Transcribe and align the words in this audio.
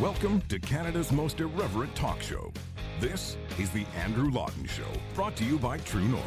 Welcome 0.00 0.42
to 0.50 0.58
Canada's 0.58 1.10
most 1.10 1.40
irreverent 1.40 1.94
talk 1.94 2.20
show. 2.20 2.52
This 3.00 3.38
is 3.58 3.70
The 3.70 3.86
Andrew 3.96 4.30
Lawton 4.30 4.66
Show, 4.66 4.84
brought 5.14 5.34
to 5.36 5.44
you 5.44 5.58
by 5.58 5.78
True 5.78 6.04
North. 6.04 6.22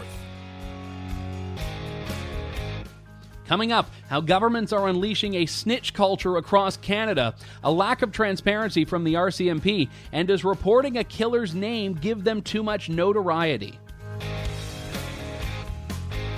Coming 3.45 3.71
up, 3.71 3.91
how 4.07 4.21
governments 4.21 4.73
are 4.73 4.87
unleashing 4.87 5.35
a 5.35 5.45
snitch 5.45 5.93
culture 5.93 6.37
across 6.37 6.77
Canada, 6.77 7.35
a 7.63 7.71
lack 7.71 8.01
of 8.01 8.11
transparency 8.11 8.85
from 8.85 9.03
the 9.03 9.13
RCMP, 9.13 9.87
and 10.13 10.27
does 10.27 10.43
reporting 10.43 10.97
a 10.97 11.03
killer's 11.03 11.53
name 11.53 11.93
give 11.93 12.23
them 12.23 12.41
too 12.41 12.63
much 12.63 12.89
notoriety? 12.89 13.77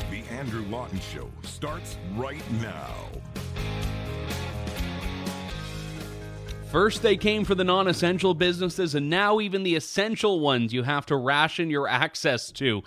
The 0.09 0.23
Andrew 0.31 0.63
Lawton 0.63 0.99
Show 0.99 1.29
starts 1.43 1.97
right 2.17 2.43
now. 2.61 2.93
First, 6.71 7.01
they 7.01 7.17
came 7.17 7.43
for 7.43 7.53
the 7.53 7.65
non 7.65 7.89
essential 7.89 8.33
businesses, 8.33 8.95
and 8.95 9.09
now 9.09 9.41
even 9.41 9.63
the 9.63 9.75
essential 9.75 10.39
ones 10.39 10.71
you 10.71 10.83
have 10.83 11.05
to 11.07 11.17
ration 11.17 11.69
your 11.69 11.85
access 11.85 12.49
to. 12.53 12.81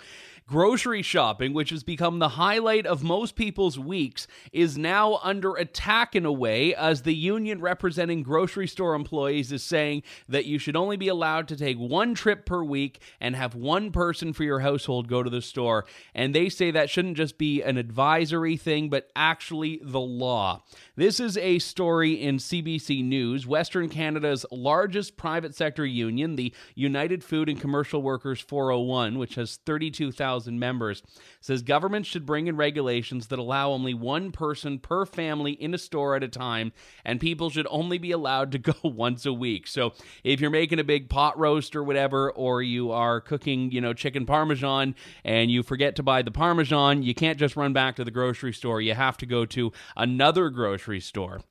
Grocery 0.47 1.01
shopping, 1.01 1.53
which 1.53 1.71
has 1.71 1.81
become 1.81 2.19
the 2.19 2.29
highlight 2.29 2.85
of 2.85 3.01
most 3.01 3.35
people's 3.35 3.79
weeks, 3.79 4.27
is 4.53 4.77
now 4.77 5.19
under 5.23 5.55
attack 5.55 6.15
in 6.15 6.23
a 6.23 6.31
way 6.31 6.75
as 6.75 7.01
the 7.01 7.15
union 7.15 7.59
representing 7.61 8.21
grocery 8.21 8.67
store 8.67 8.93
employees 8.93 9.51
is 9.51 9.63
saying 9.63 10.03
that 10.29 10.45
you 10.45 10.59
should 10.59 10.75
only 10.75 10.97
be 10.97 11.07
allowed 11.07 11.47
to 11.47 11.55
take 11.55 11.79
one 11.79 12.13
trip 12.13 12.45
per 12.45 12.63
week 12.63 13.01
and 13.19 13.35
have 13.35 13.55
one 13.55 13.91
person 13.91 14.33
for 14.33 14.43
your 14.43 14.59
household 14.59 15.07
go 15.07 15.23
to 15.23 15.31
the 15.31 15.41
store. 15.41 15.83
And 16.13 16.35
they 16.35 16.49
say 16.49 16.69
that 16.69 16.91
shouldn't 16.91 17.17
just 17.17 17.39
be 17.39 17.63
an 17.63 17.77
advisory 17.77 18.55
thing, 18.55 18.87
but 18.87 19.09
actually 19.15 19.81
the 19.81 19.99
law. 19.99 20.61
This 20.95 21.19
is 21.19 21.39
a 21.39 21.57
story 21.57 22.21
in 22.21 22.37
CBC 22.37 23.03
News. 23.03 23.47
Western 23.47 23.89
Canada's 23.89 24.45
largest 24.51 25.17
private 25.17 25.55
sector 25.55 25.87
union, 25.87 26.35
the 26.35 26.53
United 26.75 27.23
Food 27.23 27.49
and 27.49 27.59
Commercial 27.59 28.03
Workers 28.03 28.39
401, 28.39 29.17
which 29.17 29.33
has 29.33 29.55
32,000 29.65 30.34
members, 30.59 31.01
says 31.39 31.61
governments 31.61 32.09
should 32.09 32.25
bring 32.25 32.47
in 32.47 32.57
regulations 32.57 33.27
that 33.27 33.39
allow 33.39 33.71
only 33.71 33.93
one 33.93 34.31
person 34.31 34.79
per 34.79 35.05
family 35.05 35.53
in 35.53 35.73
a 35.73 35.77
store 35.77 36.15
at 36.15 36.23
a 36.23 36.27
time, 36.27 36.71
and 37.03 37.19
people 37.19 37.49
should 37.49 37.67
only 37.69 37.97
be 37.97 38.11
allowed 38.11 38.51
to 38.51 38.57
go 38.59 38.73
once 38.83 39.25
a 39.25 39.33
week. 39.33 39.67
So 39.67 39.93
if 40.23 40.39
you're 40.39 40.49
making 40.49 40.79
a 40.79 40.83
big 40.83 41.09
pot 41.09 41.37
roast 41.37 41.75
or 41.75 41.83
whatever, 41.83 42.31
or 42.31 42.61
you 42.61 42.91
are 42.91 43.21
cooking, 43.21 43.71
you 43.71 43.81
know, 43.81 43.93
chicken 43.93 44.25
parmesan 44.25 44.95
and 45.23 45.49
you 45.49 45.63
forget 45.63 45.95
to 45.95 46.03
buy 46.03 46.21
the 46.21 46.31
parmesan, 46.31 47.03
you 47.03 47.13
can't 47.13 47.39
just 47.39 47.55
run 47.55 47.73
back 47.73 47.95
to 47.95 48.03
the 48.03 48.11
grocery 48.11 48.53
store. 48.53 48.81
You 48.81 48.93
have 48.93 49.17
to 49.17 49.25
go 49.25 49.45
to 49.45 49.71
another 49.95 50.49
grocery 50.49 50.99
store. 50.99 51.41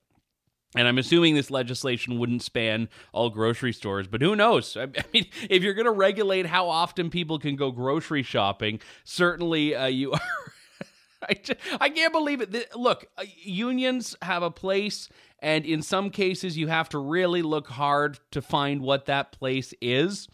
And 0.74 0.88
I'm 0.88 0.98
assuming 0.98 1.34
this 1.34 1.50
legislation 1.50 2.18
wouldn't 2.18 2.42
span 2.42 2.88
all 3.12 3.30
grocery 3.30 3.72
stores, 3.72 4.08
but 4.08 4.20
who 4.20 4.34
knows? 4.34 4.76
I 4.80 4.86
mean, 5.12 5.26
if 5.48 5.62
you're 5.62 5.74
going 5.74 5.84
to 5.86 5.92
regulate 5.92 6.46
how 6.46 6.68
often 6.68 7.10
people 7.10 7.38
can 7.38 7.56
go 7.56 7.70
grocery 7.70 8.22
shopping, 8.22 8.80
certainly 9.04 9.74
uh, 9.74 9.86
you 9.86 10.12
are. 10.12 10.20
I, 11.26 11.34
just, 11.34 11.60
I 11.80 11.88
can't 11.88 12.12
believe 12.12 12.42
it. 12.42 12.76
Look, 12.76 13.06
uh, 13.16 13.24
unions 13.42 14.14
have 14.20 14.42
a 14.42 14.50
place, 14.50 15.08
and 15.40 15.64
in 15.64 15.82
some 15.82 16.10
cases, 16.10 16.56
you 16.56 16.68
have 16.68 16.88
to 16.90 16.98
really 16.98 17.42
look 17.42 17.68
hard 17.68 18.18
to 18.30 18.40
find 18.40 18.80
what 18.80 19.06
that 19.06 19.32
place 19.32 19.74
is. 19.80 20.28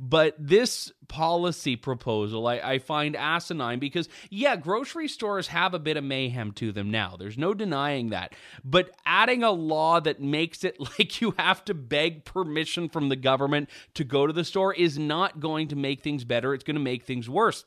But 0.00 0.34
this 0.38 0.92
policy 1.08 1.76
proposal 1.76 2.46
I, 2.46 2.54
I, 2.54 2.78
find 2.78 3.14
asinine 3.14 3.78
because, 3.78 4.08
yeah, 4.30 4.56
grocery 4.56 5.06
stores 5.06 5.48
have 5.48 5.74
a 5.74 5.78
bit 5.78 5.96
of 5.96 6.02
mayhem 6.02 6.52
to 6.52 6.72
them 6.72 6.90
now. 6.90 7.16
There's 7.16 7.38
no 7.38 7.54
denying 7.54 8.10
that. 8.10 8.34
But 8.64 8.90
adding 9.04 9.42
a 9.42 9.50
law 9.50 10.00
that 10.00 10.20
makes 10.20 10.64
it 10.64 10.80
like 10.98 11.20
you 11.20 11.34
have 11.38 11.64
to 11.66 11.74
beg 11.74 12.24
permission 12.24 12.88
from 12.88 13.08
the 13.08 13.16
government 13.16 13.68
to 13.94 14.04
go 14.04 14.26
to 14.26 14.32
the 14.32 14.44
store 14.44 14.74
is 14.74 14.98
not 14.98 15.40
going 15.40 15.68
to 15.68 15.76
make 15.76 16.02
things 16.02 16.24
better. 16.24 16.54
It's 16.54 16.64
going 16.64 16.76
to 16.76 16.80
make 16.80 17.04
things 17.04 17.28
worse. 17.28 17.64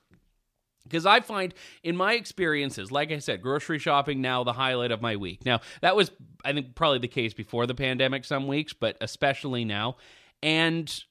Because 0.87 1.05
I 1.05 1.19
find 1.19 1.53
in 1.83 1.95
my 1.95 2.13
experiences, 2.13 2.91
like 2.91 3.11
I 3.11 3.19
said, 3.19 3.41
grocery 3.41 3.79
shopping 3.79 4.21
now 4.21 4.43
the 4.43 4.53
highlight 4.53 4.91
of 4.91 5.01
my 5.01 5.15
week. 5.15 5.45
Now, 5.45 5.61
that 5.81 5.95
was, 5.95 6.11
I 6.43 6.53
think, 6.53 6.75
probably 6.75 6.99
the 6.99 7.07
case 7.07 7.33
before 7.33 7.65
the 7.65 7.75
pandemic 7.75 8.25
some 8.25 8.47
weeks, 8.47 8.73
but 8.73 8.97
especially 9.01 9.65
now. 9.65 9.97
And 10.41 11.03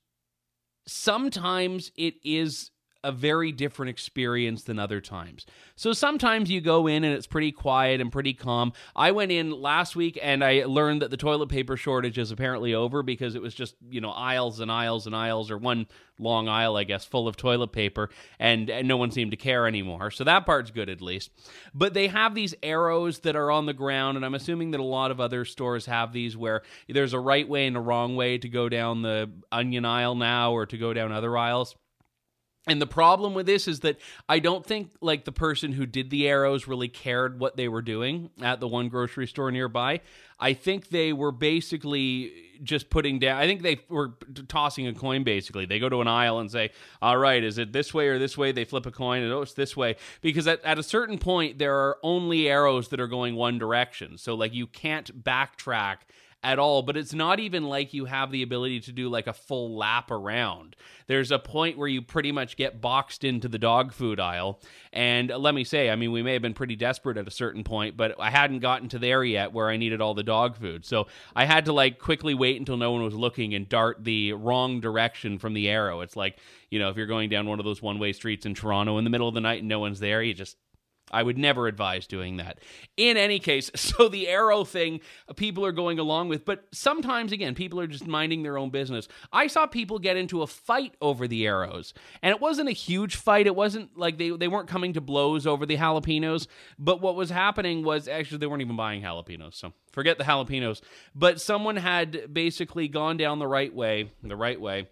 sometimes 0.86 1.92
it 1.96 2.14
is 2.24 2.70
a 3.06 3.12
very 3.12 3.52
different 3.52 3.88
experience 3.88 4.64
than 4.64 4.80
other 4.80 5.00
times. 5.00 5.46
So 5.76 5.92
sometimes 5.92 6.50
you 6.50 6.60
go 6.60 6.88
in 6.88 7.04
and 7.04 7.14
it's 7.14 7.28
pretty 7.28 7.52
quiet 7.52 8.00
and 8.00 8.10
pretty 8.10 8.34
calm. 8.34 8.72
I 8.96 9.12
went 9.12 9.30
in 9.30 9.52
last 9.52 9.94
week 9.94 10.18
and 10.20 10.42
I 10.42 10.64
learned 10.64 11.02
that 11.02 11.12
the 11.12 11.16
toilet 11.16 11.48
paper 11.48 11.76
shortage 11.76 12.18
is 12.18 12.32
apparently 12.32 12.74
over 12.74 13.04
because 13.04 13.36
it 13.36 13.42
was 13.42 13.54
just, 13.54 13.76
you 13.88 14.00
know, 14.00 14.10
aisles 14.10 14.58
and 14.58 14.72
aisles 14.72 15.06
and 15.06 15.14
aisles 15.14 15.52
or 15.52 15.56
one 15.56 15.86
long 16.18 16.48
aisle, 16.48 16.76
I 16.76 16.82
guess, 16.82 17.04
full 17.04 17.28
of 17.28 17.36
toilet 17.36 17.68
paper 17.68 18.10
and, 18.40 18.68
and 18.68 18.88
no 18.88 18.96
one 18.96 19.12
seemed 19.12 19.30
to 19.30 19.36
care 19.36 19.68
anymore. 19.68 20.10
So 20.10 20.24
that 20.24 20.44
part's 20.44 20.72
good 20.72 20.88
at 20.88 21.00
least. 21.00 21.30
But 21.72 21.94
they 21.94 22.08
have 22.08 22.34
these 22.34 22.56
arrows 22.60 23.20
that 23.20 23.36
are 23.36 23.52
on 23.52 23.66
the 23.66 23.72
ground 23.72 24.16
and 24.16 24.26
I'm 24.26 24.34
assuming 24.34 24.72
that 24.72 24.80
a 24.80 24.84
lot 24.84 25.12
of 25.12 25.20
other 25.20 25.44
stores 25.44 25.86
have 25.86 26.12
these 26.12 26.36
where 26.36 26.62
there's 26.88 27.12
a 27.12 27.20
right 27.20 27.48
way 27.48 27.68
and 27.68 27.76
a 27.76 27.80
wrong 27.80 28.16
way 28.16 28.38
to 28.38 28.48
go 28.48 28.68
down 28.68 29.02
the 29.02 29.30
onion 29.52 29.84
aisle 29.84 30.16
now 30.16 30.50
or 30.52 30.66
to 30.66 30.76
go 30.76 30.92
down 30.92 31.12
other 31.12 31.38
aisles. 31.38 31.76
And 32.68 32.82
the 32.82 32.86
problem 32.86 33.34
with 33.34 33.46
this 33.46 33.68
is 33.68 33.80
that 33.80 33.96
I 34.28 34.40
don't 34.40 34.66
think 34.66 34.90
like 35.00 35.24
the 35.24 35.32
person 35.32 35.70
who 35.70 35.86
did 35.86 36.10
the 36.10 36.28
arrows 36.28 36.66
really 36.66 36.88
cared 36.88 37.38
what 37.38 37.56
they 37.56 37.68
were 37.68 37.82
doing 37.82 38.30
at 38.42 38.58
the 38.58 38.66
one 38.66 38.88
grocery 38.88 39.28
store 39.28 39.52
nearby. 39.52 40.00
I 40.40 40.52
think 40.52 40.88
they 40.88 41.12
were 41.12 41.30
basically 41.30 42.32
just 42.64 42.90
putting 42.90 43.20
down 43.20 43.38
I 43.38 43.46
think 43.46 43.62
they 43.62 43.78
were 43.88 44.14
tossing 44.48 44.88
a 44.88 44.94
coin 44.94 45.22
basically. 45.22 45.64
They 45.64 45.78
go 45.78 45.88
to 45.88 46.00
an 46.00 46.08
aisle 46.08 46.40
and 46.40 46.50
say, 46.50 46.70
"All 47.00 47.16
right, 47.16 47.42
is 47.42 47.56
it 47.58 47.72
this 47.72 47.94
way 47.94 48.08
or 48.08 48.18
this 48.18 48.36
way?" 48.36 48.50
They 48.50 48.64
flip 48.64 48.84
a 48.84 48.90
coin 48.90 49.22
and 49.22 49.32
oh, 49.32 49.42
it's 49.42 49.54
this 49.54 49.76
way 49.76 49.94
because 50.20 50.48
at, 50.48 50.64
at 50.64 50.76
a 50.76 50.82
certain 50.82 51.18
point 51.18 51.58
there 51.58 51.76
are 51.76 51.98
only 52.02 52.48
arrows 52.48 52.88
that 52.88 52.98
are 52.98 53.06
going 53.06 53.36
one 53.36 53.58
direction. 53.58 54.18
So 54.18 54.34
like 54.34 54.52
you 54.52 54.66
can't 54.66 55.22
backtrack 55.22 55.98
at 56.46 56.60
all, 56.60 56.80
but 56.82 56.96
it's 56.96 57.12
not 57.12 57.40
even 57.40 57.64
like 57.64 57.92
you 57.92 58.04
have 58.04 58.30
the 58.30 58.40
ability 58.40 58.78
to 58.78 58.92
do 58.92 59.08
like 59.08 59.26
a 59.26 59.32
full 59.32 59.76
lap 59.76 60.12
around. 60.12 60.76
There's 61.08 61.32
a 61.32 61.40
point 61.40 61.76
where 61.76 61.88
you 61.88 62.02
pretty 62.02 62.30
much 62.30 62.56
get 62.56 62.80
boxed 62.80 63.24
into 63.24 63.48
the 63.48 63.58
dog 63.58 63.92
food 63.92 64.20
aisle. 64.20 64.60
And 64.92 65.28
let 65.28 65.56
me 65.56 65.64
say, 65.64 65.90
I 65.90 65.96
mean, 65.96 66.12
we 66.12 66.22
may 66.22 66.34
have 66.34 66.42
been 66.42 66.54
pretty 66.54 66.76
desperate 66.76 67.16
at 67.16 67.26
a 67.26 67.32
certain 67.32 67.64
point, 67.64 67.96
but 67.96 68.14
I 68.20 68.30
hadn't 68.30 68.60
gotten 68.60 68.88
to 68.90 68.98
there 69.00 69.24
yet 69.24 69.52
where 69.52 69.68
I 69.68 69.76
needed 69.76 70.00
all 70.00 70.14
the 70.14 70.22
dog 70.22 70.56
food. 70.56 70.84
So 70.84 71.08
I 71.34 71.46
had 71.46 71.64
to 71.64 71.72
like 71.72 71.98
quickly 71.98 72.32
wait 72.32 72.60
until 72.60 72.76
no 72.76 72.92
one 72.92 73.02
was 73.02 73.14
looking 73.14 73.52
and 73.52 73.68
dart 73.68 74.04
the 74.04 74.32
wrong 74.34 74.78
direction 74.78 75.40
from 75.40 75.52
the 75.52 75.68
arrow. 75.68 76.00
It's 76.00 76.14
like, 76.14 76.38
you 76.70 76.78
know, 76.78 76.90
if 76.90 76.96
you're 76.96 77.06
going 77.06 77.28
down 77.28 77.48
one 77.48 77.58
of 77.58 77.64
those 77.64 77.82
one 77.82 77.98
way 77.98 78.12
streets 78.12 78.46
in 78.46 78.54
Toronto 78.54 78.98
in 78.98 79.04
the 79.04 79.10
middle 79.10 79.26
of 79.26 79.34
the 79.34 79.40
night 79.40 79.60
and 79.60 79.68
no 79.68 79.80
one's 79.80 79.98
there, 79.98 80.22
you 80.22 80.32
just 80.32 80.56
I 81.12 81.22
would 81.22 81.38
never 81.38 81.68
advise 81.68 82.06
doing 82.06 82.38
that. 82.38 82.58
In 82.96 83.16
any 83.16 83.38
case, 83.38 83.70
so 83.76 84.08
the 84.08 84.28
arrow 84.28 84.64
thing, 84.64 85.00
uh, 85.28 85.34
people 85.34 85.64
are 85.64 85.72
going 85.72 85.98
along 85.98 86.28
with, 86.28 86.44
but 86.44 86.64
sometimes, 86.72 87.32
again, 87.32 87.54
people 87.54 87.80
are 87.80 87.86
just 87.86 88.06
minding 88.06 88.42
their 88.42 88.58
own 88.58 88.70
business. 88.70 89.06
I 89.32 89.46
saw 89.46 89.66
people 89.66 89.98
get 89.98 90.16
into 90.16 90.42
a 90.42 90.46
fight 90.46 90.94
over 91.00 91.28
the 91.28 91.46
arrows, 91.46 91.94
and 92.22 92.30
it 92.32 92.40
wasn't 92.40 92.68
a 92.68 92.72
huge 92.72 93.16
fight. 93.16 93.46
It 93.46 93.54
wasn't 93.54 93.96
like 93.96 94.18
they, 94.18 94.30
they 94.30 94.48
weren't 94.48 94.68
coming 94.68 94.92
to 94.94 95.00
blows 95.00 95.46
over 95.46 95.64
the 95.64 95.76
jalapenos, 95.76 96.48
but 96.78 97.00
what 97.00 97.14
was 97.14 97.30
happening 97.30 97.84
was 97.84 98.08
actually 98.08 98.38
they 98.38 98.46
weren't 98.46 98.62
even 98.62 98.76
buying 98.76 99.02
jalapenos, 99.02 99.54
so 99.54 99.72
forget 99.92 100.18
the 100.18 100.24
jalapenos. 100.24 100.80
But 101.14 101.40
someone 101.40 101.76
had 101.76 102.32
basically 102.32 102.88
gone 102.88 103.16
down 103.16 103.38
the 103.38 103.46
right 103.46 103.72
way, 103.72 104.10
the 104.22 104.36
right 104.36 104.60
way, 104.60 104.88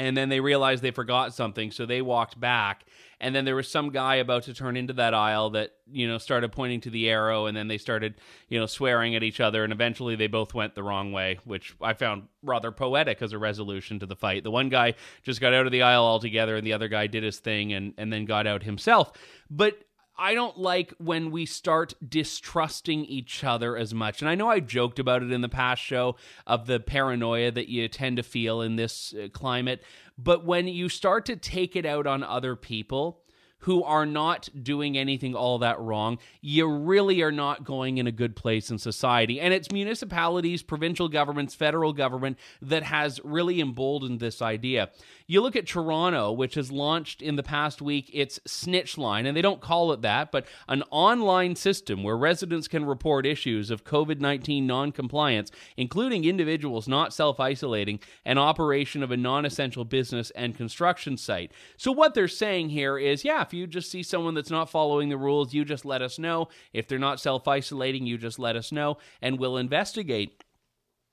and 0.00 0.16
then 0.16 0.30
they 0.30 0.40
realized 0.40 0.82
they 0.82 0.92
forgot 0.92 1.34
something, 1.34 1.70
so 1.70 1.84
they 1.84 2.00
walked 2.00 2.40
back. 2.40 2.86
And 3.20 3.34
then 3.34 3.44
there 3.44 3.54
was 3.54 3.70
some 3.70 3.90
guy 3.90 4.14
about 4.14 4.44
to 4.44 4.54
turn 4.54 4.74
into 4.78 4.94
that 4.94 5.12
aisle 5.12 5.50
that 5.50 5.72
you 5.92 6.08
know 6.08 6.16
started 6.16 6.52
pointing 6.52 6.80
to 6.80 6.90
the 6.90 7.10
arrow 7.10 7.44
and 7.44 7.54
then 7.54 7.68
they 7.68 7.76
started 7.76 8.14
you 8.48 8.58
know 8.58 8.64
swearing 8.64 9.14
at 9.14 9.22
each 9.22 9.40
other 9.40 9.62
and 9.62 9.74
eventually 9.74 10.16
they 10.16 10.26
both 10.26 10.54
went 10.54 10.74
the 10.74 10.82
wrong 10.82 11.12
way 11.12 11.36
which 11.44 11.74
i 11.82 11.92
found 11.92 12.22
rather 12.42 12.70
poetic 12.70 13.20
as 13.20 13.32
a 13.32 13.38
resolution 13.38 13.98
to 13.98 14.06
the 14.06 14.16
fight. 14.16 14.42
The 14.42 14.50
one 14.50 14.70
guy 14.70 14.94
just 15.22 15.38
got 15.38 15.52
out 15.52 15.66
of 15.66 15.72
the 15.72 15.82
aisle 15.82 16.04
altogether 16.04 16.56
and 16.56 16.66
the 16.66 16.72
other 16.72 16.88
guy 16.88 17.06
did 17.06 17.22
his 17.22 17.38
thing 17.38 17.74
and 17.74 17.92
and 17.98 18.10
then 18.10 18.24
got 18.24 18.46
out 18.46 18.62
himself. 18.62 19.12
But 19.50 19.84
I 20.20 20.34
don't 20.34 20.58
like 20.58 20.92
when 20.98 21.30
we 21.30 21.46
start 21.46 21.94
distrusting 22.06 23.06
each 23.06 23.42
other 23.42 23.74
as 23.74 23.94
much. 23.94 24.20
And 24.20 24.28
I 24.28 24.34
know 24.34 24.50
I've 24.50 24.66
joked 24.66 24.98
about 24.98 25.22
it 25.22 25.32
in 25.32 25.40
the 25.40 25.48
past 25.48 25.82
show 25.82 26.16
of 26.46 26.66
the 26.66 26.78
paranoia 26.78 27.50
that 27.52 27.70
you 27.70 27.88
tend 27.88 28.18
to 28.18 28.22
feel 28.22 28.60
in 28.60 28.76
this 28.76 29.14
uh, 29.14 29.28
climate. 29.32 29.82
But 30.18 30.44
when 30.44 30.68
you 30.68 30.90
start 30.90 31.24
to 31.26 31.36
take 31.36 31.74
it 31.74 31.86
out 31.86 32.06
on 32.06 32.22
other 32.22 32.54
people 32.54 33.22
who 33.60 33.82
are 33.84 34.06
not 34.06 34.48
doing 34.62 34.96
anything 34.96 35.34
all 35.34 35.58
that 35.58 35.78
wrong, 35.80 36.18
you 36.40 36.66
really 36.68 37.22
are 37.22 37.32
not 37.32 37.64
going 37.64 37.98
in 37.98 38.06
a 38.06 38.12
good 38.12 38.36
place 38.36 38.70
in 38.70 38.78
society. 38.78 39.40
And 39.40 39.52
it's 39.52 39.72
municipalities, 39.72 40.62
provincial 40.62 41.08
governments, 41.08 41.54
federal 41.54 41.92
government 41.92 42.38
that 42.62 42.82
has 42.82 43.20
really 43.24 43.60
emboldened 43.60 44.20
this 44.20 44.40
idea. 44.42 44.90
You 45.26 45.40
look 45.42 45.56
at 45.56 45.66
Toronto, 45.66 46.32
which 46.32 46.54
has 46.54 46.72
launched 46.72 47.22
in 47.22 47.36
the 47.36 47.42
past 47.42 47.80
week 47.80 48.10
its 48.12 48.40
snitch 48.46 48.98
line, 48.98 49.26
and 49.26 49.36
they 49.36 49.42
don't 49.42 49.60
call 49.60 49.92
it 49.92 50.02
that, 50.02 50.32
but 50.32 50.46
an 50.68 50.82
online 50.90 51.54
system 51.54 52.02
where 52.02 52.16
residents 52.16 52.66
can 52.66 52.84
report 52.84 53.26
issues 53.26 53.70
of 53.70 53.84
COVID 53.84 54.20
19 54.20 54.66
non-compliance, 54.66 55.50
including 55.76 56.24
individuals 56.24 56.88
not 56.88 57.14
self 57.14 57.38
isolating 57.38 58.00
and 58.24 58.38
operation 58.38 59.02
of 59.02 59.10
a 59.10 59.16
non 59.16 59.44
essential 59.44 59.84
business 59.84 60.30
and 60.32 60.56
construction 60.56 61.16
site. 61.16 61.52
So, 61.76 61.92
what 61.92 62.14
they're 62.14 62.26
saying 62.26 62.70
here 62.70 62.98
is 62.98 63.24
yeah, 63.24 63.44
if 63.50 63.54
you 63.54 63.66
just 63.66 63.90
see 63.90 64.04
someone 64.04 64.34
that's 64.34 64.50
not 64.50 64.70
following 64.70 65.08
the 65.08 65.16
rules, 65.16 65.52
you 65.52 65.64
just 65.64 65.84
let 65.84 66.02
us 66.02 66.20
know. 66.20 66.46
If 66.72 66.86
they're 66.86 67.00
not 67.00 67.18
self 67.18 67.48
isolating, 67.48 68.06
you 68.06 68.16
just 68.16 68.38
let 68.38 68.54
us 68.54 68.70
know, 68.70 68.98
and 69.20 69.40
we'll 69.40 69.56
investigate. 69.56 70.44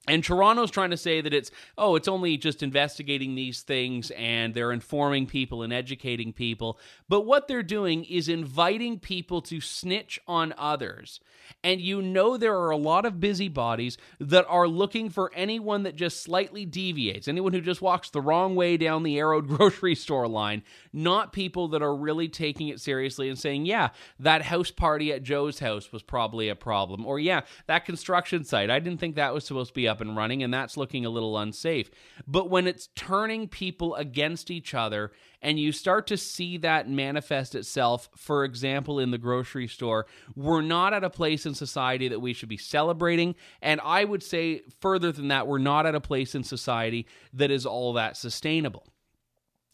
And 0.07 0.23
Toronto's 0.23 0.71
trying 0.71 0.91
to 0.91 0.97
say 0.97 1.19
that 1.19 1.33
it's, 1.33 1.51
oh, 1.77 1.95
it's 1.95 2.07
only 2.07 2.37
just 2.37 2.63
investigating 2.63 3.35
these 3.35 3.61
things 3.61 4.09
and 4.11 4.53
they're 4.53 4.71
informing 4.71 5.27
people 5.27 5.63
and 5.63 5.73
educating 5.73 6.31
people. 6.31 6.79
But 7.09 7.25
what 7.25 7.49
they're 7.49 7.61
doing 7.61 8.05
is 8.05 8.29
inviting 8.29 8.99
people 8.99 9.41
to 9.43 9.59
snitch 9.59 10.19
on 10.25 10.53
others. 10.57 11.19
And 11.63 11.81
you 11.81 12.01
know 12.01 12.37
there 12.37 12.55
are 12.57 12.69
a 12.69 12.77
lot 12.77 13.05
of 13.05 13.19
busybodies 13.19 13.97
that 14.19 14.45
are 14.47 14.67
looking 14.67 15.09
for 15.09 15.31
anyone 15.33 15.83
that 15.83 15.95
just 15.95 16.21
slightly 16.21 16.65
deviates, 16.65 17.27
anyone 17.27 17.53
who 17.53 17.61
just 17.61 17.81
walks 17.81 18.09
the 18.09 18.21
wrong 18.21 18.55
way 18.55 18.77
down 18.77 19.03
the 19.03 19.19
arrowed 19.19 19.47
grocery 19.57 19.95
store 19.95 20.27
line, 20.27 20.63
not 20.93 21.33
people 21.33 21.67
that 21.69 21.81
are 21.81 21.95
really 21.95 22.29
taking 22.29 22.69
it 22.69 22.79
seriously 22.79 23.27
and 23.27 23.37
saying, 23.37 23.65
yeah, 23.65 23.89
that 24.19 24.43
house 24.43 24.71
party 24.71 25.11
at 25.11 25.23
Joe's 25.23 25.59
house 25.59 25.91
was 25.91 26.01
probably 26.01 26.47
a 26.47 26.55
problem. 26.55 27.05
Or, 27.05 27.19
yeah, 27.19 27.41
that 27.67 27.85
construction 27.85 28.45
site, 28.45 28.69
I 28.69 28.79
didn't 28.79 28.99
think 28.99 29.15
that 29.15 29.33
was 29.33 29.45
supposed 29.45 29.71
to 29.71 29.73
be 29.73 29.87
up 29.87 29.96
and 30.01 30.15
running, 30.15 30.43
and 30.43 30.53
that's 30.53 30.77
looking 30.77 31.05
a 31.05 31.09
little 31.09 31.37
unsafe. 31.37 31.89
But 32.27 32.49
when 32.49 32.67
it's 32.67 32.89
turning 32.95 33.47
people 33.47 33.95
against 33.95 34.51
each 34.51 34.73
other, 34.73 35.11
and 35.41 35.59
you 35.59 35.71
start 35.71 36.07
to 36.07 36.17
see 36.17 36.57
that 36.57 36.89
manifest 36.89 37.55
itself, 37.55 38.09
for 38.15 38.43
example, 38.43 38.99
in 38.99 39.11
the 39.11 39.17
grocery 39.17 39.67
store, 39.67 40.07
we're 40.35 40.61
not 40.61 40.93
at 40.93 41.03
a 41.03 41.09
place 41.09 41.45
in 41.45 41.53
society 41.53 42.07
that 42.07 42.19
we 42.19 42.33
should 42.33 42.49
be 42.49 42.57
celebrating. 42.57 43.35
And 43.61 43.79
I 43.83 44.03
would 44.03 44.23
say, 44.23 44.63
further 44.79 45.11
than 45.11 45.27
that, 45.27 45.47
we're 45.47 45.59
not 45.59 45.85
at 45.85 45.95
a 45.95 46.01
place 46.01 46.33
in 46.33 46.43
society 46.43 47.07
that 47.33 47.51
is 47.51 47.65
all 47.65 47.93
that 47.93 48.17
sustainable. 48.17 48.87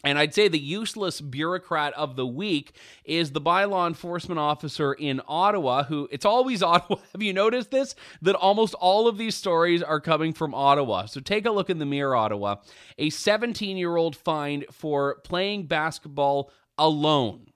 And 0.03 0.19
I'd 0.19 0.33
say 0.33 0.47
the 0.47 0.59
useless 0.59 1.21
bureaucrat 1.21 1.93
of 1.93 2.15
the 2.15 2.27
week 2.27 2.73
is 3.05 3.31
the 3.31 3.39
bylaw 3.39 3.87
enforcement 3.87 4.37
officer 4.37 4.93
in 4.93 5.21
Ottawa, 5.27 5.83
who 5.83 6.09
it's 6.11 6.25
always 6.25 6.61
Ottawa. 6.63 6.99
Have 7.13 7.21
you 7.21 7.33
noticed 7.33 7.71
this? 7.71 7.95
That 8.21 8.35
almost 8.35 8.73
all 8.75 9.07
of 9.07 9.17
these 9.17 9.35
stories 9.35 9.81
are 9.81 10.01
coming 10.01 10.33
from 10.33 10.53
Ottawa. 10.53 11.05
So 11.05 11.21
take 11.21 11.45
a 11.45 11.51
look 11.51 11.69
in 11.69 11.79
the 11.79 11.85
mirror, 11.85 12.15
Ottawa. 12.15 12.57
A 12.97 13.09
17 13.09 13.77
year 13.77 13.95
old 13.95 14.15
fined 14.15 14.65
for 14.71 15.15
playing 15.23 15.67
basketball 15.67 16.51
alone. 16.77 17.52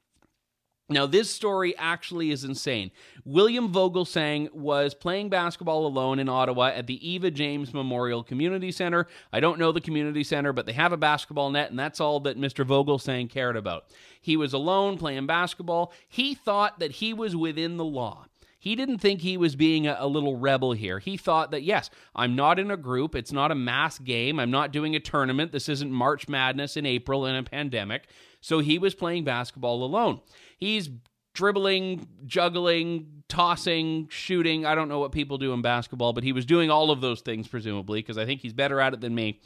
Now, 0.89 1.05
this 1.05 1.29
story 1.29 1.75
actually 1.77 2.31
is 2.31 2.45
insane. 2.45 2.91
William 3.25 3.73
Vogelsang 3.73 4.53
was 4.53 4.93
playing 4.93 5.27
basketball 5.27 5.85
alone 5.85 6.17
in 6.17 6.29
Ottawa 6.29 6.67
at 6.67 6.87
the 6.87 7.09
Eva 7.09 7.29
James 7.29 7.73
Memorial 7.73 8.23
Community 8.23 8.71
Center. 8.71 9.05
I 9.33 9.41
don't 9.41 9.59
know 9.59 9.73
the 9.73 9.81
community 9.81 10.23
center, 10.23 10.53
but 10.53 10.65
they 10.65 10.71
have 10.71 10.93
a 10.93 10.97
basketball 10.97 11.49
net, 11.49 11.71
and 11.71 11.77
that's 11.77 11.99
all 11.99 12.21
that 12.21 12.39
Mr. 12.39 12.65
Vogelsang 12.65 13.29
cared 13.29 13.57
about. 13.57 13.87
He 14.21 14.37
was 14.37 14.53
alone 14.53 14.97
playing 14.97 15.27
basketball. 15.27 15.91
He 16.07 16.33
thought 16.33 16.79
that 16.79 16.91
he 16.91 17.13
was 17.13 17.35
within 17.35 17.75
the 17.75 17.83
law. 17.83 18.26
He 18.59 18.75
didn't 18.75 18.98
think 19.00 19.21
he 19.21 19.38
was 19.38 19.56
being 19.56 19.88
a, 19.88 19.98
a, 20.00 20.07
little 20.07 20.38
rebel 20.38 20.71
here. 20.71 21.00
He 21.00 21.15
thought 21.15 21.51
that, 21.51 21.63
yes, 21.63 21.89
I'm 22.15 22.36
not 22.36 22.57
in 22.59 22.71
a 22.71 22.77
group. 22.77 23.15
It's 23.15 23.31
not 23.31 23.51
a 23.51 23.56
mass 23.56 24.00
game. 24.00 24.39
I'm 24.39 24.51
not 24.51 24.71
doing 24.71 24.95
a 24.95 25.00
tournament. 25.00 25.51
This 25.51 25.69
isn't 25.69 25.92
March 25.92 26.27
Madness 26.27 26.75
in 26.75 26.86
April 26.86 27.25
in 27.25 27.36
a 27.36 27.44
pandemic. 27.44 28.07
So 28.42 28.59
he 28.59 28.80
was 28.80 28.95
playing 28.95 29.25
basketball 29.25 29.83
alone. 29.83 30.21
He's 30.57 30.89
dribbling, 31.33 32.07
juggling, 32.25 33.24
tossing, 33.30 34.07
shooting. 34.09 34.65
I 34.65 34.74
don't 34.74 34.89
know 34.89 35.00
what 35.00 35.12
people 35.12 35.38
do 35.38 35.54
in 35.54 35.62
basketball, 35.62 36.13
but 36.13 36.24
he 36.24 36.33
was 36.33 36.45
doing 36.45 36.71
all 36.71 36.89
of 36.89 37.00
those 37.00 37.21
things, 37.21 37.48
presumably, 37.48 38.00
because 38.00 38.18
I 38.18 38.25
think 38.25 38.42
he's 38.42 38.54
better 38.54 38.80
at 38.80 38.95
it 38.95 39.01
than 39.01 39.13
me. 39.13 39.39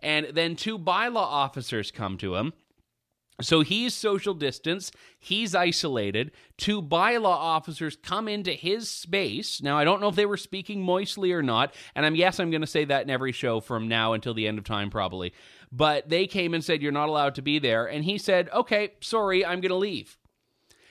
And 0.00 0.26
then 0.34 0.56
two 0.56 0.78
bylaw 0.78 1.16
officers 1.16 1.90
come 1.90 2.18
to 2.18 2.34
him. 2.36 2.52
So 3.40 3.60
he's 3.60 3.94
social 3.94 4.34
distance, 4.34 4.90
he's 5.18 5.54
isolated. 5.54 6.32
Two 6.56 6.82
bylaw 6.82 7.26
officers 7.26 7.96
come 7.96 8.26
into 8.26 8.52
his 8.52 8.90
space. 8.90 9.62
Now, 9.62 9.78
I 9.78 9.84
don't 9.84 10.00
know 10.00 10.08
if 10.08 10.16
they 10.16 10.26
were 10.26 10.36
speaking 10.36 10.82
moistly 10.82 11.32
or 11.32 11.42
not, 11.42 11.72
and 11.94 12.04
I'm 12.04 12.16
yes, 12.16 12.40
I'm 12.40 12.50
going 12.50 12.62
to 12.62 12.66
say 12.66 12.84
that 12.86 13.02
in 13.02 13.10
every 13.10 13.30
show 13.30 13.60
from 13.60 13.86
now 13.86 14.12
until 14.12 14.34
the 14.34 14.48
end 14.48 14.58
of 14.58 14.64
time, 14.64 14.90
probably. 14.90 15.32
But 15.70 16.08
they 16.08 16.26
came 16.26 16.52
and 16.52 16.64
said, 16.64 16.82
You're 16.82 16.90
not 16.90 17.08
allowed 17.08 17.36
to 17.36 17.42
be 17.42 17.60
there. 17.60 17.86
And 17.86 18.04
he 18.04 18.18
said, 18.18 18.48
Okay, 18.52 18.94
sorry, 19.00 19.44
I'm 19.46 19.60
going 19.60 19.70
to 19.70 19.76
leave. 19.76 20.18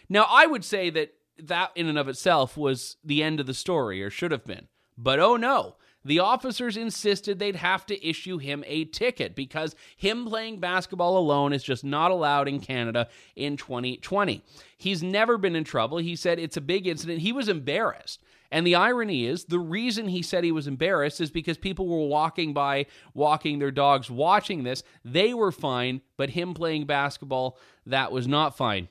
Now, 0.08 0.26
I 0.30 0.46
would 0.46 0.64
say 0.64 0.90
that 0.92 1.14
that 1.44 1.72
in 1.76 1.88
and 1.88 1.98
of 1.98 2.08
itself 2.08 2.58
was 2.58 2.98
the 3.04 3.22
end 3.22 3.40
of 3.40 3.46
the 3.46 3.54
story, 3.54 4.02
or 4.02 4.10
should 4.10 4.32
have 4.32 4.46
been. 4.46 4.68
But 4.98 5.20
oh 5.20 5.36
no, 5.36 5.76
the 6.08 6.20
officers 6.20 6.78
insisted 6.78 7.38
they'd 7.38 7.58
have 7.58 7.86
to 7.88 8.08
issue 8.08 8.38
him 8.38 8.64
a 8.66 8.86
ticket 8.86 9.36
because 9.36 9.76
him 9.98 10.26
playing 10.26 10.60
basketball 10.60 11.18
alone 11.18 11.52
is 11.52 11.64
just 11.64 11.84
not 11.84 12.12
allowed 12.12 12.48
in 12.48 12.62
Canada 12.62 13.10
in 13.36 13.58
2020. 13.58 14.42
He's 14.78 15.04
never 15.04 15.38
been 15.38 15.56
in 15.56 15.66
trouble. 15.66 15.98
He 15.98 16.16
said 16.16 16.40
it's 16.40 16.56
a 16.56 16.62
big 16.62 16.88
incident. 16.88 17.20
He 17.20 17.34
was 17.34 17.50
embarrassed. 17.50 18.22
And 18.50 18.66
the 18.66 18.76
irony 18.76 19.26
is, 19.26 19.44
the 19.46 19.60
reason 19.60 20.08
he 20.08 20.22
said 20.22 20.46
he 20.46 20.54
was 20.54 20.68
embarrassed 20.68 21.20
is 21.20 21.30
because 21.30 21.58
people 21.58 21.88
were 21.88 22.08
walking 22.08 22.54
by, 22.54 22.86
walking 23.14 23.60
their 23.60 23.72
dogs, 23.72 24.10
watching 24.10 24.64
this. 24.64 24.84
They 25.04 25.34
were 25.34 25.52
fine, 25.52 26.00
but 26.16 26.30
him 26.30 26.54
playing 26.54 26.86
basketball, 26.86 27.58
that 27.86 28.14
was 28.14 28.28
not 28.28 28.56
fine. 28.56 28.88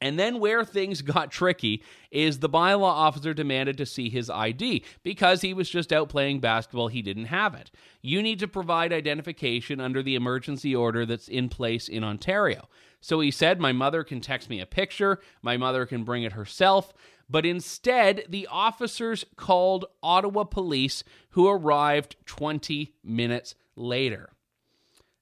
And 0.00 0.18
then 0.18 0.40
where 0.40 0.64
things 0.64 1.02
got 1.02 1.30
tricky 1.30 1.82
is 2.10 2.38
the 2.38 2.48
bylaw 2.48 2.82
officer 2.82 3.34
demanded 3.34 3.76
to 3.78 3.86
see 3.86 4.08
his 4.08 4.30
ID 4.30 4.84
because 5.02 5.42
he 5.42 5.54
was 5.54 5.68
just 5.68 5.92
out 5.92 6.08
playing 6.08 6.40
basketball, 6.40 6.88
he 6.88 7.02
didn't 7.02 7.26
have 7.26 7.54
it. 7.54 7.70
You 8.02 8.22
need 8.22 8.38
to 8.40 8.48
provide 8.48 8.92
identification 8.92 9.80
under 9.80 10.02
the 10.02 10.14
emergency 10.14 10.74
order 10.74 11.04
that's 11.04 11.28
in 11.28 11.48
place 11.48 11.88
in 11.88 12.02
Ontario. 12.04 12.68
So 13.00 13.20
he 13.20 13.30
said, 13.30 13.60
My 13.60 13.72
mother 13.72 14.04
can 14.04 14.20
text 14.20 14.50
me 14.50 14.60
a 14.60 14.66
picture, 14.66 15.20
my 15.42 15.56
mother 15.56 15.86
can 15.86 16.04
bring 16.04 16.22
it 16.22 16.32
herself. 16.32 16.92
But 17.28 17.46
instead, 17.46 18.24
the 18.28 18.48
officers 18.50 19.24
called 19.36 19.84
Ottawa 20.02 20.42
police, 20.42 21.04
who 21.30 21.48
arrived 21.48 22.16
20 22.26 22.96
minutes 23.04 23.54
later. 23.76 24.30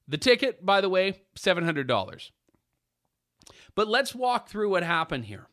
The 0.07 0.17
ticket, 0.17 0.65
by 0.65 0.81
the 0.81 0.89
way, 0.89 1.21
$700. 1.37 2.31
But 3.79 3.87
let's 3.87 4.13
walk 4.13 4.49
through 4.49 4.71
what 4.71 4.83
happened 4.83 5.23
here. 5.23 5.47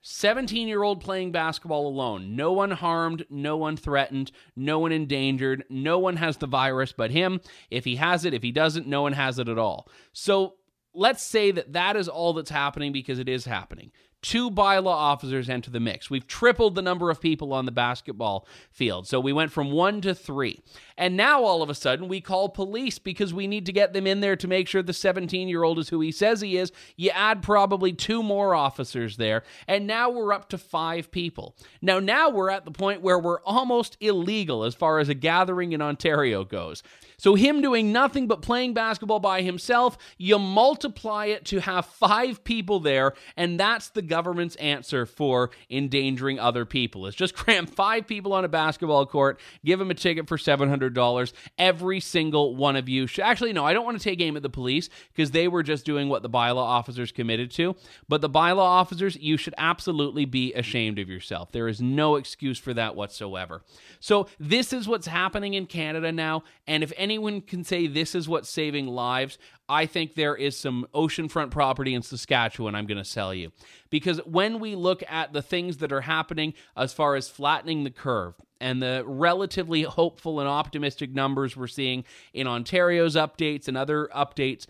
17 0.00 0.66
year 0.66 0.82
old 0.82 1.00
playing 1.00 1.30
basketball 1.30 1.86
alone. 1.86 2.34
No 2.34 2.50
one 2.50 2.72
harmed, 2.72 3.26
no 3.30 3.56
one 3.56 3.76
threatened, 3.76 4.32
no 4.56 4.80
one 4.80 4.90
endangered, 4.90 5.62
no 5.70 6.00
one 6.00 6.16
has 6.16 6.38
the 6.38 6.48
virus 6.48 6.90
but 6.90 7.12
him. 7.12 7.40
If 7.70 7.84
he 7.84 7.94
has 7.94 8.24
it, 8.24 8.34
if 8.34 8.42
he 8.42 8.50
doesn't, 8.50 8.88
no 8.88 9.02
one 9.02 9.12
has 9.12 9.38
it 9.38 9.48
at 9.48 9.56
all. 9.56 9.88
So 10.12 10.54
let's 10.94 11.22
say 11.22 11.52
that 11.52 11.74
that 11.74 11.94
is 11.94 12.08
all 12.08 12.32
that's 12.32 12.50
happening 12.50 12.90
because 12.90 13.20
it 13.20 13.28
is 13.28 13.44
happening 13.44 13.92
two 14.22 14.50
bylaw 14.50 14.86
officers 14.86 15.50
enter 15.50 15.70
the 15.70 15.80
mix. 15.80 16.08
We've 16.08 16.26
tripled 16.26 16.76
the 16.76 16.82
number 16.82 17.10
of 17.10 17.20
people 17.20 17.52
on 17.52 17.66
the 17.66 17.72
basketball 17.72 18.46
field. 18.70 19.08
So 19.08 19.20
we 19.20 19.32
went 19.32 19.50
from 19.50 19.72
one 19.72 20.00
to 20.02 20.14
three. 20.14 20.60
And 20.96 21.16
now 21.16 21.42
all 21.42 21.62
of 21.62 21.68
a 21.68 21.74
sudden 21.74 22.06
we 22.06 22.20
call 22.20 22.48
police 22.48 22.98
because 22.98 23.34
we 23.34 23.48
need 23.48 23.66
to 23.66 23.72
get 23.72 23.92
them 23.92 24.06
in 24.06 24.20
there 24.20 24.36
to 24.36 24.46
make 24.46 24.68
sure 24.68 24.82
the 24.82 24.92
17 24.92 25.48
year 25.48 25.64
old 25.64 25.78
is 25.80 25.88
who 25.88 26.00
he 26.00 26.12
says 26.12 26.40
he 26.40 26.56
is. 26.56 26.70
You 26.96 27.10
add 27.10 27.42
probably 27.42 27.92
two 27.92 28.22
more 28.22 28.54
officers 28.54 29.16
there. 29.16 29.42
And 29.66 29.86
now 29.86 30.08
we're 30.10 30.32
up 30.32 30.48
to 30.50 30.58
five 30.58 31.10
people. 31.10 31.56
Now, 31.80 31.98
now 31.98 32.30
we're 32.30 32.50
at 32.50 32.64
the 32.64 32.70
point 32.70 33.02
where 33.02 33.18
we're 33.18 33.40
almost 33.42 33.96
illegal 34.00 34.64
as 34.64 34.74
far 34.74 35.00
as 35.00 35.08
a 35.08 35.14
gathering 35.14 35.72
in 35.72 35.82
Ontario 35.82 36.44
goes. 36.44 36.82
So, 37.22 37.36
him 37.36 37.60
doing 37.60 37.92
nothing 37.92 38.26
but 38.26 38.42
playing 38.42 38.74
basketball 38.74 39.20
by 39.20 39.42
himself, 39.42 39.96
you 40.18 40.40
multiply 40.40 41.26
it 41.26 41.44
to 41.46 41.60
have 41.60 41.86
five 41.86 42.42
people 42.42 42.80
there, 42.80 43.12
and 43.36 43.60
that's 43.60 43.90
the 43.90 44.02
government's 44.12 44.56
answer 44.56 45.06
for 45.06 45.50
endangering 45.70 46.38
other 46.38 46.66
people 46.66 47.06
is 47.06 47.14
just 47.14 47.34
cram 47.42 47.64
five 47.64 48.06
people 48.06 48.34
on 48.34 48.44
a 48.44 48.48
basketball 48.48 49.06
court, 49.06 49.40
give 49.64 49.78
them 49.78 49.90
a 49.90 49.94
ticket 49.94 50.28
for 50.28 50.36
$700. 50.36 51.32
Every 51.56 51.98
single 51.98 52.54
one 52.54 52.76
of 52.76 52.90
you 52.90 53.06
should 53.06 53.24
actually, 53.24 53.54
no, 53.54 53.64
I 53.64 53.72
don't 53.72 53.86
want 53.86 53.96
to 53.96 54.04
take 54.04 54.20
aim 54.20 54.36
at 54.36 54.42
the 54.42 54.50
police 54.50 54.90
because 55.14 55.30
they 55.30 55.48
were 55.48 55.62
just 55.62 55.86
doing 55.86 56.10
what 56.10 56.20
the 56.20 56.28
bylaw 56.28 56.58
officers 56.58 57.10
committed 57.10 57.50
to. 57.52 57.74
But 58.06 58.20
the 58.20 58.28
bylaw 58.28 58.58
officers, 58.58 59.16
you 59.16 59.38
should 59.38 59.54
absolutely 59.56 60.26
be 60.26 60.52
ashamed 60.52 60.98
of 60.98 61.08
yourself. 61.08 61.50
There 61.50 61.66
is 61.66 61.80
no 61.80 62.16
excuse 62.16 62.58
for 62.58 62.74
that 62.74 62.94
whatsoever. 62.94 63.62
So, 63.98 64.28
this 64.38 64.74
is 64.74 64.86
what's 64.86 65.06
happening 65.06 65.54
in 65.54 65.64
Canada 65.64 66.12
now. 66.12 66.42
And 66.66 66.82
if 66.82 66.92
anyone 66.98 67.40
can 67.40 67.64
say 67.64 67.86
this 67.86 68.14
is 68.14 68.28
what's 68.28 68.50
saving 68.50 68.88
lives, 68.88 69.38
I 69.72 69.86
think 69.86 70.14
there 70.14 70.36
is 70.36 70.54
some 70.54 70.86
oceanfront 70.94 71.50
property 71.50 71.94
in 71.94 72.02
Saskatchewan 72.02 72.74
I'm 72.74 72.84
going 72.86 72.98
to 72.98 73.04
sell 73.04 73.32
you. 73.32 73.52
Because 73.88 74.01
when 74.24 74.60
we 74.60 74.74
look 74.74 75.02
at 75.08 75.32
the 75.32 75.42
things 75.42 75.78
that 75.78 75.92
are 75.92 76.02
happening 76.02 76.54
as 76.76 76.92
far 76.92 77.16
as 77.16 77.28
flattening 77.28 77.84
the 77.84 77.90
curve, 77.90 78.34
and 78.60 78.80
the 78.80 79.02
relatively 79.04 79.82
hopeful 79.82 80.38
and 80.38 80.48
optimistic 80.48 81.12
numbers 81.12 81.56
we're 81.56 81.66
seeing 81.66 82.04
in 82.32 82.46
Ontario's 82.46 83.16
updates 83.16 83.66
and 83.66 83.76
other 83.76 84.08
updates, 84.14 84.66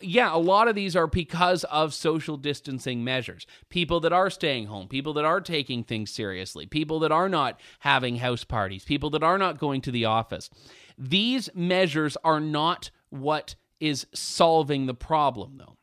yeah, 0.00 0.34
a 0.34 0.36
lot 0.36 0.68
of 0.68 0.74
these 0.74 0.96
are 0.96 1.06
because 1.06 1.62
of 1.64 1.94
social 1.94 2.36
distancing 2.36 3.04
measures. 3.04 3.46
People 3.68 4.00
that 4.00 4.12
are 4.12 4.30
staying 4.30 4.66
home, 4.66 4.88
people 4.88 5.14
that 5.14 5.24
are 5.24 5.40
taking 5.40 5.84
things 5.84 6.10
seriously, 6.10 6.66
people 6.66 6.98
that 6.98 7.12
are 7.12 7.28
not 7.28 7.60
having 7.78 8.16
house 8.16 8.42
parties, 8.42 8.84
people 8.84 9.10
that 9.10 9.22
are 9.22 9.38
not 9.38 9.58
going 9.58 9.80
to 9.82 9.92
the 9.92 10.04
office. 10.04 10.50
These 10.98 11.48
measures 11.54 12.16
are 12.24 12.40
not 12.40 12.90
what 13.10 13.54
is 13.78 14.06
solving 14.12 14.86
the 14.86 14.94
problem, 14.94 15.58
though. 15.58 15.76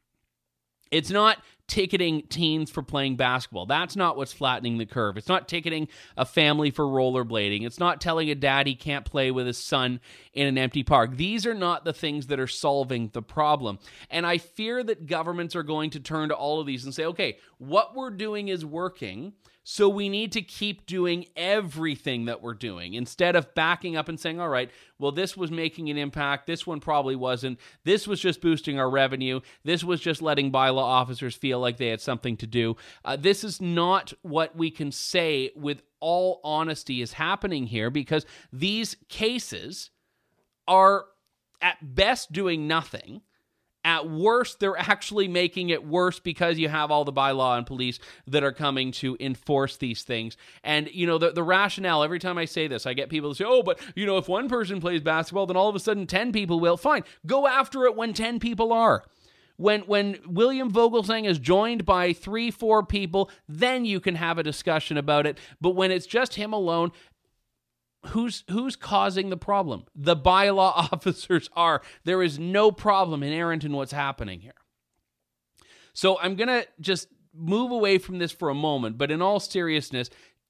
It's 0.91 1.09
not 1.09 1.37
ticketing 1.67 2.23
teens 2.27 2.69
for 2.69 2.83
playing 2.83 3.15
basketball. 3.15 3.65
That's 3.65 3.95
not 3.95 4.17
what's 4.17 4.33
flattening 4.33 4.77
the 4.77 4.85
curve. 4.85 5.17
It's 5.17 5.27
not 5.27 5.47
ticketing 5.47 5.87
a 6.17 6.25
family 6.25 6.71
for 6.71 6.85
rollerblading. 6.85 7.65
It's 7.65 7.79
not 7.79 8.01
telling 8.01 8.29
a 8.29 8.35
dad 8.35 8.67
he 8.67 8.75
can't 8.75 9.05
play 9.05 9.31
with 9.31 9.47
his 9.47 9.57
son 9.57 9.99
in 10.33 10.47
an 10.47 10.57
empty 10.57 10.83
park. 10.83 11.15
These 11.15 11.45
are 11.45 11.55
not 11.55 11.85
the 11.85 11.93
things 11.93 12.27
that 12.27 12.39
are 12.39 12.47
solving 12.47 13.09
the 13.13 13.21
problem. 13.21 13.79
And 14.09 14.25
I 14.25 14.37
fear 14.37 14.83
that 14.83 15.07
governments 15.07 15.55
are 15.55 15.63
going 15.63 15.91
to 15.91 15.99
turn 15.99 16.29
to 16.29 16.35
all 16.35 16.59
of 16.59 16.67
these 16.67 16.83
and 16.85 16.93
say, 16.93 17.05
okay, 17.05 17.37
what 17.57 17.95
we're 17.95 18.11
doing 18.11 18.49
is 18.49 18.65
working. 18.65 19.33
So 19.63 19.87
we 19.87 20.09
need 20.09 20.33
to 20.33 20.41
keep 20.41 20.85
doing 20.85 21.25
everything 21.37 22.25
that 22.25 22.41
we're 22.41 22.53
doing 22.53 22.95
instead 22.95 23.35
of 23.35 23.53
backing 23.55 23.95
up 23.95 24.09
and 24.09 24.19
saying, 24.19 24.39
all 24.39 24.49
right, 24.49 24.69
well, 24.99 25.13
this 25.13 25.37
was 25.37 25.51
making 25.51 25.89
an 25.89 25.97
impact. 25.97 26.47
This 26.47 26.67
one 26.67 26.81
probably 26.81 27.15
wasn't. 27.15 27.59
This 27.85 28.05
was 28.05 28.19
just 28.19 28.41
boosting 28.41 28.77
our 28.77 28.89
revenue. 28.89 29.39
This 29.63 29.83
was 29.83 30.01
just 30.01 30.21
letting 30.21 30.51
bylaw 30.51 30.83
officers 30.83 31.35
feel 31.35 31.59
like 31.59 31.77
they 31.77 31.87
had 31.87 32.01
something 32.01 32.35
to 32.37 32.47
do. 32.47 32.75
Uh, 33.05 33.15
this 33.15 33.45
is 33.45 33.61
not 33.61 34.11
what 34.21 34.55
we 34.55 34.69
can 34.69 34.91
say 34.91 35.51
with 35.55 35.81
all 36.01 36.41
honesty 36.43 37.01
is 37.01 37.13
happening 37.13 37.65
here 37.65 37.89
because 37.89 38.25
these 38.51 38.97
cases 39.07 39.91
are 40.67 41.05
at 41.61 41.95
best 41.95 42.33
doing 42.33 42.67
nothing 42.67 43.21
at 43.83 44.09
worst, 44.09 44.59
they're 44.59 44.77
actually 44.77 45.27
making 45.27 45.69
it 45.69 45.85
worse 45.85 46.19
because 46.19 46.57
you 46.57 46.69
have 46.69 46.91
all 46.91 47.03
the 47.03 47.13
bylaw 47.13 47.57
and 47.57 47.65
police 47.65 47.99
that 48.27 48.43
are 48.43 48.51
coming 48.51 48.91
to 48.93 49.17
enforce 49.19 49.77
these 49.77 50.03
things. 50.03 50.37
And, 50.63 50.89
you 50.91 51.05
know, 51.05 51.17
the, 51.17 51.31
the 51.31 51.43
rationale, 51.43 52.03
every 52.03 52.19
time 52.19 52.37
I 52.37 52.45
say 52.45 52.67
this, 52.67 52.85
I 52.85 52.93
get 52.93 53.09
people 53.09 53.29
to 53.31 53.35
say, 53.35 53.45
oh, 53.45 53.63
but, 53.63 53.79
you 53.95 54.05
know, 54.05 54.17
if 54.17 54.27
one 54.27 54.47
person 54.47 54.79
plays 54.79 55.01
basketball, 55.01 55.45
then 55.45 55.57
all 55.57 55.69
of 55.69 55.75
a 55.75 55.79
sudden 55.79 56.07
10 56.07 56.31
people 56.31 56.59
will. 56.59 56.77
Fine, 56.77 57.03
go 57.25 57.47
after 57.47 57.85
it 57.85 57.95
when 57.95 58.13
10 58.13 58.39
people 58.39 58.71
are. 58.71 59.03
When, 59.57 59.81
when 59.81 60.17
William 60.27 60.71
Vogelsang 60.71 61.25
is 61.25 61.37
joined 61.37 61.85
by 61.85 62.13
three, 62.13 62.49
four 62.49 62.83
people, 62.83 63.29
then 63.47 63.85
you 63.85 63.99
can 63.99 64.15
have 64.15 64.39
a 64.39 64.43
discussion 64.43 64.97
about 64.97 65.27
it. 65.27 65.37
But 65.61 65.71
when 65.71 65.91
it's 65.91 66.07
just 66.07 66.35
him 66.35 66.53
alone, 66.53 66.91
who's 68.07 68.43
who's 68.49 68.75
causing 68.75 69.29
the 69.29 69.37
problem? 69.37 69.85
The 69.95 70.15
bylaw 70.15 70.73
officers 70.93 71.49
are. 71.53 71.81
There 72.03 72.23
is 72.23 72.39
no 72.39 72.71
problem 72.71 73.23
inherent 73.23 73.63
in 73.63 73.73
what's 73.73 73.91
happening 73.91 74.41
here. 74.41 74.53
So 75.93 76.19
I'm 76.19 76.35
gonna 76.35 76.65
just 76.79 77.07
move 77.33 77.71
away 77.71 77.97
from 77.97 78.19
this 78.19 78.31
for 78.31 78.49
a 78.49 78.55
moment, 78.55 78.97
but 78.97 79.11
in 79.11 79.21
all 79.21 79.39
seriousness, 79.39 80.09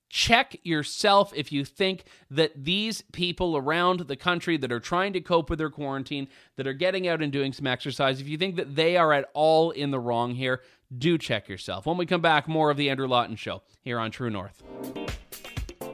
check 0.09 0.55
yourself 0.63 1.33
if 1.35 1.51
you 1.51 1.65
think 1.65 2.03
that 2.29 2.51
these 2.55 3.01
people 3.13 3.57
around 3.57 4.01
the 4.01 4.15
country 4.15 4.57
that 4.57 4.71
are 4.71 4.79
trying 4.79 5.11
to 5.13 5.21
cope 5.21 5.49
with 5.49 5.59
their 5.59 5.69
quarantine, 5.69 6.27
that 6.55 6.67
are 6.67 6.73
getting 6.73 7.07
out 7.07 7.21
and 7.21 7.31
doing 7.31 7.51
some 7.51 7.65
exercise, 7.65 8.21
if 8.21 8.27
you 8.27 8.37
think 8.37 8.55
that 8.55 8.75
they 8.75 8.95
are 8.95 9.11
at 9.11 9.29
all 9.33 9.71
in 9.71 9.91
the 9.91 9.99
wrong 9.99 10.35
here, 10.35 10.61
do 10.95 11.17
check 11.17 11.49
yourself. 11.49 11.85
When 11.85 11.97
we 11.97 12.05
come 12.05 12.21
back, 12.21 12.47
more 12.47 12.69
of 12.69 12.77
the 12.77 12.89
Andrew 12.89 13.07
Lawton 13.07 13.35
Show 13.35 13.63
here 13.81 13.97
on 13.97 14.11
True 14.11 14.29
North. 14.29 14.61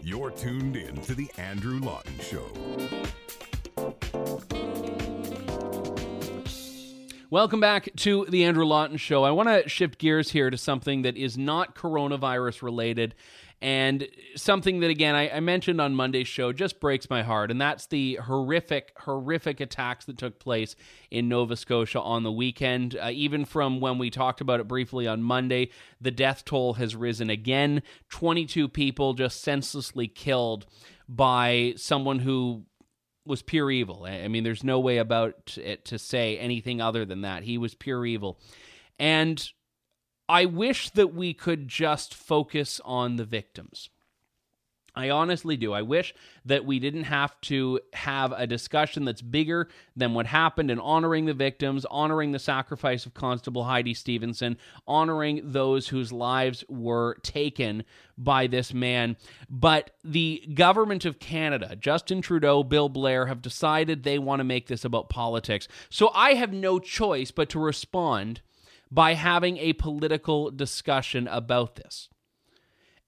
You're 0.10 0.32
tuned 0.32 0.76
in 0.76 1.00
to 1.02 1.14
The 1.14 1.30
Andrew 1.38 1.80
Lawton 1.80 2.18
Show. 2.18 2.48
Welcome 7.30 7.60
back 7.60 7.90
to 7.98 8.26
the 8.28 8.44
Andrew 8.44 8.66
Lawton 8.66 8.98
Show. 8.98 9.24
I 9.24 9.30
want 9.30 9.50
to 9.50 9.70
shift 9.70 10.00
gears 10.00 10.32
here 10.32 10.50
to 10.50 10.58
something 10.58 11.04
that 11.04 11.16
is 11.16 11.38
not 11.38 11.76
coronavirus 11.76 12.64
related 12.64 13.14
and 13.62 14.08
something 14.36 14.80
that, 14.80 14.90
again, 14.90 15.16
I, 15.16 15.30
I, 15.30 15.40
mentioned 15.42 15.82
on 15.82 15.94
Monday's 15.94 16.30
show 16.30 16.54
just 16.54 16.80
breaks 16.80 17.10
my 17.10 17.24
heart, 17.24 17.52
and 17.52 17.60
that's 17.60 17.88
the 17.88 18.16
horrific, 18.16 18.94
horrific 18.98 19.60
attacks 19.60 20.06
that 20.06 20.18
took 20.18 20.40
place 20.40 20.78
in 21.12 21.28
Nova 21.28 21.58
Scotia 21.58 22.00
on 22.00 22.24
the 22.24 22.32
weekend. 22.32 22.96
Uh, 22.96 23.10
even 23.12 23.44
from 23.44 23.82
when 23.82 23.98
we 23.98 24.10
talked 24.10 24.40
about 24.40 24.62
it 24.62 24.68
briefly 24.68 25.08
on 25.08 25.22
Monday, 25.22 25.72
the 26.00 26.12
death 26.12 26.46
toll 26.46 26.76
has 26.76 26.96
risen 26.96 27.30
again 27.30 27.84
22 28.10 28.70
people 28.70 29.14
just 29.14 29.42
senselessly 29.42 30.08
killed 30.08 30.66
by 31.10 31.74
someone 31.76 32.20
who 32.20 32.64
was 33.26 33.42
pure 33.42 33.70
evil. 33.70 34.06
I 34.06 34.28
mean, 34.30 34.46
there's 34.46 34.64
no 34.64 34.80
way 34.80 34.98
about 34.98 35.58
it 35.58 35.86
to 35.86 36.00
say 36.00 36.38
anything 36.38 36.80
other 36.80 37.04
than 37.04 37.22
that. 37.22 37.44
He 37.44 37.58
was 37.58 37.76
pure 37.76 38.06
evil. 38.06 38.40
And 38.98 39.50
I 40.30 40.46
wish 40.46 40.92
that 40.92 41.14
we 41.14 41.34
could 41.34 41.68
just 41.68 42.14
focus 42.14 42.80
on 42.86 43.16
the 43.16 43.26
victims. 43.26 43.90
I 44.96 45.10
honestly 45.12 45.56
do. 45.56 45.72
I 45.72 45.82
wish 45.82 46.14
that 46.46 46.66
we 46.66 46.80
didn't 46.80 47.06
have 47.06 47.40
to 47.42 47.80
have 47.94 48.32
a 48.34 48.46
discussion 48.46 49.06
that's 49.06 49.22
bigger 49.22 49.70
than 49.96 50.14
what 50.14 50.26
happened 50.26 50.70
and 50.70 50.82
honoring 50.82 51.26
the 51.26 51.34
victims, 51.34 51.86
honoring 51.86 52.32
the 52.32 52.40
sacrifice 52.40 53.06
of 53.06 53.14
Constable 53.14 53.64
Heidi 53.64 53.94
Stevenson, 53.94 54.58
honoring 54.88 55.42
those 55.52 55.88
whose 55.88 56.12
lives 56.12 56.64
were 56.68 57.16
taken 57.24 57.84
by 58.18 58.48
this 58.48 58.74
man. 58.74 59.16
But 59.50 59.92
the 60.04 60.44
government 60.54 61.06
of 61.06 61.20
Canada, 61.20 61.76
Justin 61.76 62.22
Trudeau, 62.22 62.64
Bill 62.64 62.90
Blair, 62.90 63.28
have 63.28 63.42
decided 63.42 64.04
they 64.04 64.20
want 64.20 64.42
to 64.42 64.44
make 64.44 64.68
this 64.68 64.84
about 64.86 65.10
politics. 65.10 65.68
So 65.90 66.12
I 66.14 66.34
have 66.34 66.52
no 66.52 66.78
choice 66.78 67.32
but 67.32 67.50
to 67.50 67.60
respond 67.60 68.42
by 68.92 69.14
having 69.14 69.58
a 69.58 69.74
political 69.74 70.52
discussion 70.52 71.28
about 71.28 71.76
this. 71.76 72.10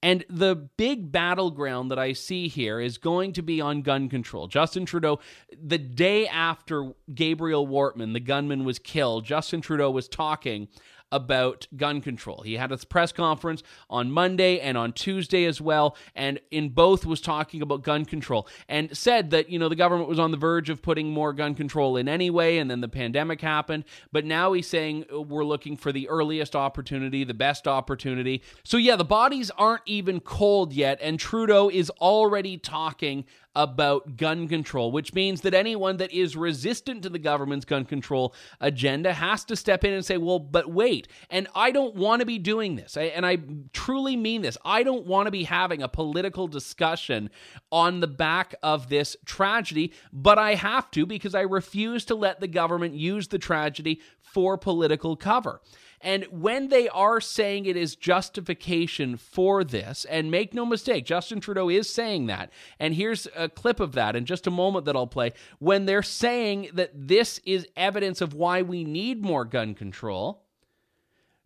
And 0.03 0.25
the 0.29 0.55
big 0.55 1.11
battleground 1.11 1.91
that 1.91 1.99
I 1.99 2.13
see 2.13 2.47
here 2.47 2.79
is 2.79 2.97
going 2.97 3.33
to 3.33 3.43
be 3.43 3.61
on 3.61 3.83
gun 3.83 4.09
control. 4.09 4.47
Justin 4.47 4.85
Trudeau, 4.85 5.19
the 5.61 5.77
day 5.77 6.27
after 6.27 6.93
Gabriel 7.13 7.67
Wortman, 7.67 8.13
the 8.13 8.19
gunman, 8.19 8.63
was 8.63 8.79
killed, 8.79 9.25
Justin 9.25 9.61
Trudeau 9.61 9.91
was 9.91 10.07
talking 10.07 10.69
about 11.11 11.67
gun 11.75 12.01
control. 12.01 12.41
He 12.41 12.55
had 12.55 12.71
a 12.71 12.77
press 12.77 13.11
conference 13.11 13.63
on 13.89 14.11
Monday 14.11 14.59
and 14.59 14.77
on 14.77 14.93
Tuesday 14.93 15.45
as 15.45 15.59
well, 15.59 15.95
and 16.15 16.39
in 16.51 16.69
both 16.69 17.05
was 17.05 17.21
talking 17.21 17.61
about 17.61 17.83
gun 17.83 18.05
control 18.05 18.47
and 18.67 18.95
said 18.95 19.31
that, 19.31 19.49
you 19.49 19.59
know, 19.59 19.69
the 19.69 19.75
government 19.75 20.09
was 20.09 20.19
on 20.19 20.31
the 20.31 20.37
verge 20.37 20.69
of 20.69 20.81
putting 20.81 21.09
more 21.09 21.33
gun 21.33 21.55
control 21.55 21.97
in 21.97 22.07
anyway, 22.07 22.57
and 22.57 22.69
then 22.71 22.81
the 22.81 22.87
pandemic 22.87 23.41
happened. 23.41 23.83
But 24.11 24.25
now 24.25 24.53
he's 24.53 24.67
saying 24.67 25.05
uh, 25.13 25.21
we're 25.21 25.43
looking 25.45 25.77
for 25.77 25.91
the 25.91 26.07
earliest 26.09 26.55
opportunity, 26.55 27.23
the 27.23 27.33
best 27.33 27.67
opportunity. 27.67 28.41
So, 28.63 28.77
yeah, 28.77 28.95
the 28.95 29.05
bodies 29.05 29.51
aren't 29.57 29.83
even 29.85 30.19
cold 30.19 30.73
yet, 30.73 30.99
and 31.01 31.19
Trudeau 31.19 31.69
is 31.69 31.89
already 32.01 32.57
talking 32.57 33.25
about 33.55 34.15
gun 34.15 34.47
control, 34.47 34.91
which 34.91 35.13
means 35.13 35.41
that 35.41 35.53
anyone 35.53 35.97
that 35.97 36.11
is 36.11 36.37
resistant 36.37 37.03
to 37.03 37.09
the 37.09 37.19
government's 37.19 37.65
gun 37.65 37.83
control 37.83 38.33
agenda 38.61 39.13
has 39.13 39.43
to 39.43 39.55
step 39.55 39.83
in 39.83 39.93
and 39.93 40.05
say, 40.05 40.17
well, 40.17 40.39
but 40.39 40.71
wait. 40.71 41.00
And 41.29 41.47
I 41.55 41.71
don't 41.71 41.95
want 41.95 42.19
to 42.19 42.25
be 42.25 42.37
doing 42.37 42.75
this. 42.75 42.97
And 42.97 43.25
I 43.25 43.37
truly 43.73 44.15
mean 44.15 44.41
this. 44.41 44.57
I 44.63 44.83
don't 44.83 45.05
want 45.05 45.27
to 45.27 45.31
be 45.31 45.43
having 45.43 45.81
a 45.81 45.87
political 45.87 46.47
discussion 46.47 47.29
on 47.71 47.99
the 47.99 48.07
back 48.07 48.55
of 48.63 48.89
this 48.89 49.15
tragedy, 49.25 49.93
but 50.11 50.37
I 50.37 50.55
have 50.55 50.91
to 50.91 51.05
because 51.05 51.35
I 51.35 51.41
refuse 51.41 52.05
to 52.05 52.15
let 52.15 52.39
the 52.39 52.47
government 52.47 52.95
use 52.95 53.27
the 53.27 53.39
tragedy 53.39 54.01
for 54.19 54.57
political 54.57 55.15
cover. 55.15 55.61
And 56.03 56.25
when 56.31 56.69
they 56.69 56.89
are 56.89 57.21
saying 57.21 57.65
it 57.65 57.77
is 57.77 57.95
justification 57.95 59.17
for 59.17 59.63
this, 59.63 60.03
and 60.05 60.31
make 60.31 60.53
no 60.53 60.65
mistake, 60.65 61.05
Justin 61.05 61.39
Trudeau 61.39 61.69
is 61.69 61.89
saying 61.89 62.25
that. 62.25 62.51
And 62.79 62.95
here's 62.95 63.27
a 63.35 63.47
clip 63.47 63.79
of 63.79 63.91
that 63.93 64.15
in 64.15 64.25
just 64.25 64.47
a 64.47 64.51
moment 64.51 64.85
that 64.85 64.95
I'll 64.95 65.05
play. 65.05 65.33
When 65.59 65.85
they're 65.85 66.01
saying 66.01 66.71
that 66.73 66.91
this 66.95 67.39
is 67.45 67.67
evidence 67.77 68.19
of 68.19 68.33
why 68.33 68.63
we 68.63 68.83
need 68.83 69.23
more 69.23 69.45
gun 69.45 69.75
control, 69.75 70.43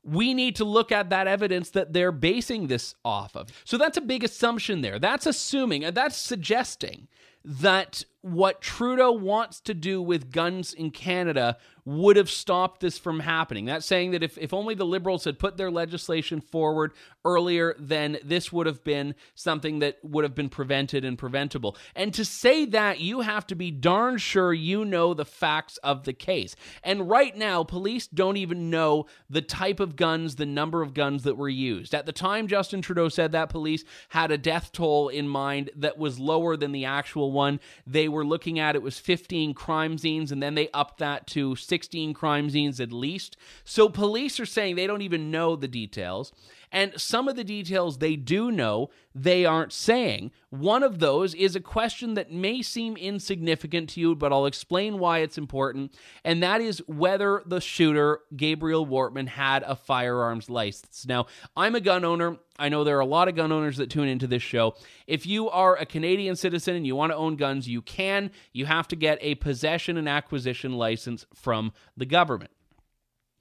we 0.06 0.34
need 0.34 0.56
to 0.58 0.64
look 0.64 0.92
at 0.92 1.10
that 1.10 1.28
evidence 1.28 1.72
that 1.72 1.92
they're 1.92 2.12
basing 2.12 2.68
this 2.68 2.94
off 3.04 3.36
of. 3.36 3.50
So 3.66 3.78
that's 3.78 3.98
a 3.98 4.02
big 4.02 4.24
assumption 4.24 4.82
there. 4.82 5.00
That's 5.00 5.26
assuming, 5.26 5.84
and 5.84 5.96
that's 5.96 6.16
suggesting 6.16 7.08
that 7.44 8.04
what 8.22 8.62
Trudeau 8.62 9.12
wants 9.12 9.60
to 9.62 9.74
do 9.74 10.02
with 10.02 10.32
guns 10.32 10.74
in 10.74 10.92
Canada 10.92 11.58
would 11.86 12.18
have 12.18 12.32
stopped 12.32 12.82
this 12.82 12.98
from 12.98 13.20
happening. 13.20 13.66
That's 13.66 13.86
saying 13.86 14.12
that 14.12 14.24
if, 14.24 14.40
if 14.40 14.54
only 14.54 14.74
the 14.74 14.86
Liberals 14.86 15.24
had 15.24 15.38
put 15.38 15.56
their 15.56 15.70
legislation 15.70 16.42
forward 16.42 16.94
earlier, 17.24 17.76
then 17.78 18.18
this 18.24 18.52
would 18.52 18.66
have 18.66 18.84
been 18.84 19.14
something 19.36 19.80
that 19.80 20.00
would 20.04 20.24
have 20.24 20.34
been 20.34 20.50
prevented 20.50 21.06
and 21.06 21.16
preventable. 21.16 21.78
And 21.96 22.12
to 22.16 22.26
say 22.26 22.66
that, 22.66 23.00
you 23.00 23.22
have 23.22 23.46
to 23.48 23.56
be 23.56 23.70
darn 23.70 24.18
sure 24.18 24.52
you 24.52 24.84
know 24.84 25.14
the 25.14 25.26
facts 25.26 25.78
of 25.78 26.06
the 26.06 26.14
case. 26.14 26.56
And 26.84 27.08
right 27.08 27.38
now, 27.38 27.64
police 27.64 28.08
don't 28.08 28.38
even 28.38 28.72
know 28.72 29.06
the 29.30 29.42
type 29.44 29.80
of 29.80 29.96
guns, 29.96 30.38
the 30.38 30.46
number 30.48 30.82
of 30.82 30.96
guns 30.96 31.22
that 31.24 31.38
were 31.38 31.50
used. 31.50 31.94
At 31.94 32.08
the 32.08 32.12
time 32.12 32.48
Justin 32.48 32.82
Trudeau 32.82 33.10
said 33.10 33.32
that, 33.34 33.50
police 33.50 33.84
had 34.10 34.32
a 34.32 34.40
death 34.40 34.72
toll 34.72 35.10
in 35.10 35.28
mind 35.28 35.70
that 35.76 36.00
was 36.00 36.18
lower 36.18 36.58
than 36.58 36.72
the 36.72 36.86
actual 36.86 37.32
one. 37.32 37.60
They 37.86 38.08
were 38.08 38.26
looking 38.26 38.58
at 38.58 38.76
it 38.76 38.82
was 38.82 38.98
15 38.98 39.54
crime 39.54 40.00
scenes, 40.00 40.32
and 40.32 40.42
then 40.42 40.56
they 40.56 40.70
upped 40.74 40.98
that 40.98 41.28
to 41.28 41.56
16 41.56 41.75
crime 42.14 42.50
scenes 42.50 42.80
at 42.80 42.92
least. 42.92 43.38
So 43.64 43.90
police 43.90 44.40
are 44.40 44.46
saying 44.46 44.76
they 44.76 44.88
don't 44.88 45.02
even 45.02 45.32
know 45.32 45.56
the 45.56 45.68
details. 45.68 46.32
And 46.72 47.00
some 47.00 47.28
of 47.28 47.36
the 47.36 47.44
details 47.44 47.98
they 47.98 48.16
do 48.16 48.52
know, 48.52 48.90
they 49.14 49.46
aren't 49.46 49.72
saying. 49.72 50.32
One 50.50 50.84
of 50.84 51.00
those 51.00 51.34
is 51.34 51.56
a 51.56 51.62
question 51.62 52.16
that 52.16 52.32
may 52.32 52.62
seem 52.62 52.98
insignificant 52.98 53.90
to 53.92 54.00
you, 54.00 54.16
but 54.16 54.34
I'll 54.34 54.46
explain 54.46 55.00
why 55.00 55.20
it's 55.20 55.38
important. 55.38 55.96
And 56.24 56.44
that 56.44 56.62
is 56.62 56.82
whether 56.88 57.42
the 57.46 57.62
shooter, 57.62 58.20
Gabriel 58.36 58.86
Wortman, 58.86 59.28
had 59.28 59.64
a 59.64 59.76
firearms 59.76 60.50
license. 60.50 61.06
Now, 61.08 61.28
I'm 61.56 61.76
a 61.76 61.82
gun 61.82 62.04
owner. 62.04 62.38
I 62.58 62.70
know 62.70 62.84
there 62.84 62.98
are 62.98 63.02
a 63.02 63.06
lot 63.06 63.28
of 63.28 63.36
gun 63.36 63.52
owners 63.52 63.78
that 63.78 63.90
tune 63.90 64.08
into 64.08 64.28
this 64.28 64.44
show. 64.44 64.76
If 65.08 65.26
you 65.26 65.50
are 65.50 65.76
a 65.76 65.86
Canadian 65.86 66.36
citizen 66.36 66.76
and 66.76 66.88
you 66.88 66.96
want 66.96 67.12
to 67.12 67.18
own 67.18 67.36
guns, 67.36 67.68
you 67.68 67.82
can. 67.82 68.32
You 68.54 68.66
have 68.66 68.88
to 68.90 68.96
get 68.96 69.18
a 69.22 69.36
possession 69.36 69.98
and 69.98 70.08
acquisition 70.08 70.74
license 70.74 71.26
from 71.34 71.74
the 71.98 72.06
government. 72.06 72.52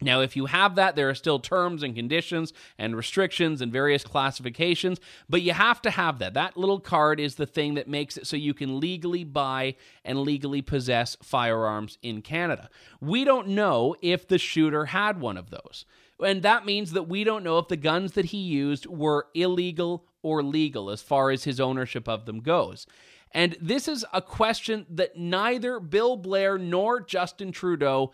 Now, 0.01 0.21
if 0.21 0.37
you 0.37 0.47
have 0.47 0.75
that, 0.75 0.97
there 0.97 1.09
are 1.09 1.15
still 1.15 1.39
terms 1.39 1.83
and 1.83 1.95
conditions 1.95 2.53
and 2.79 2.97
restrictions 2.97 3.61
and 3.61 3.73
various 3.73 4.03
classifications, 4.03 5.01
but 5.29 5.41
you 5.41 5.53
have 5.53 5.81
to 5.83 5.91
have 5.91 6.19
that. 6.19 6.35
That 6.35 6.57
little 6.57 6.81
card 6.81 7.21
is 7.21 7.37
the 7.37 7.47
thing 7.47 7.75
that 7.75 7.89
makes 7.89 8.17
it 8.17 8.27
so 8.27 8.37
you 8.37 8.55
can 8.55 8.81
legally 8.81 9.25
buy 9.25 9.77
and 10.05 10.21
legally 10.21 10.63
possess 10.63 11.17
firearms 11.23 11.97
in 12.03 12.23
Canada. 12.23 12.69
We 13.01 13.25
don't 13.25 13.49
know 13.49 13.95
if 14.03 14.27
the 14.27 14.39
shooter 14.39 14.87
had 14.87 15.21
one 15.21 15.37
of 15.37 15.51
those. 15.51 15.87
And 16.23 16.43
that 16.43 16.67
means 16.67 16.93
that 16.93 17.09
we 17.09 17.25
don't 17.25 17.45
know 17.45 17.59
if 17.59 17.69
the 17.69 17.77
guns 17.77 18.13
that 18.13 18.27
he 18.27 18.39
used 18.39 18.87
were 18.87 19.27
illegal 19.35 20.07
or 20.23 20.43
legal 20.43 20.91
as 20.91 21.03
far 21.03 21.31
as 21.31 21.45
his 21.45 21.61
ownership 21.61 22.09
of 22.09 22.25
them 22.27 22.41
goes. 22.41 22.87
And 23.33 23.57
this 23.61 23.89
is 23.89 24.05
a 24.13 24.23
question 24.23 24.87
that 24.91 25.17
neither 25.17 25.81
Bill 25.81 26.17
Blair 26.17 26.57
nor 26.57 27.01
Justin 27.01 27.51
Trudeau 27.51 28.13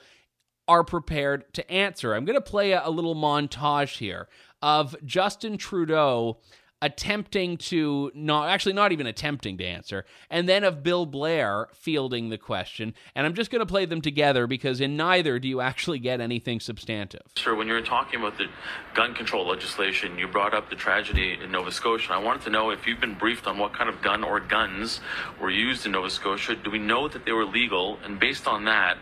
are 0.71 0.85
prepared 0.85 1.53
to 1.53 1.69
answer. 1.69 2.15
I'm 2.15 2.25
going 2.25 2.39
to 2.39 2.41
play 2.41 2.71
a, 2.71 2.83
a 2.85 2.91
little 2.91 3.17
montage 3.17 3.99
here 3.99 4.29
of 4.63 4.95
Justin 5.05 5.59
Trudeau 5.59 6.39
attempting 6.83 7.57
to 7.57 8.11
not 8.15 8.49
actually 8.49 8.73
not 8.73 8.93
even 8.93 9.07
attempting 9.07 9.59
to 9.59 9.65
answer 9.65 10.05
and 10.31 10.49
then 10.49 10.65
of 10.65 10.83
Bill 10.83 11.07
Blair 11.07 11.69
fielding 11.73 12.31
the 12.31 12.39
question 12.39 12.95
and 13.15 13.27
I'm 13.27 13.35
just 13.35 13.51
going 13.51 13.61
to 13.61 13.67
play 13.67 13.85
them 13.85 14.01
together 14.01 14.47
because 14.47 14.81
in 14.81 14.97
neither 14.97 15.39
do 15.39 15.49
you 15.49 15.61
actually 15.61 15.99
get 15.99 16.21
anything 16.21 16.61
substantive. 16.61 17.23
Sir, 17.37 17.55
when 17.55 17.67
you 17.67 17.75
were 17.75 17.83
talking 17.83 18.21
about 18.21 18.39
the 18.39 18.47
gun 18.95 19.15
control 19.15 19.47
legislation, 19.47 20.19
you 20.19 20.27
brought 20.27 20.55
up 20.55 20.71
the 20.71 20.77
tragedy 20.77 21.39
in 21.43 21.51
Nova 21.51 21.71
Scotia. 21.71 22.13
I 22.13 22.19
wanted 22.19 22.43
to 22.43 22.51
know 22.51 22.71
if 22.71 22.87
you've 22.87 23.01
been 23.01 23.15
briefed 23.15 23.47
on 23.47 23.59
what 23.59 23.73
kind 23.73 23.89
of 23.89 24.03
gun 24.03 24.25
or 24.25 24.41
guns 24.41 25.01
were 25.41 25.51
used 25.51 25.87
in 25.87 25.93
Nova 25.93 26.11
Scotia. 26.11 26.57
Do 26.57 26.71
we 26.71 26.79
know 26.79 27.09
that 27.09 27.25
they 27.25 27.33
were 27.33 27.45
legal? 27.45 27.99
And 28.05 28.19
based 28.19 28.47
on 28.47 28.65
that, 28.65 28.99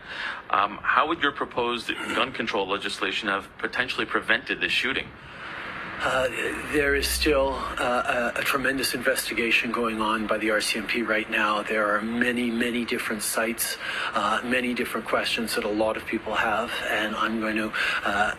um, 0.49 0.79
how 0.81 1.07
would 1.07 1.21
your 1.21 1.31
proposed 1.31 1.91
gun 2.15 2.31
control 2.31 2.67
legislation 2.67 3.29
have 3.29 3.47
potentially 3.57 4.05
prevented 4.05 4.61
this 4.61 4.71
shooting? 4.71 5.07
Uh, 6.01 6.29
there 6.71 6.95
is 6.95 7.05
still 7.05 7.55
uh, 7.77 8.31
a, 8.35 8.39
a, 8.39 8.43
tremendous 8.43 8.93
investigation 8.93 9.69
going 9.69 9.99
on 9.99 10.25
by 10.27 10.37
the 10.37 10.47
RCMP 10.47 11.05
right 11.05 11.29
now. 11.29 11.61
There 11.61 11.93
are 11.93 12.01
many, 12.01 12.49
many 12.49 12.85
different 12.85 13.21
sites, 13.21 13.77
uh, 14.13 14.39
many 14.45 14.73
different 14.73 15.05
questions 15.05 15.55
that 15.55 15.65
a 15.65 15.69
lot 15.69 15.97
of 15.97 16.05
people 16.05 16.33
have, 16.33 16.71
and 16.89 17.13
I'm 17.17 17.41
going 17.41 17.57
to 17.57 17.73
uh, 18.05 18.33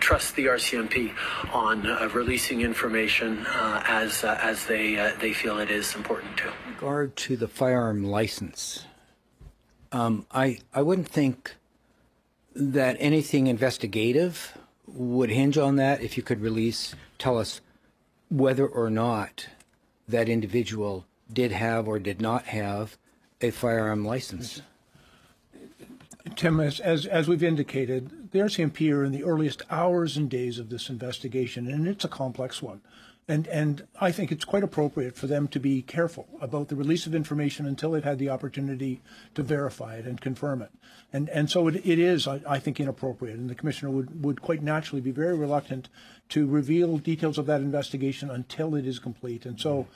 trust 0.00 0.36
the 0.36 0.46
RCMP 0.46 1.14
on 1.50 1.86
uh, 1.86 2.10
releasing 2.12 2.60
information 2.60 3.46
as 3.48 4.22
as 4.22 4.66
they 4.66 5.14
they 5.18 5.32
feel 5.32 5.60
it 5.60 5.70
is 5.70 5.94
important 5.94 6.36
to. 6.38 6.48
In 6.48 6.74
regard 6.74 7.16
to 7.16 7.38
the 7.38 7.48
firearm 7.48 8.04
license, 8.04 8.84
um, 9.92 10.26
I 10.30 10.58
I 10.74 10.82
wouldn't 10.82 11.08
think 11.08 11.56
that 12.54 12.96
anything 13.00 13.46
investigative 13.46 14.58
would 14.86 15.30
hinge 15.30 15.58
on 15.58 15.76
that. 15.76 16.02
If 16.02 16.16
you 16.16 16.22
could 16.22 16.40
release, 16.40 16.94
tell 17.18 17.38
us 17.38 17.60
whether 18.28 18.66
or 18.66 18.90
not 18.90 19.46
that 20.08 20.28
individual 20.28 21.06
did 21.32 21.52
have 21.52 21.86
or 21.86 21.98
did 21.98 22.20
not 22.20 22.46
have 22.46 22.96
a 23.40 23.50
firearm 23.50 24.04
license. 24.04 24.62
Tim, 26.36 26.60
as, 26.60 26.80
as, 26.80 27.06
as 27.06 27.28
we've 27.28 27.42
indicated, 27.42 28.30
the 28.30 28.38
RCMP 28.38 28.92
are 28.92 29.04
in 29.04 29.12
the 29.12 29.24
earliest 29.24 29.62
hours 29.70 30.16
and 30.16 30.30
days 30.30 30.58
of 30.58 30.70
this 30.70 30.88
investigation, 30.88 31.66
and 31.66 31.86
it's 31.86 32.04
a 32.04 32.08
complex 32.08 32.62
one. 32.62 32.80
And, 33.28 33.46
and 33.46 33.86
I 34.00 34.10
think 34.10 34.32
it's 34.32 34.44
quite 34.44 34.64
appropriate 34.64 35.16
for 35.16 35.28
them 35.28 35.46
to 35.48 35.60
be 35.60 35.80
careful 35.82 36.26
about 36.40 36.68
the 36.68 36.76
release 36.76 37.06
of 37.06 37.14
information 37.14 37.66
until 37.66 37.92
they've 37.92 38.02
had 38.02 38.18
the 38.18 38.28
opportunity 38.28 39.00
to 39.34 39.44
verify 39.44 39.94
it 39.94 40.06
and 40.06 40.20
confirm 40.20 40.60
it. 40.60 40.70
And, 41.12 41.28
and 41.28 41.48
so 41.48 41.68
it, 41.68 41.76
it 41.76 42.00
is, 42.00 42.26
I, 42.26 42.40
I 42.48 42.58
think, 42.58 42.80
inappropriate. 42.80 43.38
And 43.38 43.48
the 43.48 43.54
commissioner 43.54 43.92
would, 43.92 44.24
would 44.24 44.42
quite 44.42 44.62
naturally 44.62 45.00
be 45.00 45.12
very 45.12 45.36
reluctant 45.36 45.88
to 46.30 46.46
reveal 46.46 46.98
details 46.98 47.38
of 47.38 47.46
that 47.46 47.60
investigation 47.60 48.28
until 48.28 48.74
it 48.74 48.86
is 48.86 48.98
complete. 48.98 49.46
And 49.46 49.60
so 49.60 49.86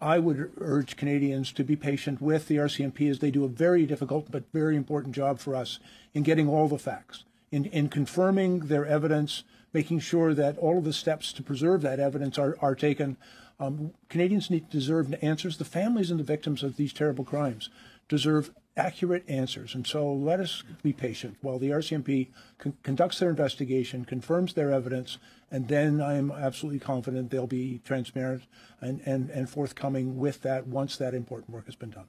I 0.00 0.18
would 0.18 0.52
urge 0.58 0.96
Canadians 0.96 1.52
to 1.52 1.64
be 1.64 1.76
patient 1.76 2.20
with 2.20 2.48
the 2.48 2.56
RCMP 2.56 3.10
as 3.10 3.20
they 3.20 3.30
do 3.30 3.44
a 3.44 3.48
very 3.48 3.86
difficult 3.86 4.30
but 4.30 4.44
very 4.52 4.76
important 4.76 5.14
job 5.14 5.38
for 5.38 5.56
us 5.56 5.78
in 6.12 6.22
getting 6.22 6.48
all 6.48 6.68
the 6.68 6.78
facts, 6.78 7.24
in, 7.50 7.64
in 7.66 7.88
confirming 7.88 8.60
their 8.60 8.84
evidence 8.84 9.44
making 9.74 9.98
sure 9.98 10.32
that 10.32 10.56
all 10.56 10.78
of 10.78 10.84
the 10.84 10.92
steps 10.92 11.32
to 11.34 11.42
preserve 11.42 11.82
that 11.82 12.00
evidence 12.00 12.38
are, 12.38 12.56
are 12.62 12.74
taken. 12.74 13.18
Um, 13.60 13.92
Canadians 14.08 14.48
need 14.48 14.70
deserve 14.70 15.14
answers. 15.20 15.58
The 15.58 15.64
families 15.64 16.10
and 16.10 16.18
the 16.18 16.24
victims 16.24 16.62
of 16.62 16.76
these 16.76 16.92
terrible 16.92 17.24
crimes 17.24 17.68
deserve 18.08 18.50
accurate 18.76 19.28
answers. 19.28 19.74
And 19.74 19.86
so 19.86 20.12
let 20.12 20.40
us 20.40 20.62
be 20.82 20.92
patient 20.92 21.36
while 21.42 21.58
the 21.58 21.70
RCMP 21.70 22.28
con- 22.58 22.76
conducts 22.82 23.18
their 23.18 23.30
investigation, 23.30 24.04
confirms 24.04 24.54
their 24.54 24.72
evidence, 24.72 25.18
and 25.54 25.68
then 25.68 26.02
I'm 26.02 26.32
absolutely 26.32 26.80
confident 26.80 27.30
they'll 27.30 27.46
be 27.46 27.80
transparent 27.84 28.42
and, 28.80 29.00
and, 29.06 29.30
and 29.30 29.48
forthcoming 29.48 30.18
with 30.18 30.42
that 30.42 30.66
once 30.66 30.96
that 30.96 31.14
important 31.14 31.50
work 31.50 31.66
has 31.66 31.76
been 31.76 31.90
done. 31.90 32.06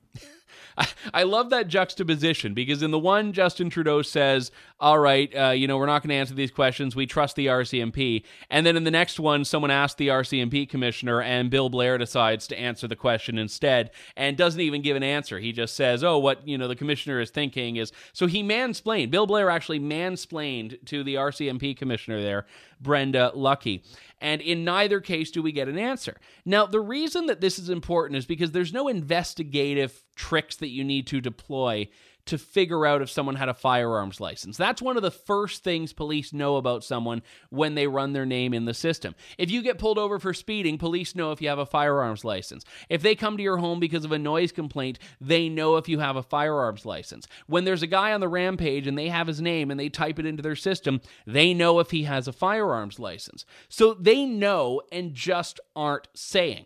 I 1.14 1.24
love 1.24 1.50
that 1.52 1.68
juxtaposition 1.68 2.54
because 2.54 2.82
in 2.82 2.92
the 2.92 3.00
one, 3.00 3.34
Justin 3.34 3.70
Trudeau 3.70 4.02
says, 4.02 4.52
All 4.80 5.00
right, 5.00 5.32
uh, 5.36 5.50
you 5.52 5.68
know, 5.68 5.78
we're 5.78 5.86
not 5.86 6.02
going 6.02 6.10
to 6.10 6.16
answer 6.16 6.34
these 6.34 6.52
questions. 6.52 6.96
We 6.96 7.06
trust 7.06 7.36
the 7.36 7.48
RCMP. 7.48 8.24
And 8.50 8.66
then 8.66 8.76
in 8.76 8.84
the 8.84 8.92
next 8.92 9.20
one, 9.20 9.46
someone 9.46 9.72
asks 9.72 9.96
the 9.96 10.10
RCMP 10.10 10.68
commissioner, 10.68 11.22
and 11.22 11.50
Bill 11.50 11.70
Blair 11.70 11.98
decides 11.98 12.48
to 12.48 12.60
answer 12.60 12.88
the 12.88 12.96
question 12.96 13.38
instead 13.38 13.92
and 14.16 14.36
doesn't 14.36 14.60
even 14.60 14.82
give 14.82 14.98
an 14.98 15.04
answer. 15.04 15.40
He 15.40 15.52
just 15.52 15.76
says, 15.76 16.04
Oh, 16.04 16.18
what, 16.18 16.48
you 16.48 16.58
know, 16.58 16.68
the 16.68 16.76
commissioner 16.76 17.20
is 17.20 17.30
thinking 17.30 17.78
is. 17.78 17.92
So 18.14 18.28
he 18.28 18.44
mansplained. 18.44 19.12
Bill 19.12 19.28
Blair 19.28 19.50
actually 19.50 19.80
mansplained 19.80 20.84
to 20.88 21.04
the 21.04 21.16
RCMP 21.16 21.78
commissioner 21.78 22.22
there, 22.22 22.46
Brenda 22.82 23.32
Lucki. 23.36 23.84
And 24.22 24.42
in 24.42 24.64
neither 24.64 25.00
case 25.02 25.32
do 25.32 25.42
we 25.42 25.52
get 25.52 25.68
an 25.68 25.78
answer. 25.78 26.18
Now, 26.46 26.66
the 26.66 26.80
reason 26.80 27.28
that 27.28 27.42
this 27.42 27.60
is 27.60 27.70
important 27.70 28.18
is 28.18 28.26
because 28.26 28.52
there's 28.52 28.74
no 28.74 28.88
investigative 28.88 30.04
tricks 30.16 30.56
that 30.58 30.70
you 30.70 30.84
need 30.84 31.08
to 31.08 31.22
deploy 31.22 31.90
to 32.26 32.38
figure 32.38 32.86
out 32.86 33.02
if 33.02 33.10
someone 33.10 33.36
had 33.36 33.50
a 33.50 33.54
firearms 33.54 34.20
license. 34.20 34.58
That's 34.58 34.82
one 34.82 34.98
of 34.98 35.04
the 35.04 35.12
first 35.12 35.64
things 35.64 35.94
police 35.94 36.34
know 36.34 36.58
about 36.58 36.84
someone 36.84 37.22
when 37.50 37.76
they 37.76 37.88
run 37.88 38.14
their 38.14 38.26
name 38.26 38.54
in 38.54 38.66
the 38.66 38.74
system. 38.74 39.16
If 39.38 39.52
you 39.52 39.62
get 39.62 39.78
pulled 39.78 39.98
over 39.98 40.20
for 40.20 40.34
speeding, 40.34 40.78
police 40.78 41.16
know 41.16 41.32
if 41.32 41.42
you 41.42 41.50
have 41.50 41.60
a 41.60 41.66
firearms 41.66 42.26
license. 42.26 42.66
If 42.90 43.02
they 43.02 43.16
come 43.16 43.38
to 43.38 43.44
your 43.44 43.58
home 43.58 43.80
because 43.80 44.06
of 44.06 44.12
a 44.12 44.20
noise 44.20 44.52
complaint, 44.52 45.00
they 45.22 45.50
know 45.50 45.78
if 45.78 45.88
you 45.88 46.00
have 46.00 46.16
a 46.16 46.24
firearms 46.24 46.86
license. 46.86 47.28
When 47.48 47.66
there's 47.66 47.84
a 47.84 47.88
guy 47.88 48.14
on 48.14 48.22
the 48.22 48.28
rampage 48.28 48.88
and 48.88 48.98
they 48.98 49.10
have 49.10 49.28
his 49.28 49.42
name 49.42 49.72
and 49.72 49.80
they 49.80 49.90
type 49.90 50.20
it 50.20 50.26
into 50.26 50.44
their 50.44 50.56
system, 50.56 51.02
they 51.26 51.54
know 51.54 51.80
if 51.80 51.92
he 51.92 52.04
has 52.04 52.28
a 52.28 52.34
firearms 52.34 53.00
license. 53.00 53.46
So 53.70 53.94
they 53.94 54.26
know 54.26 54.82
and 54.92 55.14
just 55.14 55.60
aren't 55.76 56.08
saying. 56.16 56.66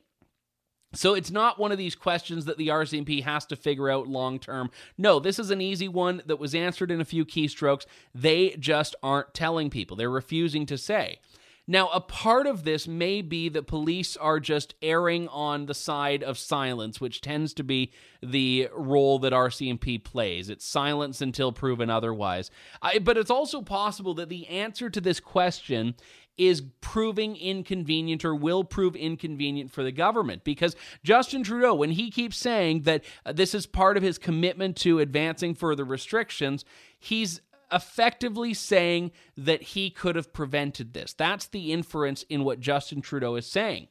So 0.94 1.14
it's 1.14 1.30
not 1.30 1.60
one 1.60 1.72
of 1.72 1.78
these 1.78 1.96
questions 1.96 2.46
that 2.46 2.58
the 2.58 2.70
RCMP 2.70 3.24
has 3.24 3.46
to 3.48 3.56
figure 3.56 3.90
out 3.90 4.08
long 4.08 4.40
term. 4.40 4.72
No, 4.98 5.20
this 5.20 5.38
is 5.38 5.52
an 5.52 5.62
easy 5.62 5.88
one 5.88 6.24
that 6.26 6.40
was 6.40 6.56
answered 6.56 6.90
in 6.90 7.00
a 7.00 7.06
few 7.06 7.26
keystrokes. 7.26 7.86
They 8.14 8.56
just 8.60 8.96
aren't 9.04 9.34
telling 9.34 9.70
people. 9.70 9.96
They're 9.96 10.10
refusing 10.10 10.66
to 10.66 10.78
say. 10.78 11.20
Now, 11.68 11.90
a 11.90 12.02
part 12.02 12.48
of 12.48 12.64
this 12.64 12.88
may 12.88 13.22
be 13.22 13.48
that 13.50 13.68
police 13.68 14.18
are 14.18 14.40
just 14.40 14.74
erring 14.82 15.28
on 15.28 15.68
the 15.68 15.76
side 15.76 16.24
of 16.24 16.40
silence, 16.40 17.00
which 17.00 17.22
tends 17.22 17.54
to 17.54 17.64
be 17.64 17.92
the 18.24 18.70
role 18.76 19.20
that 19.20 19.34
RCMP 19.34 20.04
plays. 20.04 20.50
It's 20.50 20.66
silence 20.66 21.22
until 21.22 21.52
proven 21.52 21.92
otherwise. 21.92 22.50
I, 22.82 22.98
but 22.98 23.20
it's 23.20 23.30
also 23.30 23.62
possible 23.62 24.16
that 24.16 24.30
the 24.30 24.48
answer 24.48 24.90
to 24.90 25.00
this 25.00 25.20
question 25.20 25.94
is 26.40 26.64
proving 26.80 27.36
inconvenient 27.36 28.24
or 28.24 28.34
will 28.34 28.64
prove 28.64 28.96
inconvenient 28.96 29.72
for 29.72 29.84
the 29.84 29.92
government 29.92 30.44
because 30.46 30.76
Justin 31.04 31.44
Trudeau, 31.44 31.76
when 31.76 31.92
he 31.92 32.10
keeps 32.10 32.38
saying 32.38 32.84
that 32.84 33.04
uh, 33.26 33.34
this 33.34 33.54
is 33.54 33.68
part 33.68 33.98
of 33.98 34.04
his 34.04 34.18
commitment 34.18 34.78
to 34.78 35.00
advancing 35.00 35.54
further 35.54 35.84
restrictions, 35.84 36.64
he's 36.98 37.42
effectively 37.72 38.54
saying 38.54 39.12
that 39.36 39.62
he 39.62 39.90
could 39.90 40.16
have 40.16 40.32
prevented 40.32 40.94
this. 40.94 41.14
That's 41.14 41.48
the 41.48 41.74
inference 41.74 42.24
in 42.30 42.46
what 42.46 42.62
Justin 42.62 43.02
Trudeau 43.02 43.36
is 43.36 43.46
saying. 43.46 43.90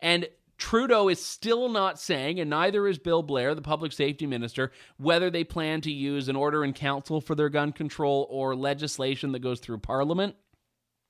And 0.00 0.26
Trudeau 0.56 1.08
is 1.08 1.24
still 1.24 1.68
not 1.68 2.00
saying, 2.00 2.40
and 2.40 2.48
neither 2.48 2.88
is 2.88 2.98
Bill 2.98 3.22
Blair, 3.22 3.54
the 3.54 3.62
public 3.62 3.92
safety 3.92 4.26
minister, 4.26 4.72
whether 4.96 5.28
they 5.28 5.44
plan 5.44 5.82
to 5.82 5.92
use 5.92 6.28
an 6.28 6.36
order 6.36 6.64
in 6.64 6.72
council 6.72 7.20
for 7.20 7.34
their 7.34 7.50
gun 7.50 7.72
control 7.72 8.26
or 8.30 8.56
legislation 8.56 9.32
that 9.32 9.40
goes 9.40 9.60
through 9.60 9.78
parliament. 9.78 10.36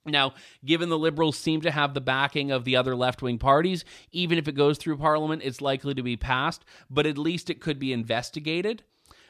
Now, 0.04 0.34
given 0.64 0.88
the 0.88 0.98
Liberals 0.98 1.38
seem 1.38 1.60
to 1.60 1.70
have 1.70 1.94
the 1.94 2.00
backing 2.00 2.50
of 2.50 2.64
the 2.64 2.74
other 2.76 2.96
left 2.96 3.22
wing 3.22 3.38
parties, 3.38 3.84
even 4.10 4.36
if 4.36 4.48
it 4.48 4.56
goes 4.56 4.78
through 4.78 4.96
Parliament, 4.96 5.42
it's 5.44 5.60
likely 5.60 5.94
to 5.94 6.02
be 6.02 6.16
passed, 6.16 6.64
but 6.90 7.06
at 7.06 7.18
least 7.18 7.50
it 7.50 7.60
could 7.60 7.78
be 7.78 7.92
investigated. 7.92 8.82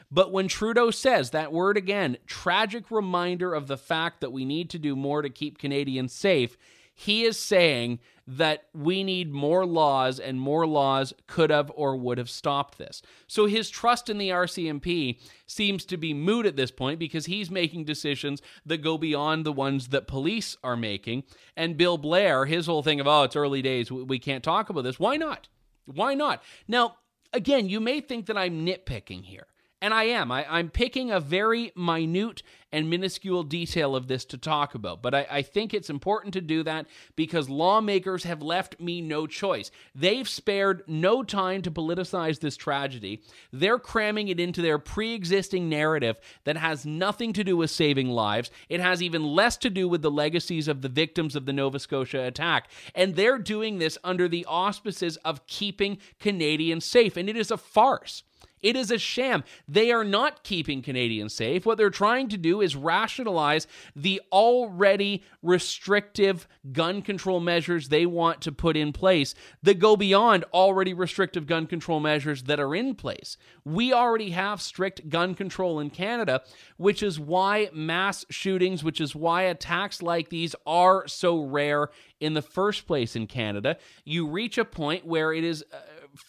But 0.09 0.31
when 0.31 0.47
Trudeau 0.47 0.91
says 0.91 1.31
that 1.31 1.51
word 1.51 1.77
again, 1.77 2.17
tragic 2.27 2.91
reminder 2.91 3.53
of 3.53 3.67
the 3.67 3.77
fact 3.77 4.21
that 4.21 4.31
we 4.31 4.45
need 4.45 4.69
to 4.71 4.79
do 4.79 4.95
more 4.95 5.21
to 5.21 5.29
keep 5.29 5.57
Canadians 5.57 6.13
safe, 6.13 6.57
he 6.93 7.23
is 7.23 7.37
saying 7.37 7.99
that 8.25 8.65
we 8.73 9.03
need 9.03 9.33
more 9.33 9.65
laws 9.65 10.19
and 10.19 10.39
more 10.39 10.65
laws 10.65 11.13
could 11.27 11.49
have 11.49 11.71
or 11.75 11.95
would 11.97 12.17
have 12.17 12.29
stopped 12.29 12.77
this. 12.77 13.01
So 13.27 13.47
his 13.47 13.69
trust 13.69 14.09
in 14.09 14.17
the 14.17 14.29
RCMP 14.29 15.19
seems 15.45 15.83
to 15.85 15.97
be 15.97 16.13
moot 16.13 16.45
at 16.45 16.55
this 16.55 16.71
point 16.71 16.99
because 16.99 17.25
he's 17.25 17.51
making 17.51 17.83
decisions 17.83 18.41
that 18.65 18.77
go 18.81 18.97
beyond 18.97 19.45
the 19.45 19.51
ones 19.51 19.89
that 19.89 20.07
police 20.07 20.55
are 20.63 20.77
making. 20.77 21.23
And 21.57 21.77
Bill 21.77 21.97
Blair, 21.97 22.45
his 22.45 22.65
whole 22.65 22.83
thing 22.83 23.01
of, 23.01 23.07
oh, 23.07 23.23
it's 23.23 23.35
early 23.35 23.61
days, 23.61 23.91
we 23.91 24.19
can't 24.19 24.43
talk 24.43 24.69
about 24.69 24.83
this. 24.83 24.99
Why 24.99 25.17
not? 25.17 25.49
Why 25.85 26.13
not? 26.13 26.41
Now, 26.65 26.95
again, 27.33 27.67
you 27.67 27.81
may 27.81 27.99
think 27.99 28.27
that 28.27 28.37
I'm 28.37 28.65
nitpicking 28.65 29.25
here. 29.25 29.47
And 29.83 29.93
I 29.93 30.05
am. 30.05 30.31
I, 30.31 30.59
am 30.59 30.69
picking 30.69 31.11
a 31.11 31.19
very 31.19 31.73
minute 31.75 32.41
and 32.71 32.89
minuscule 32.89 33.43
detail 33.43 33.97
of 33.97 34.07
this 34.07 34.23
to 34.23 34.37
talk 34.37 34.75
about. 34.75 35.01
But 35.01 35.13
I, 35.13 35.27
I 35.29 35.41
think 35.41 35.73
it's 35.73 35.89
important 35.89 36.33
to 36.35 36.41
do 36.41 36.63
that 36.63 36.85
because 37.17 37.49
lawmakers 37.49 38.23
have 38.23 38.41
left 38.41 38.79
me 38.79 39.01
no 39.01 39.27
choice. 39.27 39.71
They've 39.93 40.27
spared 40.27 40.83
no 40.87 41.21
time 41.21 41.63
to 41.63 41.69
politicize 41.69 42.39
this 42.39 42.55
tragedy. 42.55 43.23
They're 43.51 43.77
cramming 43.77 44.29
it 44.29 44.39
into 44.39 44.61
their 44.61 44.79
pre 44.79 45.13
existing 45.13 45.67
narrative 45.67 46.15
that 46.45 46.55
has 46.55 46.85
nothing 46.85 47.33
to 47.33 47.43
do 47.43 47.57
with 47.57 47.69
saving 47.69 48.07
lives. 48.07 48.51
It 48.69 48.79
has 48.79 49.03
even 49.03 49.25
less 49.25 49.57
to 49.57 49.69
do 49.69 49.89
with 49.89 50.01
the 50.01 50.09
legacies 50.09 50.69
of 50.69 50.81
the 50.81 50.87
victims 50.87 51.35
of 51.35 51.45
the 51.45 51.51
Nova 51.51 51.77
Scotia 51.77 52.21
attack. 52.23 52.69
And 52.95 53.17
they're 53.17 53.37
doing 53.37 53.79
this 53.79 53.97
under 54.01 54.29
the 54.29 54.45
auspices 54.45 55.17
of 55.25 55.45
keeping 55.45 55.97
Canadians 56.21 56.85
safe. 56.85 57.17
And 57.17 57.27
it 57.27 57.35
is 57.35 57.51
a 57.51 57.57
farce. 57.57 58.23
It 58.63 58.77
is 58.77 58.89
a 58.89 58.97
sham. 58.97 59.43
They 59.67 59.91
are 59.91 60.05
not 60.05 60.43
keeping 60.43 60.81
Canadians 60.81 61.33
safe. 61.33 61.65
What 61.65 61.77
they're 61.77 61.89
trying 61.89 62.29
to 62.29 62.37
do 62.37 62.61
is 62.61 62.75
rationalize 62.75 63.67
the 63.95 64.21
already 64.31 65.23
restrictive 65.41 66.47
gun 66.71 67.01
control 67.01 67.41
measures 67.41 67.89
they 67.89 68.05
want 68.05 68.41
to 68.41 68.51
put 68.51 68.77
in 68.77 68.93
place 68.93 69.35
that 69.61 69.79
go 69.79 69.97
beyond 69.97 70.45
already 70.53 70.93
restrictive 70.93 71.45
gun 71.45 71.67
control 71.67 71.99
measures 71.99 72.43
that 72.43 72.59
are 72.59 72.73
in 72.73 72.95
place. 72.95 73.37
We 73.65 73.91
already 73.91 74.31
have 74.31 74.61
strict 74.61 75.09
gun 75.09 75.35
control 75.35 75.79
in 75.79 75.89
Canada, 75.89 76.41
which 76.77 77.03
is 77.03 77.19
why 77.19 77.69
mass 77.73 78.25
shootings, 78.29 78.83
which 78.83 79.01
is 79.01 79.13
why 79.13 79.43
attacks 79.43 80.01
like 80.01 80.29
these 80.29 80.55
are 80.65 81.05
so 81.07 81.41
rare 81.43 81.89
in 82.21 82.33
the 82.33 82.41
first 82.41 82.87
place 82.87 83.15
in 83.15 83.27
Canada. 83.27 83.77
You 84.05 84.27
reach 84.27 84.57
a 84.57 84.65
point 84.65 85.05
where 85.05 85.33
it 85.33 85.43
is. 85.43 85.65
Uh, 85.71 85.77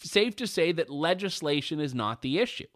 safe 0.02 0.36
to 0.36 0.46
say 0.46 0.72
that 0.72 0.90
legislation 0.90 1.80
is 1.80 1.94
not 1.94 2.22
the 2.22 2.38
issue. 2.38 2.66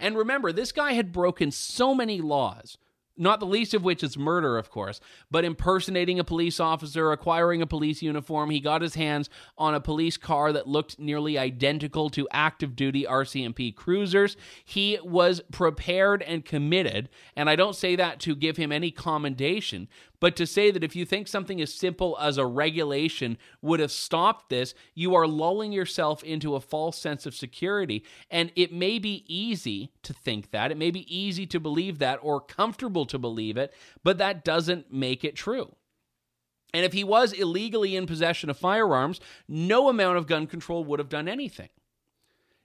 And 0.00 0.16
remember, 0.16 0.52
this 0.52 0.72
guy 0.72 0.92
had 0.92 1.12
broken 1.12 1.50
so 1.50 1.94
many 1.94 2.20
laws 2.20 2.78
not 3.18 3.40
the 3.40 3.46
least 3.46 3.74
of 3.74 3.82
which 3.82 4.02
is 4.02 4.16
murder, 4.16 4.56
of 4.56 4.70
course, 4.70 5.00
but 5.30 5.44
impersonating 5.44 6.18
a 6.18 6.24
police 6.24 6.60
officer, 6.60 7.10
acquiring 7.10 7.60
a 7.60 7.66
police 7.66 8.00
uniform. 8.00 8.50
He 8.50 8.60
got 8.60 8.80
his 8.80 8.94
hands 8.94 9.28
on 9.58 9.74
a 9.74 9.80
police 9.80 10.16
car 10.16 10.52
that 10.52 10.68
looked 10.68 10.98
nearly 10.98 11.36
identical 11.36 12.08
to 12.10 12.28
active 12.30 12.76
duty 12.76 13.04
RCMP 13.04 13.74
cruisers. 13.74 14.36
He 14.64 14.98
was 15.02 15.42
prepared 15.50 16.22
and 16.22 16.44
committed, 16.44 17.08
and 17.34 17.50
I 17.50 17.56
don't 17.56 17.76
say 17.76 17.96
that 17.96 18.20
to 18.20 18.36
give 18.36 18.56
him 18.56 18.70
any 18.70 18.90
commendation, 18.92 19.88
but 20.20 20.36
to 20.36 20.46
say 20.46 20.70
that 20.70 20.82
if 20.82 20.96
you 20.96 21.04
think 21.04 21.28
something 21.28 21.60
as 21.60 21.72
simple 21.72 22.16
as 22.20 22.38
a 22.38 22.46
regulation 22.46 23.38
would 23.62 23.80
have 23.80 23.92
stopped 23.92 24.48
this, 24.48 24.74
you 24.94 25.14
are 25.14 25.26
lulling 25.26 25.72
yourself 25.72 26.24
into 26.24 26.54
a 26.54 26.60
false 26.60 26.98
sense 26.98 27.24
of 27.26 27.34
security. 27.34 28.04
And 28.30 28.50
it 28.56 28.72
may 28.72 28.98
be 28.98 29.24
easy 29.26 29.92
to 30.02 30.12
think 30.12 30.50
that, 30.50 30.70
it 30.70 30.76
may 30.76 30.90
be 30.90 31.06
easy 31.14 31.46
to 31.46 31.60
believe 31.60 31.98
that, 32.00 32.18
or 32.22 32.40
comfortable 32.40 33.06
to 33.06 33.18
believe 33.18 33.56
it, 33.56 33.72
but 34.02 34.18
that 34.18 34.44
doesn't 34.44 34.92
make 34.92 35.24
it 35.24 35.36
true. 35.36 35.74
And 36.74 36.84
if 36.84 36.92
he 36.92 37.04
was 37.04 37.32
illegally 37.32 37.96
in 37.96 38.06
possession 38.06 38.50
of 38.50 38.58
firearms, 38.58 39.20
no 39.48 39.88
amount 39.88 40.18
of 40.18 40.26
gun 40.26 40.46
control 40.46 40.84
would 40.84 40.98
have 40.98 41.08
done 41.08 41.28
anything. 41.28 41.70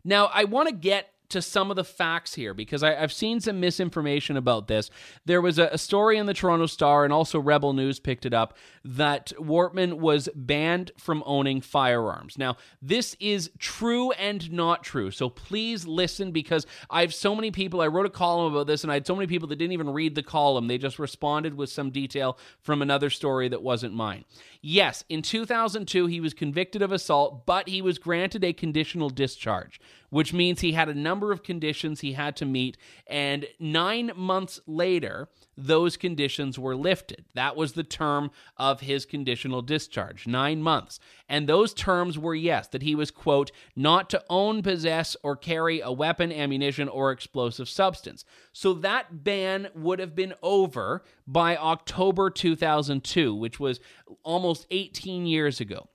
Now, 0.04 0.30
I 0.34 0.44
want 0.44 0.68
to 0.68 0.76
get 0.76 1.13
to 1.34 1.42
some 1.42 1.70
of 1.70 1.76
the 1.76 1.84
facts 1.84 2.36
here 2.36 2.54
because 2.54 2.84
I, 2.84 2.94
have 2.94 3.12
seen 3.12 3.40
some 3.40 3.60
misinformation 3.60 4.38
about 4.38 4.68
this. 4.68 4.90
There 5.26 5.42
was 5.42 5.60
a, 5.60 5.66
a, 5.74 5.78
story 5.78 6.18
in 6.18 6.26
the 6.26 6.34
Toronto 6.34 6.68
Star 6.68 7.04
and 7.04 7.12
also 7.12 7.40
Rebel 7.40 7.74
News 7.74 8.00
picked 8.00 8.26
it 8.26 8.34
up 8.34 8.56
that 8.86 9.34
Wortman 9.40 9.96
was 9.96 10.30
banned 10.36 10.92
from 10.98 11.24
owning 11.26 11.60
firearms. 11.60 12.38
Now, 12.38 12.58
this 12.82 13.16
is 13.20 13.50
true 13.58 14.12
and 14.12 14.52
not 14.52 14.84
true. 14.84 15.12
So 15.12 15.30
please 15.30 15.86
listen 15.88 16.32
because 16.32 16.66
I 16.90 17.02
have 17.02 17.14
so 17.14 17.36
many 17.36 17.52
people. 17.52 17.82
I 17.82 17.88
wrote 17.88 18.06
a 18.06 18.12
column 18.12 18.54
about 18.54 18.68
this 18.68 18.84
and 18.84 18.92
I 18.92 18.96
had 18.96 19.08
so 19.08 19.16
many 19.16 19.28
people 19.28 19.48
that 19.50 19.58
didn't 19.58 19.74
even 19.74 19.90
read 19.90 20.16
the 20.16 20.24
column. 20.24 20.68
They 20.68 20.78
just 20.78 21.00
responded 21.00 21.56
with 21.56 21.70
some 21.70 21.90
detail 21.90 22.38
from 22.62 22.82
another 22.82 23.10
story 23.10 23.50
that 23.50 23.64
wasn't 23.64 23.94
mine. 23.94 24.24
Yes, 24.62 25.04
in 25.10 25.22
2002, 25.22 26.06
he 26.06 26.22
was 26.22 26.34
convicted 26.34 26.82
of 26.82 26.94
assault, 26.94 27.46
but 27.46 27.68
he 27.68 27.82
was 27.82 27.98
granted 27.98 28.46
a 28.46 28.54
conditional 28.54 29.10
discharge, 29.10 29.80
which 30.14 30.32
means 30.32 30.62
he 30.62 30.74
had 30.74 30.88
a 30.90 30.94
number 30.94 31.32
of 31.32 31.42
conditions 31.42 32.02
he 32.02 32.14
had 32.14 32.36
to 32.36 32.46
meet. 32.46 32.78
And 33.08 33.48
nine 33.60 34.12
months 34.16 34.60
later, 34.68 35.28
those 35.58 35.98
conditions 35.98 36.60
were 36.60 36.76
lifted. 36.76 37.26
That 37.34 37.56
was 37.56 37.74
the 37.74 37.84
term 37.84 38.30
of 38.56 38.82
his 38.82 39.08
conditional 39.08 39.64
discharge, 39.64 40.28
nine 40.28 40.62
months. 40.62 41.00
And 41.28 41.50
those 41.50 41.74
terms 41.74 42.20
were 42.20 42.36
yes, 42.36 42.68
that 42.68 42.84
he 42.84 42.94
was, 42.94 43.10
quote, 43.10 43.52
not 43.76 44.08
to 44.12 44.24
own, 44.30 44.62
possess, 44.62 45.18
or 45.24 45.36
carry 45.36 45.80
a 45.80 45.92
weapon, 45.92 46.32
ammunition, 46.32 46.88
or 46.88 47.10
explosive 47.12 47.68
substance. 47.68 48.24
So 48.52 48.74
that 48.76 49.24
ban 49.24 49.70
would 49.74 49.98
have 49.98 50.14
been 50.14 50.36
over 50.44 51.04
by 51.26 51.58
October 51.58 52.30
2002, 52.30 53.34
which 53.34 53.60
was 53.60 53.80
almost 54.22 54.68
18 54.70 55.26
years 55.26 55.60
ago. 55.60 55.90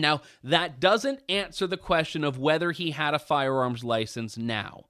Now, 0.00 0.22
that 0.42 0.80
doesn't 0.80 1.20
answer 1.28 1.66
the 1.66 1.76
question 1.76 2.24
of 2.24 2.38
whether 2.38 2.72
he 2.72 2.92
had 2.92 3.14
a 3.14 3.18
firearms 3.18 3.84
license 3.84 4.36
now 4.36 4.84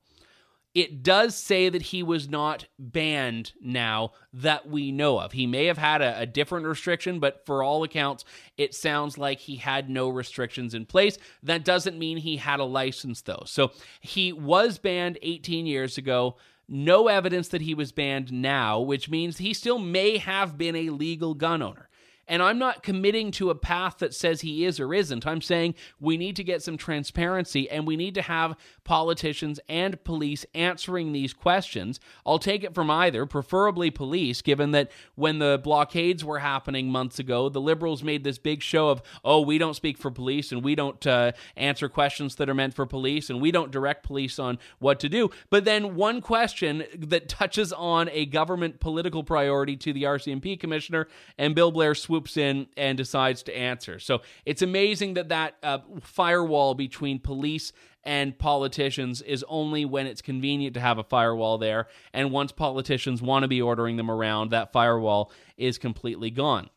it 0.78 1.02
does 1.02 1.34
say 1.34 1.68
that 1.68 1.82
he 1.82 2.04
was 2.04 2.28
not 2.28 2.66
banned 2.78 3.52
now 3.60 4.12
that 4.32 4.68
we 4.68 4.92
know 4.92 5.18
of. 5.18 5.32
He 5.32 5.44
may 5.44 5.64
have 5.64 5.78
had 5.78 6.02
a, 6.02 6.20
a, 6.20 6.26
different 6.26 6.66
restriction, 6.66 7.18
but 7.18 7.44
for 7.46 7.64
all 7.64 7.82
accounts, 7.82 8.24
it 8.56 8.74
sounds 8.74 9.18
like 9.18 9.40
he 9.40 9.56
had 9.56 9.90
no 9.90 10.08
restrictions 10.08 10.74
in 10.74 10.86
place. 10.86 11.18
That 11.42 11.64
doesn't 11.64 11.98
mean 11.98 12.18
he 12.18 12.36
had 12.36 12.60
a 12.60 12.64
license, 12.64 13.22
though. 13.22 13.42
So 13.46 13.72
he 14.00 14.32
was 14.32 14.78
banned 14.78 15.18
18 15.22 15.66
years 15.66 15.98
ago. 15.98 16.36
No 16.68 17.08
evidence 17.08 17.48
that 17.48 17.62
he 17.62 17.74
was 17.74 17.90
banned 17.90 18.30
now, 18.30 18.78
which 18.78 19.08
means 19.08 19.38
he 19.38 19.54
still 19.54 19.78
may 19.78 20.18
have 20.18 20.58
been 20.58 20.76
a 20.76 20.90
legal 20.90 21.34
gun 21.34 21.60
owner. 21.60 21.88
And 22.28 22.42
I'm 22.42 22.58
not 22.58 22.82
committing 22.82 23.30
to 23.32 23.50
a 23.50 23.54
path 23.54 23.98
that 23.98 24.14
says 24.14 24.42
he 24.42 24.64
is 24.64 24.78
or 24.78 24.92
isn't. 24.92 25.26
I'm 25.26 25.40
saying 25.40 25.74
we 25.98 26.16
need 26.16 26.36
to 26.36 26.44
get 26.44 26.62
some 26.62 26.76
transparency 26.76 27.68
and 27.70 27.86
we 27.86 27.96
need 27.96 28.14
to 28.14 28.22
have 28.22 28.56
politicians 28.84 29.58
and 29.68 30.02
police 30.04 30.44
answering 30.54 31.12
these 31.12 31.32
questions. 31.32 31.98
I'll 32.26 32.38
take 32.38 32.64
it 32.64 32.74
from 32.74 32.90
either, 32.90 33.26
preferably 33.26 33.90
police, 33.90 34.42
given 34.42 34.72
that 34.72 34.90
when 35.14 35.38
the 35.38 35.60
blockades 35.62 36.24
were 36.24 36.40
happening 36.40 36.90
months 36.90 37.18
ago, 37.18 37.48
the 37.48 37.60
Liberals 37.60 38.02
made 38.02 38.24
this 38.24 38.38
big 38.38 38.62
show 38.62 38.90
of, 38.90 39.02
oh, 39.24 39.40
we 39.40 39.58
don't 39.58 39.74
speak 39.74 39.98
for 39.98 40.10
police 40.10 40.52
and 40.52 40.62
we 40.62 40.74
don't 40.74 41.06
uh, 41.06 41.32
answer 41.56 41.88
questions 41.88 42.34
that 42.36 42.48
are 42.48 42.54
meant 42.54 42.74
for 42.74 42.86
police 42.86 43.30
and 43.30 43.40
we 43.40 43.50
don't 43.50 43.70
direct 43.70 44.04
police 44.04 44.38
on 44.38 44.58
what 44.78 45.00
to 45.00 45.08
do. 45.08 45.30
But 45.50 45.64
then 45.64 45.94
one 45.94 46.20
question 46.20 46.84
that 46.96 47.28
touches 47.28 47.72
on 47.72 48.08
a 48.10 48.26
government 48.26 48.80
political 48.80 49.24
priority 49.24 49.76
to 49.76 49.92
the 49.92 50.02
RCMP 50.02 50.58
commissioner, 50.58 51.08
and 51.36 51.54
Bill 51.54 51.70
Blair 51.70 51.94
swoops 52.18 52.36
in 52.36 52.66
and 52.76 52.98
decides 52.98 53.42
to 53.44 53.56
answer. 53.56 54.00
So 54.00 54.22
it's 54.44 54.62
amazing 54.62 55.14
that 55.14 55.28
that 55.28 55.54
uh, 55.62 55.78
firewall 56.00 56.74
between 56.74 57.20
police 57.20 57.72
and 58.02 58.36
politicians 58.36 59.22
is 59.22 59.44
only 59.48 59.84
when 59.84 60.06
it's 60.06 60.22
convenient 60.22 60.74
to 60.74 60.80
have 60.80 60.98
a 60.98 61.04
firewall 61.04 61.58
there. 61.58 61.86
And 62.12 62.32
once 62.32 62.50
politicians 62.50 63.22
want 63.22 63.44
to 63.44 63.48
be 63.48 63.62
ordering 63.62 63.96
them 63.96 64.10
around, 64.10 64.50
that 64.50 64.72
firewall 64.72 65.30
is 65.56 65.78
completely 65.78 66.30
gone. 66.30 66.70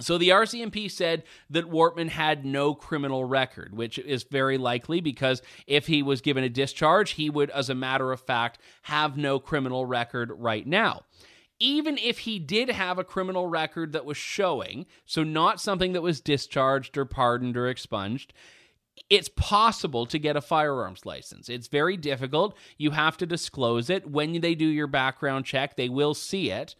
So 0.00 0.18
the 0.18 0.30
RCMP 0.30 0.90
said 0.90 1.22
that 1.50 1.70
Wortman 1.70 2.08
had 2.08 2.44
no 2.44 2.74
criminal 2.74 3.24
record, 3.24 3.76
which 3.76 3.98
is 3.98 4.24
very 4.24 4.58
likely 4.58 5.00
because 5.00 5.40
if 5.66 5.86
he 5.86 6.02
was 6.02 6.20
given 6.20 6.42
a 6.42 6.48
discharge, 6.48 7.12
he 7.12 7.30
would, 7.30 7.50
as 7.50 7.70
a 7.70 7.74
matter 7.76 8.10
of 8.10 8.20
fact, 8.20 8.58
have 8.82 9.16
no 9.16 9.38
criminal 9.38 9.86
record 9.86 10.32
right 10.36 10.66
now. 10.66 11.02
Even 11.64 11.96
if 11.96 12.18
he 12.20 12.38
did 12.38 12.68
have 12.68 12.98
a 12.98 13.04
criminal 13.04 13.46
record 13.46 13.92
that 13.92 14.04
was 14.04 14.18
showing, 14.18 14.84
so 15.06 15.24
not 15.24 15.62
something 15.62 15.94
that 15.94 16.02
was 16.02 16.20
discharged 16.20 16.98
or 16.98 17.06
pardoned 17.06 17.56
or 17.56 17.68
expunged, 17.68 18.34
it's 19.08 19.30
possible 19.30 20.04
to 20.04 20.18
get 20.18 20.36
a 20.36 20.42
firearms 20.42 21.06
license. 21.06 21.48
It's 21.48 21.68
very 21.68 21.96
difficult. 21.96 22.54
You 22.76 22.90
have 22.90 23.16
to 23.16 23.26
disclose 23.26 23.88
it. 23.88 24.10
When 24.10 24.40
they 24.42 24.54
do 24.54 24.66
your 24.66 24.86
background 24.86 25.46
check, 25.46 25.76
they 25.76 25.88
will 25.88 26.12
see 26.12 26.50
it 26.50 26.74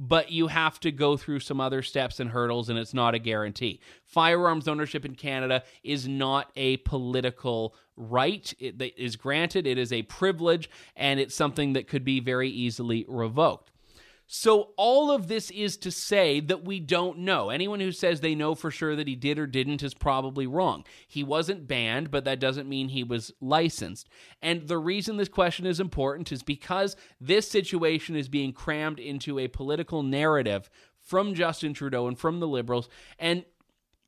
but 0.00 0.30
you 0.30 0.46
have 0.46 0.78
to 0.78 0.92
go 0.92 1.16
through 1.16 1.40
some 1.40 1.60
other 1.60 1.82
steps 1.82 2.20
and 2.20 2.30
hurdles, 2.30 2.68
and 2.68 2.78
it's 2.78 2.94
not 2.94 3.16
a 3.16 3.18
guarantee. 3.18 3.80
Firearms 4.04 4.68
ownership 4.68 5.04
in 5.04 5.16
Canada 5.16 5.64
is 5.82 6.06
not 6.06 6.52
a 6.54 6.76
political 6.78 7.74
right. 7.96 8.54
It 8.60 8.80
is 8.96 9.16
granted, 9.16 9.66
it 9.66 9.76
is 9.76 9.92
a 9.92 10.02
privilege, 10.02 10.70
and 10.94 11.18
it's 11.18 11.34
something 11.34 11.72
that 11.72 11.88
could 11.88 12.04
be 12.04 12.20
very 12.20 12.48
easily 12.48 13.04
revoked. 13.08 13.72
So, 14.30 14.74
all 14.76 15.10
of 15.10 15.26
this 15.26 15.50
is 15.50 15.78
to 15.78 15.90
say 15.90 16.38
that 16.40 16.62
we 16.62 16.80
don't 16.80 17.20
know. 17.20 17.48
Anyone 17.48 17.80
who 17.80 17.90
says 17.90 18.20
they 18.20 18.34
know 18.34 18.54
for 18.54 18.70
sure 18.70 18.94
that 18.94 19.08
he 19.08 19.16
did 19.16 19.38
or 19.38 19.46
didn't 19.46 19.82
is 19.82 19.94
probably 19.94 20.46
wrong. 20.46 20.84
He 21.06 21.24
wasn't 21.24 21.66
banned, 21.66 22.10
but 22.10 22.26
that 22.26 22.38
doesn't 22.38 22.68
mean 22.68 22.90
he 22.90 23.02
was 23.02 23.32
licensed. 23.40 24.06
And 24.42 24.68
the 24.68 24.76
reason 24.76 25.16
this 25.16 25.30
question 25.30 25.64
is 25.64 25.80
important 25.80 26.30
is 26.30 26.42
because 26.42 26.94
this 27.18 27.48
situation 27.48 28.16
is 28.16 28.28
being 28.28 28.52
crammed 28.52 29.00
into 29.00 29.38
a 29.38 29.48
political 29.48 30.02
narrative 30.02 30.68
from 31.00 31.32
Justin 31.32 31.72
Trudeau 31.72 32.06
and 32.06 32.18
from 32.18 32.38
the 32.38 32.48
Liberals. 32.48 32.90
And 33.18 33.46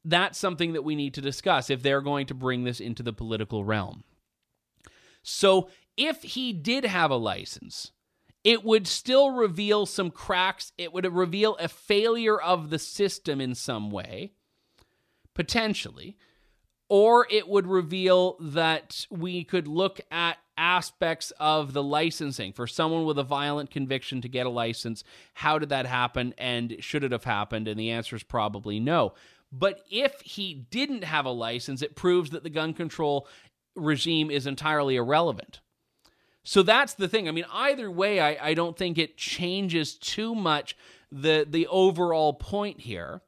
that's 0.04 0.38
something 0.38 0.74
that 0.74 0.84
we 0.84 0.96
need 0.96 1.14
to 1.14 1.22
discuss 1.22 1.70
if 1.70 1.82
they're 1.82 2.02
going 2.02 2.26
to 2.26 2.34
bring 2.34 2.64
this 2.64 2.78
into 2.78 3.02
the 3.02 3.14
political 3.14 3.64
realm. 3.64 4.04
So, 5.22 5.70
if 5.96 6.22
he 6.22 6.52
did 6.52 6.84
have 6.84 7.10
a 7.10 7.16
license, 7.16 7.92
it 8.44 8.64
would 8.64 8.86
still 8.86 9.30
reveal 9.30 9.86
some 9.86 10.10
cracks. 10.10 10.72
It 10.78 10.92
would 10.92 11.06
reveal 11.12 11.56
a 11.56 11.68
failure 11.68 12.40
of 12.40 12.70
the 12.70 12.78
system 12.78 13.40
in 13.40 13.54
some 13.54 13.90
way, 13.90 14.32
potentially. 15.34 16.16
Or 16.88 17.26
it 17.30 17.48
would 17.48 17.66
reveal 17.66 18.36
that 18.40 19.06
we 19.10 19.44
could 19.44 19.68
look 19.68 20.00
at 20.10 20.38
aspects 20.56 21.32
of 21.38 21.72
the 21.72 21.82
licensing 21.82 22.52
for 22.52 22.66
someone 22.66 23.04
with 23.04 23.18
a 23.18 23.22
violent 23.22 23.70
conviction 23.70 24.20
to 24.22 24.28
get 24.28 24.46
a 24.46 24.50
license. 24.50 25.04
How 25.34 25.58
did 25.58 25.68
that 25.68 25.86
happen? 25.86 26.34
And 26.36 26.76
should 26.80 27.04
it 27.04 27.12
have 27.12 27.24
happened? 27.24 27.68
And 27.68 27.78
the 27.78 27.90
answer 27.90 28.16
is 28.16 28.22
probably 28.22 28.80
no. 28.80 29.14
But 29.52 29.80
if 29.90 30.20
he 30.20 30.66
didn't 30.70 31.04
have 31.04 31.26
a 31.26 31.30
license, 31.30 31.80
it 31.80 31.96
proves 31.96 32.30
that 32.30 32.42
the 32.42 32.50
gun 32.50 32.74
control 32.74 33.28
regime 33.76 34.30
is 34.30 34.46
entirely 34.46 34.96
irrelevant. 34.96 35.60
So 36.42 36.62
that's 36.62 36.94
the 36.94 37.08
thing. 37.08 37.28
I 37.28 37.32
mean, 37.32 37.44
either 37.52 37.90
way, 37.90 38.20
I, 38.20 38.50
I 38.50 38.54
don't 38.54 38.76
think 38.76 38.98
it 38.98 39.16
changes 39.16 39.94
too 39.94 40.34
much 40.34 40.76
the 41.12 41.46
the 41.48 41.66
overall 41.66 42.32
point 42.32 42.80
here, 42.80 43.20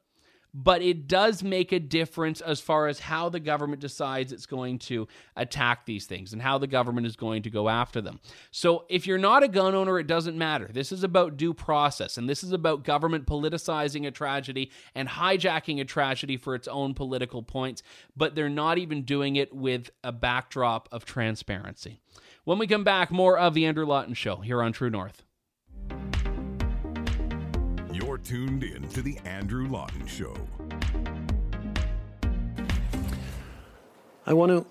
but 0.53 0.81
it 0.81 1.07
does 1.07 1.43
make 1.43 1.71
a 1.71 1.79
difference 1.79 2.39
as 2.39 2.61
far 2.61 2.87
as 2.87 2.99
how 2.99 3.27
the 3.29 3.39
government 3.39 3.81
decides 3.81 4.31
it's 4.31 4.45
going 4.45 4.79
to 4.79 5.07
attack 5.35 5.85
these 5.85 6.05
things 6.05 6.31
and 6.31 6.41
how 6.41 6.57
the 6.57 6.67
government 6.67 7.07
is 7.07 7.15
going 7.15 7.43
to 7.43 7.49
go 7.49 7.69
after 7.69 8.01
them. 8.01 8.19
So 8.51 8.85
if 8.89 9.05
you're 9.05 9.17
not 9.17 9.43
a 9.43 9.47
gun 9.47 9.75
owner, 9.75 9.99
it 9.99 10.07
doesn't 10.07 10.37
matter. 10.37 10.69
This 10.71 10.91
is 10.91 11.03
about 11.03 11.37
due 11.37 11.53
process, 11.53 12.17
and 12.17 12.29
this 12.29 12.43
is 12.43 12.51
about 12.51 12.83
government 12.83 13.25
politicizing 13.25 14.07
a 14.07 14.11
tragedy 14.11 14.71
and 14.95 15.09
hijacking 15.09 15.81
a 15.81 15.85
tragedy 15.85 16.37
for 16.37 16.55
its 16.55 16.67
own 16.67 16.93
political 16.93 17.43
points, 17.43 17.83
but 18.15 18.35
they're 18.35 18.49
not 18.49 18.77
even 18.77 19.03
doing 19.03 19.35
it 19.35 19.53
with 19.53 19.89
a 20.03 20.11
backdrop 20.11 20.87
of 20.91 21.03
transparency. 21.03 21.99
When 22.45 22.57
we 22.57 22.67
come 22.67 22.83
back, 22.83 23.09
more 23.09 23.39
of 23.39 23.53
The 23.53 23.65
Andrew 23.65 23.85
Lawton 23.85 24.15
Show 24.15 24.35
here 24.35 24.61
on 24.61 24.73
True 24.73 24.89
North. 24.89 25.23
You're 27.93 28.17
tuned 28.17 28.65
in 28.65 28.89
to 28.89 29.01
The 29.01 29.17
Andrew 29.23 29.65
Lawton 29.69 30.05
Show. 30.07 30.35
I 34.25 34.33
want 34.33 34.51
to 34.51 34.65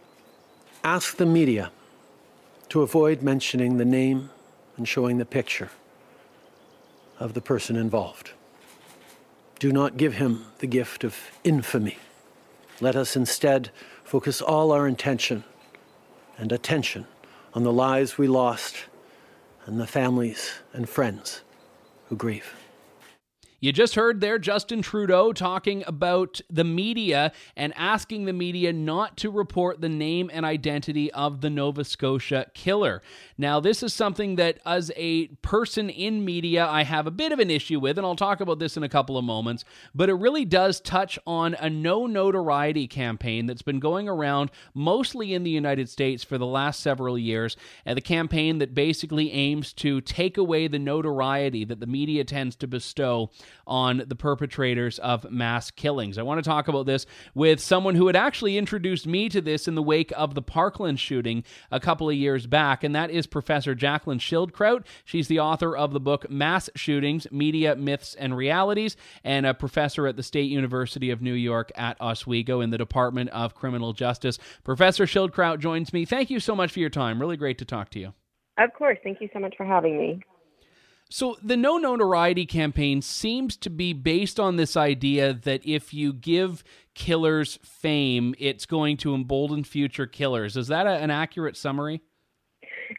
ask 0.85 1.17
the 1.17 1.25
media 1.25 1.73
to 2.69 2.83
avoid 2.83 3.23
mentioning 3.23 3.79
the 3.79 3.87
name 3.87 4.29
and 4.77 4.87
showing 4.87 5.17
the 5.17 5.25
picture 5.25 5.71
of 7.19 7.33
the 7.33 7.41
person 7.41 7.77
involved. 7.77 8.33
Do 9.59 9.73
not 9.73 9.97
give 9.97 10.17
him 10.17 10.45
the 10.59 10.67
gift 10.67 11.05
of 11.05 11.17
infamy. 11.43 11.97
Let 12.83 12.97
us 12.97 13.17
instead 13.17 13.71
focus 14.05 14.43
all 14.43 14.73
our 14.73 14.87
intention 14.87 15.45
and 16.37 16.53
attention 16.53 17.07
on 17.55 17.63
the 17.63 17.73
lives 17.73 18.17
we 18.19 18.27
lost 18.27 18.77
and 19.67 19.81
the 19.81 19.87
families 19.87 20.53
and 20.73 20.89
friends 20.89 21.43
who 22.09 22.17
grieve. 22.17 22.62
You 23.63 23.71
just 23.71 23.95
heard 23.95 24.21
there 24.21 24.41
Justin 24.41 24.83
Trudeau 24.83 25.33
talking 25.33 25.85
about 25.87 26.41
the 26.51 26.65
media 26.65 27.31
and 27.57 27.73
asking 27.77 28.25
the 28.25 28.33
media 28.33 28.73
not 28.73 29.17
to 29.19 29.31
report 29.31 29.81
the 29.81 29.89
name 29.89 30.33
and 30.33 30.45
identity 30.45 31.13
of 31.13 31.43
the 31.43 31.49
Nova 31.49 31.85
Scotia 31.85 32.47
killer. 32.55 33.03
Now, 33.39 33.61
this 33.61 33.85
is 33.85 33.95
something 33.95 34.35
that, 34.35 34.59
as 34.67 34.91
a 34.97 35.29
person 35.43 35.91
in 35.91 36.25
media, 36.25 36.67
I 36.67 36.83
have 36.83 37.07
a 37.07 37.13
bit 37.13 37.31
of 37.31 37.39
an 37.39 37.53
issue 37.53 37.79
with, 37.79 37.99
and 37.99 38.05
I'll 38.05 38.17
talk 38.17 38.41
about 38.41 38.59
this 38.59 38.77
in 38.77 38.83
a 38.83 38.89
couple 38.89 39.17
of 39.17 39.25
moments, 39.25 39.65
but 39.95 40.09
it 40.09 40.15
really 40.15 40.45
does 40.45 40.81
touch 40.81 41.17
on 41.25 41.55
a 41.55 41.71
no 41.71 42.09
notoriety 42.09 42.89
campaign 42.89 43.47
that's 43.47 43.63
been 43.63 43.79
going 43.79 44.09
around 44.09 44.51
mostly 44.75 45.35
in 45.35 45.45
the 45.45 45.51
United 45.51 45.89
States 45.89 46.25
for 46.25 46.37
the 46.37 46.47
last 46.47 46.81
several 46.81 47.17
years, 47.17 47.57
and 47.87 47.97
the 47.97 48.03
campaign 48.03 48.59
that 48.59 48.75
basically 48.75 49.31
aims 49.31 49.73
to 49.75 50.01
take 50.01 50.37
away 50.37 50.67
the 50.67 50.81
notoriety 50.81 51.65
that 51.65 51.79
the 51.79 51.87
media 51.87 52.25
tends 52.25 52.57
to 52.57 52.67
bestow 52.67 53.31
on 53.67 54.05
the 54.07 54.17
perpetrators 54.17 54.99
of 54.99 55.31
mass 55.31 55.71
killings. 55.71 56.19
I 56.19 56.23
want 56.23 56.43
to 56.43 56.49
talk 56.49 56.69
about 56.69 56.87
this 56.87 57.07
with 57.35 57.61
someone 57.61 57.95
who 57.95 58.07
had 58.07 58.17
actually 58.17 58.59
introduced 58.59 59.07
me 59.07 59.29
to 59.29 59.41
this 59.41 59.69
in 59.69 59.75
the 59.75 59.83
wake 59.83 60.13
of 60.17 60.35
the 60.35 60.43
Parkland 60.43 61.01
shooting 61.01 61.45
a 61.71 61.81
couple 61.81 62.09
of 62.09 62.17
years 62.17 62.47
back, 62.47 62.85
and 62.85 62.95
that 62.95 63.11
is 63.11 63.27
Professor 63.27 63.75
Jaclyn 63.75 64.19
Schildkraut. 64.19 64.85
She's 65.05 65.29
the 65.29 65.41
author 65.41 65.77
of 65.77 65.93
the 65.93 66.01
book 66.01 66.31
Mass 66.31 66.71
Shootings 66.75 67.27
Media, 67.31 67.77
Myths, 67.77 68.15
and 68.15 68.37
Realities, 68.37 68.97
and 69.25 69.47
a 69.47 69.55
professor 69.55 70.07
at 70.07 70.17
the 70.17 70.23
State 70.23 70.51
University 70.51 71.11
of 71.11 71.23
New 71.23 71.35
York 71.35 71.71
at 71.77 72.01
Oswego 72.01 72.61
in 72.61 72.71
the 72.71 72.79
Department 72.79 73.31
of 73.31 73.55
Criminal 73.55 73.93
Justice. 73.93 74.39
Professor 74.65 75.05
Schildkraut 75.05 75.59
joins 75.59 75.93
me. 75.93 76.05
Thank 76.05 76.31
you 76.31 76.41
so 76.41 76.55
much 76.55 76.73
for 76.73 76.81
your 76.81 76.91
time. 76.91 77.21
Really 77.21 77.37
great 77.37 77.59
to 77.59 77.65
talk 77.65 77.91
to 77.91 77.99
you. 77.99 78.13
Of 78.59 78.73
course. 78.75 78.99
Thank 79.03 79.21
you 79.21 79.29
so 79.33 79.39
much 79.39 79.55
for 79.57 79.65
having 79.65 79.99
me. 79.99 80.21
So 81.13 81.37
the 81.43 81.59
no 81.59 81.77
notoriety 81.77 82.47
campaign 82.47 83.03
seems 83.03 83.59
to 83.59 83.69
be 83.69 83.93
based 83.93 84.41
on 84.41 84.57
this 84.57 84.79
idea 84.79 85.35
that 85.35 85.61
if 85.67 85.93
you 85.93 86.15
give 86.15 86.65
killers 86.95 87.59
fame, 87.63 88.35
it's 88.39 88.65
going 88.65 88.97
to 88.99 89.15
embolden 89.15 89.63
future 89.63 90.07
killers. 90.07 90.57
Is 90.57 90.69
that 90.69 90.87
a, 90.87 90.93
an 90.93 91.11
accurate 91.11 91.59
summary? 91.59 92.01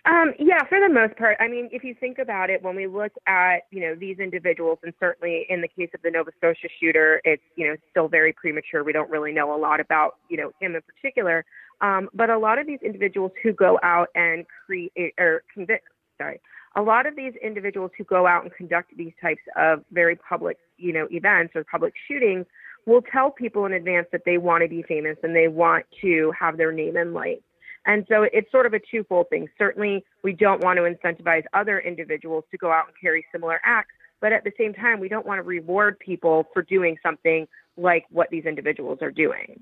Um, 0.05 0.33
yeah, 0.37 0.63
for 0.69 0.79
the 0.79 0.93
most 0.93 1.17
part. 1.17 1.37
I 1.39 1.47
mean, 1.47 1.69
if 1.71 1.83
you 1.83 1.95
think 1.99 2.19
about 2.19 2.51
it, 2.51 2.61
when 2.61 2.75
we 2.75 2.85
look 2.85 3.13
at 3.25 3.61
you 3.71 3.81
know 3.81 3.95
these 3.95 4.19
individuals, 4.19 4.77
and 4.83 4.93
certainly 4.99 5.47
in 5.49 5.61
the 5.61 5.67
case 5.67 5.89
of 5.95 6.03
the 6.03 6.11
Nova 6.11 6.29
Scotia 6.37 6.67
shooter, 6.79 7.19
it's 7.23 7.41
you 7.55 7.67
know 7.67 7.75
still 7.89 8.09
very 8.09 8.31
premature. 8.31 8.83
We 8.83 8.93
don't 8.93 9.09
really 9.09 9.31
know 9.31 9.55
a 9.55 9.57
lot 9.57 9.79
about 9.79 10.17
you 10.29 10.37
know 10.37 10.51
him 10.61 10.75
in 10.75 10.81
particular. 10.83 11.45
Um, 11.81 12.09
but 12.13 12.29
a 12.29 12.37
lot 12.37 12.59
of 12.59 12.67
these 12.67 12.79
individuals 12.85 13.31
who 13.41 13.53
go 13.53 13.79
out 13.81 14.09
and 14.13 14.45
create 14.65 15.13
or 15.17 15.43
convict, 15.51 15.87
sorry, 16.19 16.39
a 16.75 16.81
lot 16.81 17.05
of 17.05 17.15
these 17.15 17.33
individuals 17.43 17.91
who 17.97 18.03
go 18.03 18.25
out 18.25 18.43
and 18.43 18.53
conduct 18.53 18.95
these 18.97 19.13
types 19.21 19.41
of 19.55 19.83
very 19.91 20.15
public, 20.15 20.57
you 20.77 20.93
know, 20.93 21.07
events 21.11 21.53
or 21.55 21.63
public 21.63 21.93
shootings 22.07 22.45
will 22.85 23.01
tell 23.01 23.31
people 23.31 23.65
in 23.65 23.73
advance 23.73 24.07
that 24.11 24.23
they 24.25 24.37
want 24.37 24.63
to 24.63 24.67
be 24.67 24.83
famous 24.83 25.17
and 25.23 25.35
they 25.35 25.47
want 25.47 25.85
to 26.01 26.33
have 26.37 26.57
their 26.57 26.71
name 26.71 26.97
in 26.97 27.13
lights. 27.13 27.43
And 27.85 28.05
so 28.09 28.25
it's 28.31 28.49
sort 28.51 28.65
of 28.65 28.73
a 28.73 28.79
twofold 28.79 29.29
thing. 29.29 29.47
Certainly, 29.57 30.05
we 30.23 30.33
don't 30.33 30.63
want 30.63 30.77
to 30.77 30.83
incentivize 30.83 31.43
other 31.53 31.79
individuals 31.79 32.45
to 32.51 32.57
go 32.57 32.71
out 32.71 32.87
and 32.87 32.95
carry 32.99 33.25
similar 33.31 33.59
acts, 33.63 33.93
but 34.21 34.31
at 34.31 34.43
the 34.43 34.53
same 34.57 34.73
time, 34.73 34.99
we 34.99 35.09
don't 35.09 35.25
want 35.25 35.39
to 35.39 35.43
reward 35.43 35.99
people 35.99 36.47
for 36.53 36.61
doing 36.61 36.97
something 37.03 37.47
like 37.75 38.05
what 38.09 38.29
these 38.29 38.45
individuals 38.45 38.99
are 39.01 39.11
doing. 39.11 39.61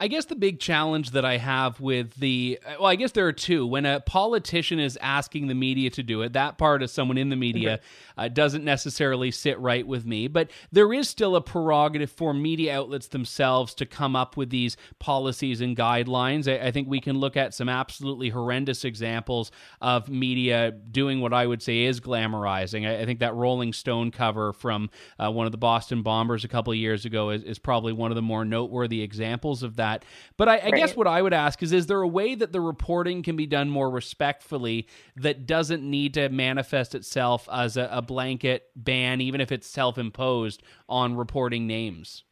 I 0.00 0.08
guess 0.08 0.24
the 0.24 0.34
big 0.34 0.58
challenge 0.58 1.12
that 1.12 1.24
I 1.24 1.36
have 1.36 1.80
with 1.80 2.14
the 2.16 2.58
well, 2.78 2.86
I 2.86 2.96
guess 2.96 3.12
there 3.12 3.28
are 3.28 3.32
two. 3.32 3.64
When 3.66 3.86
a 3.86 4.00
politician 4.00 4.80
is 4.80 4.98
asking 5.00 5.46
the 5.46 5.54
media 5.54 5.88
to 5.90 6.02
do 6.02 6.22
it, 6.22 6.32
that 6.32 6.58
part 6.58 6.82
of 6.82 6.90
someone 6.90 7.16
in 7.16 7.28
the 7.28 7.36
media 7.36 7.80
uh, 8.18 8.26
doesn't 8.28 8.64
necessarily 8.64 9.30
sit 9.30 9.58
right 9.60 9.86
with 9.86 10.04
me. 10.04 10.26
But 10.26 10.50
there 10.72 10.92
is 10.92 11.08
still 11.08 11.36
a 11.36 11.40
prerogative 11.40 12.10
for 12.10 12.34
media 12.34 12.76
outlets 12.76 13.06
themselves 13.06 13.72
to 13.74 13.86
come 13.86 14.16
up 14.16 14.36
with 14.36 14.50
these 14.50 14.76
policies 14.98 15.60
and 15.60 15.76
guidelines. 15.76 16.48
I, 16.48 16.66
I 16.66 16.70
think 16.72 16.88
we 16.88 17.00
can 17.00 17.18
look 17.18 17.36
at 17.36 17.54
some 17.54 17.68
absolutely 17.68 18.30
horrendous 18.30 18.84
examples 18.84 19.52
of 19.80 20.08
media 20.08 20.72
doing 20.72 21.20
what 21.20 21.32
I 21.32 21.46
would 21.46 21.62
say 21.62 21.84
is 21.84 22.00
glamorizing. 22.00 22.86
I, 22.86 23.02
I 23.02 23.04
think 23.04 23.20
that 23.20 23.34
Rolling 23.34 23.72
Stone 23.72 24.10
cover 24.10 24.52
from 24.52 24.90
uh, 25.20 25.30
one 25.30 25.46
of 25.46 25.52
the 25.52 25.58
Boston 25.58 26.02
Bombers 26.02 26.44
a 26.44 26.48
couple 26.48 26.72
of 26.72 26.78
years 26.78 27.04
ago 27.04 27.30
is, 27.30 27.44
is 27.44 27.60
probably 27.60 27.92
one 27.92 28.10
of 28.10 28.16
the 28.16 28.22
more 28.22 28.44
noteworthy 28.44 29.00
examples 29.00 29.62
of 29.62 29.76
that 29.76 29.83
that. 29.84 30.04
But 30.36 30.48
I, 30.48 30.56
I 30.56 30.64
right. 30.64 30.74
guess 30.74 30.96
what 30.96 31.06
I 31.06 31.20
would 31.20 31.34
ask 31.34 31.62
is 31.62 31.72
is 31.72 31.86
there 31.86 32.00
a 32.00 32.08
way 32.08 32.34
that 32.34 32.52
the 32.52 32.60
reporting 32.60 33.22
can 33.22 33.36
be 33.36 33.46
done 33.46 33.68
more 33.70 33.90
respectfully 33.90 34.88
that 35.16 35.46
doesn't 35.46 35.82
need 35.82 36.14
to 36.14 36.28
manifest 36.28 36.94
itself 36.94 37.48
as 37.52 37.76
a, 37.76 37.88
a 37.92 38.02
blanket 38.02 38.64
ban, 38.74 39.20
even 39.20 39.40
if 39.40 39.52
it's 39.52 39.66
self 39.66 39.98
imposed, 39.98 40.62
on 40.88 41.16
reporting 41.16 41.66
names? 41.66 42.24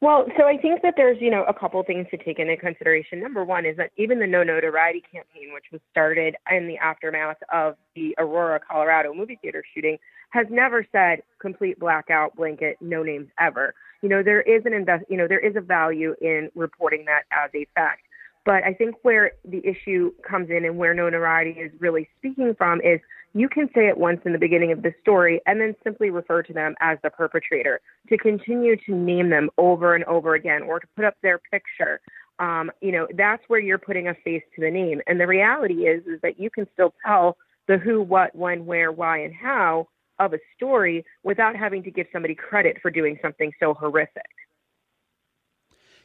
Well, 0.00 0.26
so 0.36 0.46
I 0.46 0.56
think 0.56 0.82
that 0.82 0.94
there's, 0.96 1.18
you 1.20 1.30
know, 1.30 1.44
a 1.44 1.54
couple 1.54 1.80
things 1.84 2.08
to 2.10 2.16
take 2.16 2.40
into 2.40 2.56
consideration. 2.56 3.20
Number 3.20 3.44
one 3.44 3.64
is 3.64 3.76
that 3.76 3.92
even 3.96 4.18
the 4.18 4.26
No 4.26 4.42
Notoriety 4.42 5.00
campaign, 5.00 5.52
which 5.54 5.66
was 5.70 5.80
started 5.92 6.34
in 6.50 6.66
the 6.66 6.76
aftermath 6.78 7.36
of 7.52 7.76
the 7.94 8.12
Aurora, 8.18 8.58
Colorado 8.58 9.14
movie 9.14 9.38
theater 9.40 9.62
shooting, 9.72 9.98
has 10.32 10.46
never 10.50 10.84
said 10.92 11.22
complete 11.40 11.78
blackout 11.78 12.34
blanket, 12.36 12.76
no 12.80 13.02
names 13.02 13.28
ever. 13.38 13.74
You 14.00 14.08
know, 14.08 14.22
there 14.22 14.40
is 14.40 14.62
an 14.64 14.72
invest, 14.72 15.04
you 15.08 15.16
know, 15.16 15.28
there 15.28 15.38
is 15.38 15.54
a 15.56 15.60
value 15.60 16.14
in 16.20 16.50
reporting 16.54 17.04
that 17.04 17.22
as 17.30 17.50
a 17.54 17.66
fact. 17.74 18.02
But 18.44 18.64
I 18.64 18.74
think 18.74 18.96
where 19.02 19.32
the 19.44 19.62
issue 19.64 20.12
comes 20.28 20.50
in 20.50 20.64
and 20.64 20.76
where 20.76 20.94
notoriety 20.94 21.60
is 21.60 21.70
really 21.78 22.08
speaking 22.18 22.54
from 22.56 22.80
is 22.80 22.98
you 23.34 23.48
can 23.48 23.68
say 23.74 23.86
it 23.86 23.96
once 23.96 24.20
in 24.24 24.32
the 24.32 24.38
beginning 24.38 24.72
of 24.72 24.82
the 24.82 24.92
story 25.00 25.40
and 25.46 25.60
then 25.60 25.76
simply 25.84 26.10
refer 26.10 26.42
to 26.42 26.52
them 26.52 26.74
as 26.80 26.98
the 27.02 27.10
perpetrator. 27.10 27.80
To 28.08 28.16
continue 28.16 28.76
to 28.86 28.94
name 28.94 29.30
them 29.30 29.50
over 29.58 29.94
and 29.94 30.02
over 30.04 30.34
again 30.34 30.62
or 30.62 30.80
to 30.80 30.86
put 30.96 31.04
up 31.04 31.14
their 31.22 31.38
picture, 31.38 32.00
um, 32.38 32.70
you 32.80 32.90
know, 32.90 33.06
that's 33.16 33.42
where 33.48 33.60
you're 33.60 33.78
putting 33.78 34.08
a 34.08 34.14
face 34.24 34.42
to 34.56 34.62
the 34.62 34.70
name. 34.70 35.00
And 35.06 35.20
the 35.20 35.26
reality 35.26 35.86
is, 35.86 36.04
is 36.06 36.20
that 36.22 36.40
you 36.40 36.50
can 36.50 36.66
still 36.72 36.94
tell 37.06 37.36
the 37.68 37.78
who, 37.78 38.02
what, 38.02 38.34
when, 38.34 38.66
where, 38.66 38.90
why, 38.90 39.18
and 39.18 39.34
how 39.34 39.86
of 40.18 40.32
a 40.32 40.38
story 40.54 41.04
without 41.22 41.56
having 41.56 41.82
to 41.82 41.90
give 41.90 42.06
somebody 42.12 42.34
credit 42.34 42.78
for 42.80 42.90
doing 42.90 43.18
something 43.22 43.52
so 43.58 43.74
horrific. 43.74 44.22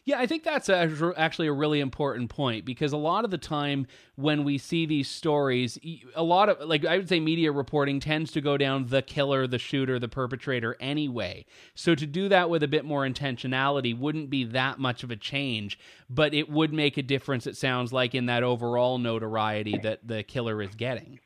Yeah, 0.05 0.19
I 0.19 0.25
think 0.25 0.45
that's 0.45 0.69
a, 0.69 1.13
actually 1.17 1.47
a 1.47 1.51
really 1.51 1.81
important 1.81 2.29
point 2.29 2.63
because 2.63 2.93
a 2.93 2.97
lot 2.97 3.25
of 3.25 3.31
the 3.31 3.37
time 3.37 3.87
when 4.15 4.45
we 4.45 4.57
see 4.57 4.85
these 4.85 5.09
stories, 5.09 5.77
a 6.15 6.23
lot 6.23 6.47
of, 6.47 6.65
like, 6.65 6.85
I 6.85 6.95
would 6.95 7.09
say 7.09 7.19
media 7.19 7.51
reporting 7.51 7.99
tends 7.99 8.31
to 8.31 8.39
go 8.39 8.55
down 8.55 8.85
the 8.87 9.01
killer, 9.01 9.47
the 9.47 9.59
shooter, 9.59 9.99
the 9.99 10.07
perpetrator 10.07 10.77
anyway. 10.79 11.45
So 11.75 11.93
to 11.93 12.05
do 12.05 12.29
that 12.29 12.49
with 12.49 12.63
a 12.63 12.69
bit 12.69 12.85
more 12.85 13.05
intentionality 13.05 13.99
wouldn't 13.99 14.29
be 14.29 14.45
that 14.45 14.79
much 14.79 15.03
of 15.03 15.11
a 15.11 15.17
change, 15.17 15.77
but 16.09 16.33
it 16.33 16.49
would 16.49 16.71
make 16.71 16.95
a 16.95 17.03
difference, 17.03 17.45
it 17.45 17.57
sounds 17.57 17.91
like, 17.91 18.15
in 18.15 18.27
that 18.27 18.43
overall 18.43 18.99
notoriety 18.99 19.77
that 19.79 20.07
the 20.07 20.23
killer 20.23 20.61
is 20.61 20.73
getting. 20.73 21.19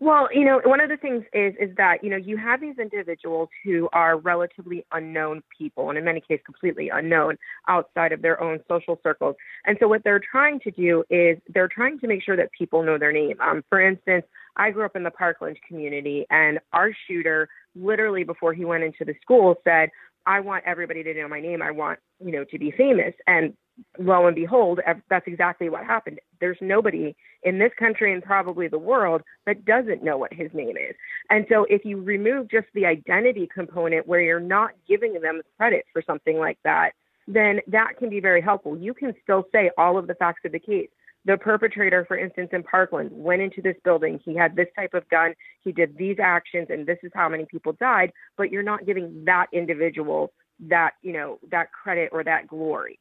Well, 0.00 0.28
you 0.32 0.44
know, 0.44 0.60
one 0.64 0.80
of 0.80 0.88
the 0.88 0.96
things 0.96 1.24
is 1.32 1.54
is 1.60 1.74
that 1.76 2.02
you 2.02 2.10
know 2.10 2.16
you 2.16 2.36
have 2.36 2.60
these 2.60 2.78
individuals 2.78 3.48
who 3.64 3.88
are 3.92 4.18
relatively 4.18 4.84
unknown 4.92 5.42
people, 5.56 5.90
and 5.90 5.98
in 5.98 6.04
many 6.04 6.20
cases 6.20 6.42
completely 6.44 6.88
unknown 6.88 7.36
outside 7.68 8.12
of 8.12 8.22
their 8.22 8.40
own 8.42 8.60
social 8.68 8.98
circles. 9.02 9.36
And 9.66 9.76
so 9.80 9.88
what 9.88 10.02
they're 10.04 10.20
trying 10.20 10.60
to 10.60 10.70
do 10.70 11.04
is 11.10 11.38
they're 11.52 11.68
trying 11.68 11.98
to 12.00 12.06
make 12.06 12.22
sure 12.22 12.36
that 12.36 12.50
people 12.56 12.82
know 12.82 12.98
their 12.98 13.12
name. 13.12 13.40
Um, 13.40 13.62
for 13.68 13.80
instance, 13.80 14.24
I 14.56 14.70
grew 14.70 14.84
up 14.84 14.96
in 14.96 15.02
the 15.02 15.10
Parkland 15.10 15.58
community, 15.66 16.26
and 16.30 16.58
our 16.72 16.92
shooter 17.06 17.48
literally 17.74 18.24
before 18.24 18.52
he 18.52 18.64
went 18.64 18.84
into 18.84 19.04
the 19.04 19.14
school 19.22 19.56
said, 19.64 19.90
I 20.26 20.40
want 20.40 20.64
everybody 20.66 21.02
to 21.02 21.14
know 21.14 21.28
my 21.28 21.40
name. 21.40 21.62
I 21.62 21.70
want, 21.70 21.98
you 22.24 22.32
know, 22.32 22.44
to 22.44 22.58
be 22.58 22.70
famous. 22.70 23.14
And 23.26 23.54
lo 23.98 24.26
and 24.26 24.36
behold, 24.36 24.80
that's 25.08 25.26
exactly 25.26 25.68
what 25.68 25.84
happened. 25.84 26.20
There's 26.40 26.58
nobody 26.60 27.16
in 27.42 27.58
this 27.58 27.72
country 27.78 28.12
and 28.12 28.22
probably 28.22 28.68
the 28.68 28.78
world 28.78 29.22
that 29.46 29.64
doesn't 29.64 30.02
know 30.02 30.16
what 30.16 30.32
his 30.32 30.50
name 30.52 30.76
is. 30.76 30.94
And 31.30 31.46
so 31.48 31.64
if 31.68 31.84
you 31.84 32.00
remove 32.00 32.50
just 32.50 32.66
the 32.74 32.86
identity 32.86 33.48
component 33.52 34.06
where 34.06 34.20
you're 34.20 34.40
not 34.40 34.72
giving 34.86 35.14
them 35.20 35.40
credit 35.56 35.84
for 35.92 36.02
something 36.06 36.38
like 36.38 36.58
that, 36.64 36.92
then 37.26 37.60
that 37.68 37.96
can 37.98 38.10
be 38.10 38.20
very 38.20 38.42
helpful. 38.42 38.76
You 38.76 38.94
can 38.94 39.14
still 39.22 39.44
say 39.52 39.70
all 39.78 39.96
of 39.96 40.06
the 40.06 40.14
facts 40.14 40.42
of 40.44 40.52
the 40.52 40.58
case. 40.58 40.90
The 41.24 41.36
perpetrator, 41.36 42.04
for 42.06 42.18
instance, 42.18 42.50
in 42.52 42.62
Parkland, 42.64 43.10
went 43.12 43.42
into 43.42 43.62
this 43.62 43.76
building. 43.84 44.20
He 44.24 44.34
had 44.34 44.56
this 44.56 44.66
type 44.76 44.94
of 44.94 45.08
gun. 45.08 45.34
He 45.60 45.70
did 45.70 45.96
these 45.96 46.16
actions, 46.20 46.66
and 46.70 46.84
this 46.86 46.98
is 47.02 47.12
how 47.14 47.28
many 47.28 47.44
people 47.44 47.72
died. 47.74 48.12
But 48.36 48.50
you're 48.50 48.64
not 48.64 48.86
giving 48.86 49.24
that 49.26 49.46
individual 49.52 50.32
that, 50.68 50.94
you 51.02 51.12
know, 51.12 51.38
that 51.50 51.72
credit 51.72 52.10
or 52.12 52.24
that 52.24 52.48
glory 52.48 52.98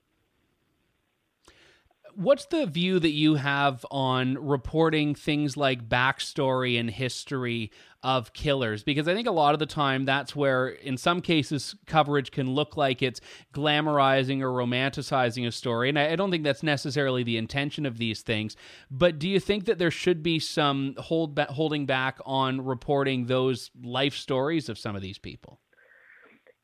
what's 2.16 2.46
the 2.46 2.66
view 2.66 3.00
that 3.00 3.12
you 3.12 3.36
have 3.36 3.86
on 3.90 4.36
reporting 4.36 5.16
things 5.16 5.56
like 5.56 5.88
backstory 5.88 6.80
and 6.80 6.90
history 6.90 7.72
of 8.04 8.34
killers 8.34 8.84
because 8.84 9.08
I 9.08 9.14
think 9.14 9.28
a 9.28 9.32
lot 9.32 9.54
of 9.54 9.60
the 9.60 9.66
time 9.66 10.06
that's 10.06 10.36
where, 10.36 10.70
in 10.70 10.98
some 10.98 11.22
cases, 11.22 11.76
coverage 11.86 12.32
can 12.32 12.54
look 12.54 12.76
like 12.76 13.02
it's 13.02 13.22
glamorizing 13.54 14.42
or 14.42 14.50
romanticizing 14.50 15.46
a 15.48 15.52
story. 15.52 15.90
And 15.90 16.00
I, 16.00 16.16
don't 16.16 16.32
think 16.32 16.44
that's 16.44 16.64
necessarily 16.64 17.24
the 17.24 17.38
intention 17.38 17.86
of 17.86 17.98
these 17.98 18.22
things. 18.22 18.56
But 18.90 19.20
do 19.20 19.30
you 19.30 19.40
think 19.40 19.66
that 19.66 19.78
there 19.78 19.92
should 19.92 20.24
be 20.24 20.40
some 20.40 20.96
hold 20.98 21.36
ba- 21.36 21.48
holding 21.52 21.86
back 21.86 22.18
on 22.26 22.66
reporting 22.66 23.28
those 23.28 23.70
life 23.84 24.16
stories 24.16 24.68
of 24.68 24.80
some 24.80 24.96
of 24.96 25.02
these 25.02 25.20
people? 25.20 25.60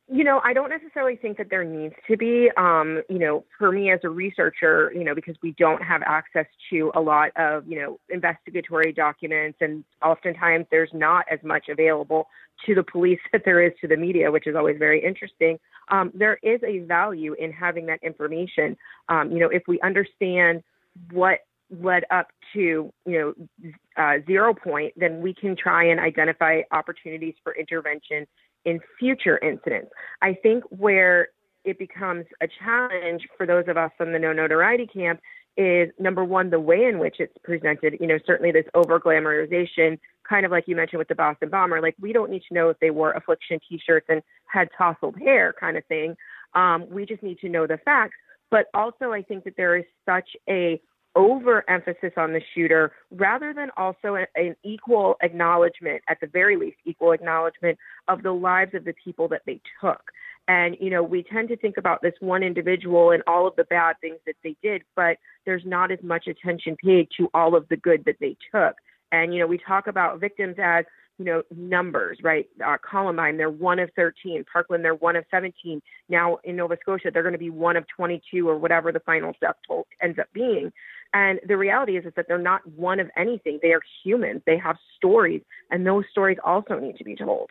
You 0.09 0.23
know, 0.23 0.39
I 0.41 0.53
don't 0.53 0.69
necessarily 0.69 1.17
think 1.17 1.37
that 1.37 1.49
there 1.49 1.65
needs 1.65 1.93
to 2.07 2.15
be. 2.15 2.49
Um, 2.55 3.01
you 3.09 3.19
know, 3.19 3.43
for 3.57 3.73
me 3.73 3.91
as 3.91 3.99
a 4.03 4.09
researcher, 4.09 4.89
you 4.95 5.03
know, 5.03 5.13
because 5.13 5.35
we 5.43 5.51
don't 5.57 5.83
have 5.83 6.01
access 6.01 6.45
to 6.69 6.91
a 6.95 7.01
lot 7.01 7.31
of, 7.35 7.67
you 7.67 7.77
know, 7.77 7.99
investigatory 8.09 8.93
documents, 8.93 9.57
and 9.59 9.83
oftentimes 10.01 10.65
there's 10.71 10.91
not 10.93 11.25
as 11.29 11.39
much 11.43 11.67
available 11.67 12.27
to 12.65 12.73
the 12.73 12.83
police 12.83 13.19
that 13.33 13.43
there 13.43 13.61
is 13.61 13.73
to 13.81 13.87
the 13.87 13.97
media, 13.97 14.31
which 14.31 14.47
is 14.47 14.55
always 14.55 14.77
very 14.77 15.03
interesting. 15.03 15.59
Um, 15.89 16.11
there 16.13 16.39
is 16.41 16.61
a 16.65 16.79
value 16.79 17.33
in 17.33 17.51
having 17.51 17.85
that 17.87 17.99
information. 18.01 18.77
Um, 19.09 19.31
you 19.31 19.39
know, 19.39 19.49
if 19.49 19.63
we 19.67 19.77
understand 19.81 20.63
what 21.11 21.39
led 21.69 22.05
up 22.11 22.27
to 22.53 22.93
you 23.05 23.19
know 23.19 23.33
uh, 23.97 24.19
zero 24.25 24.53
point, 24.53 24.93
then 24.95 25.19
we 25.21 25.33
can 25.33 25.55
try 25.55 25.83
and 25.83 25.99
identify 25.99 26.61
opportunities 26.71 27.35
for 27.43 27.53
intervention 27.55 28.25
in 28.67 28.81
future 28.99 29.39
incidents. 29.39 29.89
I 30.21 30.33
think 30.43 30.63
where 30.65 31.29
it 31.63 31.79
becomes 31.79 32.25
a 32.41 32.47
challenge 32.59 33.25
for 33.37 33.45
those 33.45 33.63
of 33.69 33.77
us 33.77 33.91
from 33.97 34.11
the 34.11 34.19
no 34.19 34.33
notoriety 34.33 34.85
camp 34.85 35.21
is 35.55 35.89
number 35.97 36.23
one, 36.23 36.49
the 36.49 36.59
way 36.59 36.83
in 36.83 36.99
which 36.99 37.15
it's 37.19 37.33
presented. 37.43 37.95
You 38.01 38.07
know, 38.07 38.19
certainly 38.27 38.51
this 38.51 38.65
over 38.75 38.99
glamorization, 38.99 39.97
kind 40.27 40.45
of 40.45 40.51
like 40.51 40.65
you 40.67 40.75
mentioned 40.75 40.99
with 40.99 41.07
the 41.07 41.15
Boston 41.15 41.49
bomber. 41.49 41.81
Like, 41.81 41.95
we 41.99 42.11
don't 42.11 42.29
need 42.29 42.43
to 42.49 42.53
know 42.53 42.69
if 42.69 42.77
they 42.79 42.91
wore 42.91 43.13
affliction 43.13 43.59
t 43.67 43.79
shirts 43.83 44.05
and 44.09 44.21
had 44.45 44.67
tousled 44.77 45.15
hair, 45.17 45.53
kind 45.57 45.77
of 45.77 45.85
thing. 45.85 46.15
Um, 46.53 46.85
we 46.89 47.05
just 47.05 47.23
need 47.23 47.39
to 47.39 47.49
know 47.49 47.67
the 47.67 47.77
facts. 47.77 48.15
But 48.51 48.67
also, 48.73 49.13
I 49.13 49.21
think 49.21 49.45
that 49.45 49.55
there 49.55 49.77
is 49.77 49.85
such 50.05 50.29
a 50.49 50.81
overemphasis 51.17 52.13
on 52.15 52.31
the 52.31 52.41
shooter 52.53 52.91
rather 53.11 53.53
than 53.53 53.69
also 53.75 54.15
an 54.35 54.55
equal 54.63 55.15
acknowledgement, 55.23 56.01
at 56.07 56.19
the 56.21 56.27
very 56.27 56.55
least, 56.55 56.77
equal 56.85 57.11
acknowledgement 57.11 57.77
of 58.07 58.21
the 58.21 58.31
lives 58.31 58.75
of 58.75 58.85
the 58.85 58.93
people 59.03 59.27
that 59.27 59.41
they 59.45 59.59
took. 59.81 60.11
And, 60.47 60.77
you 60.79 60.89
know, 60.89 61.03
we 61.03 61.23
tend 61.23 61.49
to 61.49 61.57
think 61.57 61.75
about 61.75 62.01
this 62.01 62.13
one 62.21 62.43
individual 62.43 63.11
and 63.11 63.21
all 63.27 63.47
of 63.47 63.55
the 63.57 63.65
bad 63.65 63.95
things 63.99 64.19
that 64.25 64.35
they 64.43 64.55
did, 64.61 64.83
but 64.95 65.17
there's 65.45 65.63
not 65.65 65.91
as 65.91 65.99
much 66.03 66.27
attention 66.27 66.77
paid 66.81 67.09
to 67.17 67.29
all 67.33 67.55
of 67.55 67.67
the 67.67 67.75
good 67.75 68.05
that 68.05 68.15
they 68.21 68.37
took. 68.53 68.75
And, 69.11 69.33
you 69.33 69.39
know, 69.39 69.47
we 69.47 69.57
talk 69.57 69.87
about 69.87 70.19
victims 70.19 70.55
as, 70.61 70.85
you 71.17 71.25
know, 71.25 71.41
numbers, 71.53 72.19
right? 72.23 72.47
Uh, 72.65 72.77
Columbine, 72.89 73.37
they're 73.37 73.49
one 73.49 73.79
of 73.79 73.89
13. 73.95 74.45
Parkland, 74.51 74.85
they're 74.85 74.95
one 74.95 75.15
of 75.15 75.25
17. 75.31 75.81
Now 76.09 76.37
in 76.43 76.55
Nova 76.55 76.77
Scotia, 76.81 77.09
they're 77.11 77.23
going 77.23 77.33
to 77.33 77.39
be 77.39 77.49
one 77.49 77.75
of 77.75 77.85
22 77.95 78.47
or 78.47 78.57
whatever 78.57 78.91
the 78.91 78.99
final 78.99 79.33
death 79.41 79.55
toll 79.67 79.87
ends 80.01 80.19
up 80.19 80.27
being. 80.33 80.71
And 81.17 81.39
the 81.47 81.57
reality 81.57 81.97
is, 81.97 82.05
is 82.05 82.13
that 82.15 82.25
they're 82.27 82.37
not 82.37 82.61
one 82.67 82.99
of 82.99 83.09
anything. 83.17 83.57
They 83.63 83.73
are 83.73 83.81
humans. 84.03 84.43
They 84.45 84.57
have 84.59 84.75
stories, 84.95 85.41
and 85.71 85.85
those 85.85 86.03
stories 86.11 86.37
also 86.43 86.77
need 86.77 86.95
to 86.97 87.03
be 87.03 87.15
told. 87.15 87.49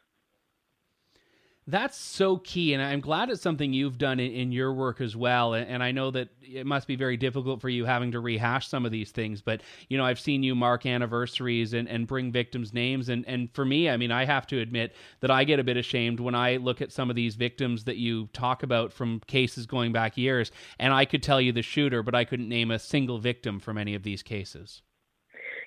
That's 1.68 1.96
so 1.96 2.36
key, 2.36 2.74
and 2.74 2.82
I'm 2.82 3.00
glad 3.00 3.28
it's 3.28 3.42
something 3.42 3.72
you've 3.72 3.98
done 3.98 4.20
in, 4.20 4.30
in 4.30 4.52
your 4.52 4.72
work 4.72 5.00
as 5.00 5.16
well. 5.16 5.52
And, 5.52 5.68
and, 5.68 5.82
I 5.82 5.90
know 5.90 6.12
that 6.12 6.28
it 6.40 6.64
must 6.64 6.86
be 6.86 6.94
very 6.94 7.16
difficult 7.16 7.60
for 7.60 7.68
you 7.68 7.84
having 7.84 8.12
to 8.12 8.20
rehash 8.20 8.68
some 8.68 8.86
of 8.86 8.92
these 8.92 9.10
things. 9.10 9.42
But 9.42 9.62
you 9.88 9.98
know, 9.98 10.04
I've 10.04 10.20
seen 10.20 10.44
you 10.44 10.54
mark 10.54 10.86
anniversaries 10.86 11.72
and, 11.72 11.88
and 11.88 12.06
bring 12.06 12.30
victims' 12.30 12.72
names, 12.72 13.08
and 13.08 13.26
and 13.26 13.52
for 13.52 13.64
me, 13.64 13.90
I 13.90 13.96
mean, 13.96 14.12
I 14.12 14.24
have 14.26 14.46
to 14.48 14.60
admit 14.60 14.94
that 15.20 15.30
I 15.32 15.42
get 15.42 15.58
a 15.58 15.64
bit 15.64 15.76
ashamed 15.76 16.20
when 16.20 16.36
I 16.36 16.58
look 16.58 16.80
at 16.80 16.92
some 16.92 17.10
of 17.10 17.16
these 17.16 17.34
victims 17.34 17.82
that 17.84 17.96
you 17.96 18.28
talk 18.32 18.62
about 18.62 18.92
from 18.92 19.18
cases 19.26 19.66
going 19.66 19.92
back 19.92 20.16
years, 20.16 20.52
and 20.78 20.94
I 20.94 21.04
could 21.04 21.22
tell 21.22 21.40
you 21.40 21.50
the 21.50 21.62
shooter, 21.62 22.04
but 22.04 22.14
I 22.14 22.24
couldn't 22.24 22.48
name 22.48 22.70
a 22.70 22.78
single 22.78 23.18
victim 23.18 23.58
from 23.58 23.76
any 23.76 23.96
of 23.96 24.04
these 24.04 24.22
cases. 24.22 24.82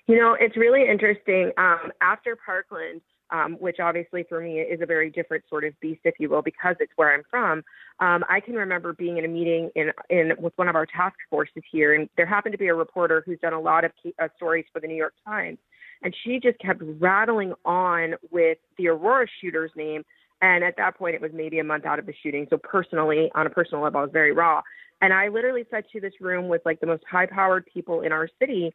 You 0.08 0.16
know, 0.16 0.38
it's 0.40 0.56
really 0.56 0.88
interesting. 0.90 1.52
Um, 1.58 1.92
after 2.02 2.38
Parkland 2.38 3.02
um, 3.32 3.54
which 3.60 3.80
obviously 3.80 4.24
for 4.28 4.42
me 4.42 4.60
is 4.60 4.82
a 4.82 4.86
very 4.86 5.10
different 5.10 5.44
sort 5.50 5.64
of 5.64 5.80
beast, 5.80 6.02
if 6.04 6.16
you 6.20 6.30
will, 6.30 6.42
because 6.42 6.76
it's 6.80 6.92
where 6.96 7.14
I'm 7.14 7.24
from. 7.30 7.64
Um, 8.00 8.24
I 8.30 8.40
can 8.40 8.56
remember 8.56 8.94
being 8.94 9.18
in 9.18 9.26
a 9.26 9.28
meeting 9.28 9.70
in 9.76 9.92
in 10.10 10.34
with 10.40 10.54
one 10.58 10.68
of 10.68 10.76
our 10.76 10.86
task 10.86 11.16
forces 11.30 11.64
here, 11.72 11.94
and 11.94 12.10
there 12.18 12.26
happened 12.26 12.54
to 12.54 12.58
be 12.58 12.68
a 12.68 12.76
reporter 12.76 13.24
who's 13.26 13.40
done 13.40 13.54
a 13.54 13.60
lot 13.60 13.86
of 13.86 13.92
key, 14.02 14.14
uh, 14.22 14.28
stories 14.36 14.66
for 14.72 14.80
the 14.80 14.88
New 14.88 14.96
York 14.96 15.14
Times, 15.26 15.58
and 16.02 16.16
she 16.24 16.40
just 16.40 16.60
kept 16.60 16.82
rattling 17.00 17.54
on 17.66 18.16
with 18.32 18.58
the 18.78 18.88
Aurora 18.88 19.28
shooter's 19.42 19.72
name. 19.76 20.04
And 20.42 20.64
at 20.64 20.78
that 20.78 20.98
point, 20.98 21.16
it 21.16 21.22
was 21.22 21.32
maybe 21.34 21.60
a 21.60 21.66
month 21.66 21.86
out 21.86 22.00
of 22.00 22.06
the 22.06 22.14
shooting. 22.24 22.48
So 22.50 22.58
personally, 22.58 23.30
on 23.36 23.46
a 23.46 23.50
personal 23.50 23.84
level, 23.84 24.00
I 24.00 24.04
was 24.04 24.12
very 24.14 24.32
raw. 24.32 24.62
And 25.02 25.14
I 25.14 25.28
literally 25.28 25.66
said 25.70 25.84
to 25.92 26.00
this 26.00 26.14
room 26.22 26.48
with 26.48 26.62
like 26.66 26.80
the 26.80 26.88
most 26.88 27.04
high-powered 27.10 27.66
people 27.66 28.02
in 28.02 28.14
our 28.14 28.30
city, 28.40 28.74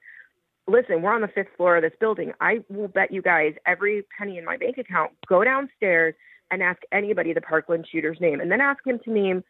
listen, 0.66 1.02
we're 1.02 1.14
on 1.14 1.20
the 1.20 1.28
fifth 1.28 1.48
floor 1.56 1.76
of 1.76 1.82
this 1.82 1.92
building. 2.00 2.32
I 2.40 2.64
will 2.68 2.88
bet 2.88 3.12
you 3.12 3.22
guys 3.22 3.54
every 3.66 4.04
penny 4.16 4.38
in 4.38 4.44
my 4.44 4.56
bank 4.56 4.78
account, 4.78 5.12
go 5.28 5.44
downstairs 5.44 6.14
and 6.50 6.62
ask 6.62 6.80
anybody 6.92 7.32
the 7.32 7.40
Parkland 7.40 7.86
shooter's 7.90 8.18
name 8.20 8.40
and 8.40 8.50
then 8.50 8.60
ask 8.60 8.86
him 8.86 8.98
to 9.04 9.10
name 9.10 9.42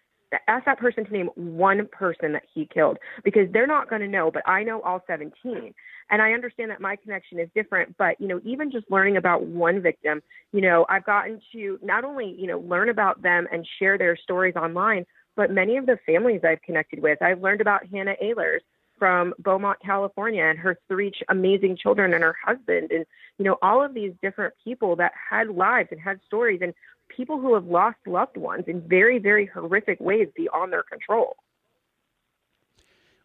ask 0.48 0.64
that 0.64 0.78
person 0.78 1.04
to 1.04 1.12
name 1.12 1.28
one 1.36 1.86
person 1.92 2.32
that 2.32 2.42
he 2.52 2.66
killed 2.72 2.98
because 3.22 3.46
they're 3.52 3.66
not 3.66 3.88
going 3.88 4.00
to 4.00 4.08
know 4.08 4.30
but 4.32 4.42
i 4.46 4.62
know 4.62 4.80
all 4.82 5.00
17 5.06 5.72
and 6.10 6.22
i 6.22 6.32
understand 6.32 6.70
that 6.70 6.80
my 6.80 6.96
connection 6.96 7.38
is 7.38 7.48
different 7.54 7.96
but 7.98 8.20
you 8.20 8.26
know 8.26 8.40
even 8.44 8.70
just 8.70 8.90
learning 8.90 9.16
about 9.16 9.44
one 9.44 9.80
victim 9.80 10.20
you 10.52 10.60
know 10.60 10.84
i've 10.88 11.04
gotten 11.04 11.40
to 11.52 11.78
not 11.82 12.04
only 12.04 12.34
you 12.38 12.46
know 12.46 12.58
learn 12.60 12.88
about 12.88 13.22
them 13.22 13.46
and 13.52 13.66
share 13.78 13.96
their 13.96 14.16
stories 14.16 14.56
online 14.56 15.04
but 15.36 15.50
many 15.50 15.76
of 15.76 15.86
the 15.86 15.98
families 16.04 16.40
i've 16.44 16.62
connected 16.62 17.00
with 17.00 17.20
i've 17.22 17.40
learned 17.40 17.60
about 17.60 17.86
hannah 17.86 18.16
Ehlers 18.22 18.60
from 18.98 19.34
Beaumont, 19.38 19.78
California, 19.84 20.44
and 20.44 20.58
her 20.58 20.78
three 20.88 21.12
amazing 21.28 21.76
children 21.76 22.14
and 22.14 22.22
her 22.22 22.36
husband, 22.44 22.90
and 22.90 23.04
you 23.38 23.44
know 23.44 23.58
all 23.62 23.82
of 23.84 23.94
these 23.94 24.12
different 24.22 24.54
people 24.62 24.96
that 24.96 25.12
had 25.30 25.48
lives 25.48 25.88
and 25.90 26.00
had 26.00 26.20
stories, 26.26 26.60
and 26.62 26.74
people 27.08 27.38
who 27.38 27.54
have 27.54 27.66
lost 27.66 27.98
loved 28.06 28.36
ones 28.36 28.64
in 28.66 28.80
very, 28.88 29.18
very 29.18 29.46
horrific 29.46 30.00
ways 30.00 30.28
beyond 30.36 30.72
their 30.72 30.82
control 30.82 31.36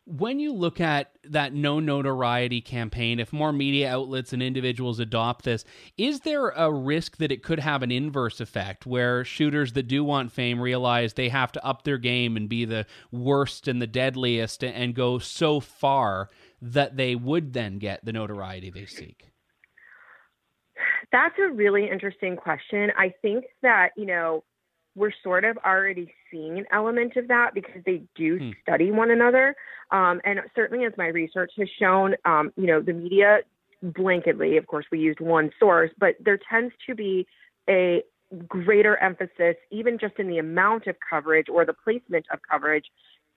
when 0.10 0.39
you 0.39 0.51
look 0.51 0.82
at 0.82 1.12
that 1.24 1.53
no 1.53 1.80
notoriety 1.80 2.62
campaign, 2.62 3.20
if 3.20 3.32
more 3.32 3.53
media 3.53 3.93
outlets 3.93 4.34
and 4.34 4.41
individuals 4.41 4.99
adopt 4.99 5.45
this, 5.45 5.64
is 5.97 6.22
there 6.22 6.49
a 6.49 6.72
risk 6.72 7.18
that 7.18 7.32
it 7.32 7.43
could 7.43 7.60
have 7.60 7.84
an 7.84 7.91
inverse 7.91 8.41
effect 8.41 8.88
where 8.88 9.24
shooters 9.24 9.74
that 9.74 9.88
do 9.88 10.03
want 10.03 10.32
fame 10.32 10.60
realize 10.60 11.14
they 11.14 11.30
have 11.30 11.51
to 11.51 11.64
up 11.64 11.84
their 11.84 11.99
game 11.99 12.36
and 12.36 12.49
be 12.49 12.66
the 12.66 12.88
worst 13.12 13.68
and 13.68 13.80
the 13.80 13.88
deadliest 13.88 14.64
and 14.64 14.95
go 14.95 15.20
so 15.20 15.60
far 15.60 16.30
that 16.60 16.97
they 16.97 17.14
would 17.14 17.53
then 17.53 17.78
get 17.78 18.03
the 18.03 18.14
notoriety 18.14 18.72
they 18.72 18.86
seek? 18.86 19.30
That's 21.12 21.36
a 21.38 21.51
really 21.51 21.88
interesting 21.88 22.36
question. 22.36 22.91
I 22.97 23.14
think 23.22 23.45
that, 23.62 23.89
you 23.95 24.07
know, 24.07 24.43
we're 25.00 25.14
sort 25.24 25.45
of 25.45 25.58
already 25.66 26.14
seeing 26.30 26.60
an 26.60 26.66
element 26.72 27.16
of 27.16 27.30
that 27.30 27.54
because 27.54 27.82
they 27.86 28.04
do 28.16 28.38
hmm. 28.38 28.50
study 28.62 28.91
one 28.91 29.10
another. 29.10 29.56
Um, 29.91 30.22
and 30.26 30.41
certainly, 30.56 30.86
as 30.86 30.93
my 30.97 31.08
research 31.08 31.52
has 31.58 31.70
shown, 31.80 32.16
um, 32.26 32.52
you 32.58 32.68
know, 32.68 32.82
the 32.82 32.93
media 32.93 33.39
blanketly, 33.84 34.58
of 34.58 34.68
course, 34.68 34.86
we 34.91 35.00
used 35.00 35.22
one 35.22 35.52
source, 35.60 35.89
but 35.97 36.16
there 36.20 36.38
tends 36.50 36.74
to 36.88 36.93
be 36.93 37.26
a 37.70 38.04
greater 38.47 38.97
emphasis, 38.97 39.56
even 39.72 39.97
just 39.97 40.16
in 40.20 40.28
the 40.28 40.38
amount 40.38 40.86
of 40.88 40.95
coverage 41.10 41.47
or 41.50 41.66
the 41.66 41.74
placement 41.74 42.26
of 42.32 42.39
coverage 42.50 42.86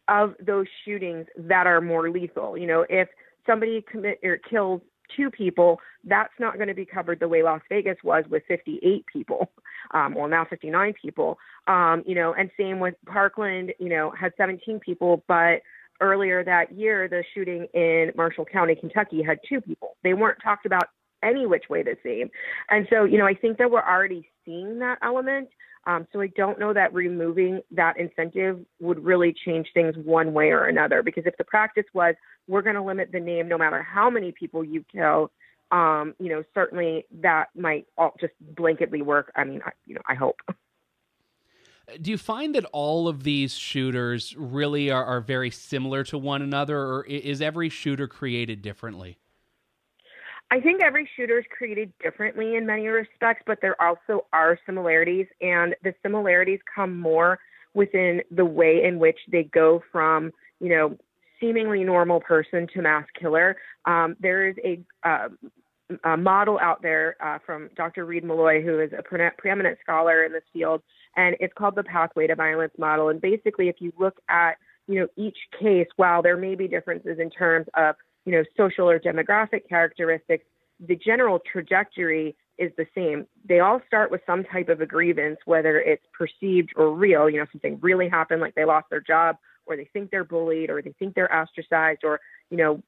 of 0.08 0.34
those 0.44 0.66
shootings 0.84 1.26
that 1.36 1.66
are 1.66 1.80
more 1.80 2.10
lethal. 2.10 2.58
You 2.58 2.66
know, 2.66 2.84
if 2.88 3.08
somebody 3.46 3.84
commit 3.90 4.18
or 4.22 4.36
kills 4.36 4.82
two 5.16 5.30
people, 5.30 5.80
that's 6.04 6.32
not 6.38 6.56
going 6.56 6.68
to 6.68 6.74
be 6.74 6.84
covered 6.84 7.20
the 7.20 7.28
way 7.28 7.42
Las 7.42 7.60
Vegas 7.68 7.96
was 8.02 8.24
with 8.30 8.42
58 8.48 9.04
people, 9.06 9.50
um, 9.92 10.14
well 10.14 10.28
now 10.28 10.44
59 10.48 10.94
people. 11.00 11.38
Um, 11.66 12.02
you 12.06 12.14
know, 12.14 12.34
and 12.34 12.50
same 12.58 12.80
with 12.80 12.94
Parkland. 13.06 13.72
You 13.78 13.88
know, 13.88 14.10
had 14.10 14.32
17 14.36 14.80
people, 14.80 15.24
but 15.28 15.62
earlier 16.00 16.44
that 16.44 16.72
year, 16.72 17.08
the 17.08 17.24
shooting 17.34 17.66
in 17.74 18.12
Marshall 18.16 18.44
County, 18.44 18.74
Kentucky, 18.74 19.22
had 19.22 19.38
two 19.48 19.60
people. 19.60 19.96
They 20.02 20.14
weren't 20.14 20.38
talked 20.42 20.66
about 20.66 20.88
any 21.22 21.46
which 21.46 21.64
way 21.70 21.82
the 21.82 21.96
same. 22.02 22.30
And 22.68 22.86
so, 22.90 23.04
you 23.04 23.16
know, 23.16 23.26
I 23.26 23.34
think 23.34 23.58
that 23.58 23.70
we're 23.70 23.86
already 23.86 24.28
seeing 24.44 24.80
that 24.80 24.98
element. 25.02 25.48
Um, 25.86 26.06
so 26.12 26.20
I 26.20 26.28
don't 26.28 26.60
know 26.60 26.72
that 26.72 26.94
removing 26.94 27.60
that 27.72 27.98
incentive 27.98 28.60
would 28.80 29.04
really 29.04 29.34
change 29.44 29.68
things 29.74 29.96
one 30.04 30.32
way 30.32 30.50
or 30.50 30.66
another. 30.66 31.02
Because 31.02 31.24
if 31.26 31.36
the 31.36 31.44
practice 31.44 31.86
was 31.92 32.14
we're 32.48 32.62
going 32.62 32.76
to 32.76 32.82
limit 32.82 33.10
the 33.12 33.20
name 33.20 33.48
no 33.48 33.58
matter 33.58 33.82
how 33.82 34.10
many 34.10 34.32
people 34.32 34.64
you 34.64 34.84
kill, 34.92 35.30
um, 35.70 36.14
you 36.18 36.28
know, 36.28 36.42
certainly 36.54 37.06
that 37.20 37.48
might 37.56 37.86
all 37.96 38.14
just 38.20 38.34
blanketly 38.54 39.02
work. 39.02 39.32
I 39.34 39.44
mean, 39.44 39.60
I, 39.64 39.70
you 39.86 39.94
know, 39.94 40.02
I 40.06 40.14
hope. 40.14 40.40
Do 42.00 42.10
you 42.10 42.18
find 42.18 42.54
that 42.54 42.64
all 42.66 43.08
of 43.08 43.24
these 43.24 43.54
shooters 43.54 44.36
really 44.36 44.90
are, 44.90 45.04
are 45.04 45.20
very 45.20 45.50
similar 45.50 46.04
to 46.04 46.18
one 46.18 46.40
another, 46.40 46.78
or 46.78 47.04
is 47.04 47.42
every 47.42 47.68
shooter 47.68 48.06
created 48.06 48.62
differently? 48.62 49.18
I 50.53 50.61
think 50.61 50.82
every 50.82 51.09
shooter 51.16 51.38
is 51.38 51.46
created 51.57 51.94
differently 52.03 52.57
in 52.57 52.66
many 52.66 52.86
respects, 52.88 53.42
but 53.46 53.61
there 53.62 53.80
also 53.80 54.26
are 54.34 54.59
similarities, 54.66 55.26
and 55.40 55.74
the 55.82 55.94
similarities 56.03 56.61
come 56.74 57.00
more 57.00 57.38
within 57.72 58.20
the 58.30 58.44
way 58.44 58.82
in 58.84 58.98
which 58.98 59.16
they 59.30 59.44
go 59.44 59.82
from, 59.90 60.30
you 60.61 60.68
know, 60.68 60.98
seemingly 61.40 61.84
normal 61.84 62.20
person 62.20 62.66
to 62.74 62.82
mass 62.82 63.07
killer. 63.18 63.57
Um, 63.86 64.14
there 64.20 64.46
is 64.46 64.57
a, 64.62 64.78
uh, 65.09 65.28
a, 66.05 66.18
model 66.18 66.59
out 66.61 66.82
there 66.82 67.16
uh, 67.24 67.38
from 67.46 67.70
Dr. 67.74 68.05
Reid 68.05 68.22
Meloy, 68.22 68.62
who 68.62 68.78
is 68.78 68.90
a 68.92 69.03
pre- 69.03 69.30
preeminent 69.38 69.78
scholar 69.82 70.22
in 70.24 70.32
this 70.32 70.44
field, 70.53 70.82
and 71.16 71.34
it's 71.40 71.55
called 71.55 71.76
the 71.76 71.82
Pathway 71.82 72.26
to 72.26 72.34
Violence 72.34 72.74
model. 72.76 73.09
And 73.09 73.22
basically, 73.22 73.70
if 73.70 73.76
you 73.78 73.90
look 73.98 74.18
at 74.28 74.59
you 74.86 75.00
know 75.00 75.07
each 75.16 75.38
case, 75.59 75.88
while 75.96 76.20
there 76.20 76.36
may 76.36 76.57
be 76.57 76.68
differences 76.68 77.18
in 77.18 77.30
terms 77.30 77.68
of 77.74 77.94
you 78.24 78.32
know, 78.32 78.44
social 78.56 78.88
or 78.88 78.98
demographic 78.98 79.68
characteristics, 79.68 80.44
the 80.86 80.96
general 80.96 81.40
trajectory 81.50 82.36
is 82.58 82.70
the 82.76 82.86
same. 82.94 83.26
They 83.48 83.60
all 83.60 83.80
start 83.86 84.10
with 84.10 84.20
some 84.26 84.44
type 84.44 84.68
of 84.68 84.80
a 84.80 84.86
grievance, 84.86 85.38
whether 85.44 85.80
it's 85.80 86.04
perceived 86.12 86.72
or 86.76 86.92
real, 86.92 87.28
you 87.28 87.38
know, 87.38 87.46
something 87.52 87.78
really 87.80 88.08
happened, 88.08 88.40
like 88.40 88.54
they 88.54 88.64
lost 88.64 88.90
their 88.90 89.00
job, 89.00 89.36
or 89.66 89.76
they 89.76 89.88
think 89.92 90.10
they're 90.10 90.24
bullied, 90.24 90.70
or 90.70 90.82
they 90.82 90.92
think 90.98 91.14
they're 91.14 91.34
ostracized, 91.34 92.00
or, 92.04 92.20
you 92.50 92.56
know, 92.56 92.82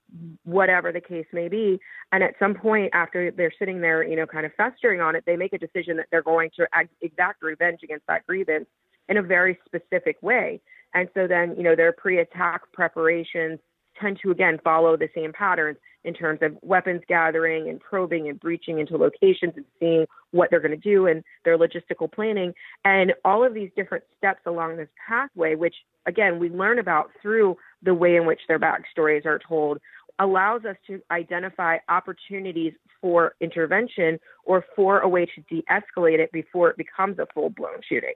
whatever 0.44 0.92
the 0.92 1.00
case 1.00 1.26
may 1.32 1.48
be. 1.48 1.80
And 2.12 2.22
at 2.22 2.34
some 2.38 2.54
point, 2.54 2.90
after 2.92 3.30
they're 3.30 3.52
sitting 3.58 3.80
there, 3.80 4.06
you 4.06 4.16
know, 4.16 4.26
kind 4.26 4.44
of 4.44 4.52
festering 4.56 5.00
on 5.00 5.16
it, 5.16 5.24
they 5.26 5.36
make 5.36 5.52
a 5.52 5.58
decision 5.58 5.96
that 5.98 6.06
they're 6.10 6.22
going 6.22 6.50
to 6.56 6.66
exact 7.00 7.42
revenge 7.42 7.80
against 7.82 8.06
that 8.08 8.26
grievance 8.26 8.66
in 9.08 9.16
a 9.16 9.22
very 9.22 9.58
specific 9.64 10.16
way. 10.20 10.60
And 10.94 11.08
so 11.14 11.26
then, 11.26 11.54
you 11.56 11.62
know, 11.62 11.76
their 11.76 11.92
pre 11.92 12.18
attack 12.18 12.62
preparations 12.72 13.60
tend 14.00 14.18
to 14.22 14.30
again 14.30 14.58
follow 14.62 14.96
the 14.96 15.08
same 15.14 15.32
patterns 15.32 15.78
in 16.04 16.14
terms 16.14 16.40
of 16.42 16.56
weapons 16.62 17.02
gathering 17.08 17.68
and 17.68 17.80
probing 17.80 18.28
and 18.28 18.38
breaching 18.38 18.78
into 18.78 18.96
locations 18.96 19.54
and 19.56 19.64
seeing 19.80 20.06
what 20.32 20.50
they're 20.50 20.60
going 20.60 20.70
to 20.70 20.76
do 20.76 21.06
and 21.06 21.24
their 21.44 21.56
logistical 21.56 22.12
planning. 22.12 22.52
And 22.84 23.14
all 23.24 23.44
of 23.44 23.54
these 23.54 23.70
different 23.74 24.04
steps 24.18 24.40
along 24.46 24.76
this 24.76 24.88
pathway 25.08 25.54
which 25.54 25.74
again 26.06 26.38
we 26.38 26.50
learn 26.50 26.78
about 26.78 27.10
through 27.22 27.56
the 27.82 27.94
way 27.94 28.16
in 28.16 28.26
which 28.26 28.40
their 28.48 28.58
backstories 28.58 29.26
are 29.26 29.40
told 29.46 29.78
allows 30.18 30.64
us 30.64 30.76
to 30.86 31.00
identify 31.10 31.76
opportunities 31.88 32.72
for 33.00 33.34
intervention 33.40 34.18
or 34.44 34.64
for 34.76 35.00
a 35.00 35.08
way 35.08 35.26
to 35.26 35.42
de-escalate 35.50 36.18
it 36.18 36.30
before 36.30 36.70
it 36.70 36.76
becomes 36.76 37.18
a 37.18 37.26
full-blown 37.34 37.80
shooting 37.88 38.14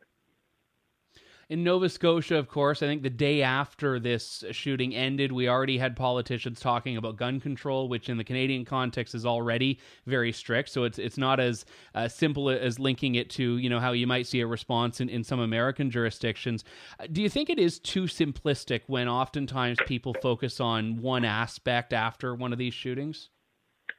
in 1.51 1.65
Nova 1.65 1.89
Scotia, 1.89 2.37
of 2.37 2.49
course, 2.49 2.83
I 2.83 2.87
think 2.87 3.03
the 3.03 3.09
day 3.09 3.43
after 3.43 3.99
this 3.99 4.45
shooting 4.51 4.95
ended, 4.95 5.33
we 5.33 5.49
already 5.49 5.79
had 5.79 5.97
politicians 5.97 6.61
talking 6.61 6.99
about 6.99 7.17
gun 7.17 7.41
control, 7.41 7.89
which 7.89 8.11
in 8.11 8.19
the 8.19 8.25
Canadian 8.25 8.67
context 8.67 9.15
is 9.15 9.25
already 9.25 9.79
very 10.07 10.31
strict. 10.31 10.69
So 10.69 10.85
it's 10.85 10.99
it's 10.99 11.17
not 11.17 11.41
as 11.41 11.65
uh, 11.95 12.07
simple 12.07 12.51
as 12.51 12.79
linking 12.79 13.15
it 13.15 13.31
to 13.31 13.57
you 13.57 13.71
know 13.71 13.81
how 13.81 13.93
you 13.93 14.07
might 14.07 14.27
see 14.27 14.41
a 14.41 14.47
response 14.47 15.01
in, 15.01 15.09
in 15.09 15.25
some 15.25 15.41
American 15.41 15.91
jurisdictions. 15.91 16.65
Uh, 17.01 17.07
do 17.11 17.23
you 17.23 17.31
think 17.31 17.49
it 17.49 17.59
is 17.59 17.79
too 17.79 18.05
simplistic 18.05 18.83
when 18.87 19.09
oftentimes 19.09 19.79
people 19.87 20.15
focus 20.21 20.61
on 20.61 21.01
one 21.01 21.25
aspect 21.25 21.95
after 21.95 22.35
one 22.35 22.53
of 22.53 22.59
these 22.59 22.75
shootings? 22.75 23.31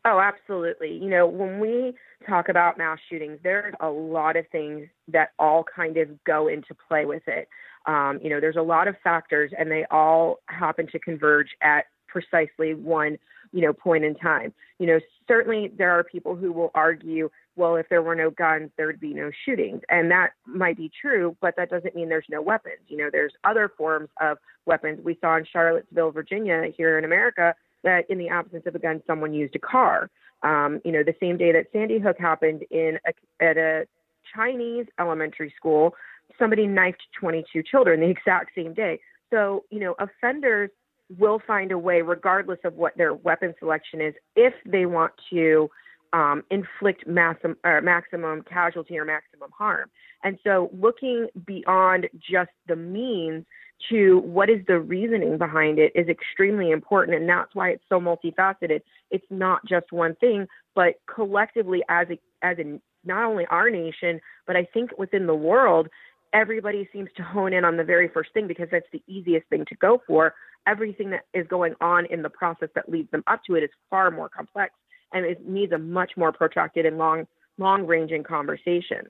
Oh, 0.06 0.20
absolutely. 0.20 0.94
You 0.94 1.10
know, 1.10 1.26
when 1.26 1.60
we 1.60 1.96
talk 2.28 2.50
about 2.50 2.78
mass 2.78 3.00
shootings, 3.10 3.40
there's 3.44 3.74
a 3.80 3.90
lot 3.90 4.36
of 4.36 4.46
things 4.52 4.88
that 5.08 5.30
all 5.40 5.64
kind 5.64 5.98
of 5.98 6.24
go 6.24 6.48
into 6.48 6.76
play 6.88 7.06
with 7.06 7.24
it. 7.28 7.48
Um, 7.86 8.20
you 8.22 8.30
know, 8.30 8.40
there's 8.40 8.56
a 8.56 8.62
lot 8.62 8.88
of 8.88 8.96
factors, 9.04 9.52
and 9.58 9.72
they 9.72 9.86
all 9.90 10.40
happen 10.48 10.88
to 10.92 11.00
converge 11.00 11.50
at 11.62 11.86
precisely 12.08 12.74
one, 12.74 13.18
you 13.52 13.62
know, 13.62 13.74
point 13.74 14.04
in 14.04 14.16
time. 14.16 14.54
You 14.80 14.88
know, 14.88 15.00
certainly 15.28 15.72
there 15.78 15.92
are 15.92 16.04
people 16.04 16.36
who 16.36 16.52
will 16.52 16.72
argue, 16.76 17.30
well, 17.56 17.76
if 17.76 17.88
there 17.90 18.02
were 18.02 18.16
no 18.16 18.32
guns, 18.32 18.72
there 18.78 18.88
would 18.88 19.00
be 19.00 19.14
no 19.14 19.32
shootings, 19.46 19.82
and 19.90 20.12
that 20.12 20.32
might 20.46 20.78
be 20.78 20.92
true, 21.02 21.36
but 21.42 21.56
that 21.58 21.70
doesn't 21.70 21.96
mean 21.96 22.10
there's 22.10 22.26
no 22.30 22.42
weapons. 22.42 22.80
You 22.88 22.98
know, 22.98 23.10
there's 23.12 23.34
other 23.44 23.72
forms 23.78 24.10
of 24.22 24.38
weapons. 24.66 25.00
We 25.04 25.18
saw 25.22 25.38
in 25.38 25.46
Charlottesville, 25.52 26.12
Virginia, 26.12 26.64
here 26.76 26.98
in 26.98 27.06
America, 27.06 27.56
that 27.84 28.10
in 28.10 28.18
the 28.18 28.30
absence 28.30 28.64
of 28.66 28.76
a 28.76 28.80
gun, 28.80 29.02
someone 29.08 29.34
used 29.34 29.56
a 29.56 29.60
car. 29.60 30.10
Um, 30.44 30.80
you 30.86 30.92
know, 30.92 31.04
the 31.04 31.16
same 31.20 31.38
day 31.38 31.52
that 31.52 31.68
Sandy 31.74 32.00
Hook 32.00 32.18
happened 32.20 32.64
in 32.72 32.98
a, 33.06 33.44
at 33.44 33.58
a 33.58 33.86
Chinese 34.34 34.86
elementary 35.00 35.54
school, 35.58 35.96
somebody 36.38 36.68
knifed 36.68 37.04
22 37.20 37.64
children 37.64 38.00
the 38.00 38.10
exact 38.10 38.52
same 38.56 38.74
day. 38.74 39.00
So, 39.32 39.66
you 39.70 39.80
know, 39.80 39.96
offenders 40.00 40.70
will 41.18 41.42
find 41.46 41.72
a 41.72 41.78
way, 41.78 42.02
regardless 42.02 42.60
of 42.64 42.76
what 42.76 42.96
their 42.98 43.14
weapon 43.14 43.54
selection 43.60 44.02
is, 44.02 44.14
if 44.36 44.54
they 44.66 44.86
want 44.86 45.14
to 45.32 45.70
um, 46.14 46.44
inflict 46.50 47.06
or 47.08 47.82
maximum 47.82 48.44
casualty 48.44 48.98
or 48.98 49.06
maximum 49.06 49.50
harm. 49.56 49.90
And 50.24 50.38
so, 50.44 50.70
looking 50.74 51.28
beyond 51.46 52.10
just 52.20 52.52
the 52.68 52.76
means 52.76 53.46
to 53.90 54.20
what 54.20 54.50
is 54.50 54.60
the 54.68 54.80
reasoning 54.80 55.38
behind 55.38 55.80
it 55.80 55.92
is 55.96 56.08
extremely 56.08 56.72
important. 56.72 57.18
And 57.18 57.30
that's 57.30 57.54
why 57.54 57.70
it's 57.70 57.84
so 57.90 58.00
multifaceted. 58.00 58.82
It's 59.10 59.26
not 59.30 59.66
just 59.66 59.92
one 59.92 60.16
thing, 60.16 60.48
but 60.76 60.96
collectively, 61.14 61.82
as 61.90 62.08
a, 62.10 62.20
as 62.46 62.58
a, 62.60 62.80
not 63.06 63.24
only 63.24 63.46
our 63.48 63.70
nation, 63.70 64.20
but 64.46 64.56
I 64.56 64.68
think 64.74 64.98
within 64.98 65.28
the 65.28 65.36
world, 65.36 65.88
everybody 66.34 66.88
seems 66.92 67.10
to 67.18 67.24
hone 67.24 67.54
in 67.54 67.64
on 67.64 67.78
the 67.78 67.84
very 67.84 68.08
first 68.08 68.34
thing 68.34 68.48
because 68.48 68.68
that's 68.72 68.86
the 68.92 69.02
easiest 69.08 69.48
thing 69.48 69.66
to 69.70 69.76
go 69.76 70.02
for. 70.06 70.34
Everything 70.68 71.10
that 71.12 71.26
is 71.34 71.48
going 71.48 71.74
on 71.82 72.06
in 72.08 72.22
the 72.22 72.30
process 72.30 72.70
that 72.76 72.90
leads 72.90 73.10
them 73.12 73.24
up 73.28 73.42
to 73.48 73.56
it 73.56 73.64
is 73.64 73.70
far 73.90 74.12
more 74.12 74.30
complex 74.30 74.74
and 75.14 75.26
it 75.26 75.48
needs 75.48 75.72
a 75.72 75.78
much 75.78 76.12
more 76.18 76.32
protracted 76.32 76.86
and 76.86 76.98
long 76.98 77.26
long 77.58 77.86
ranging 77.86 78.24
conversation. 78.24 79.06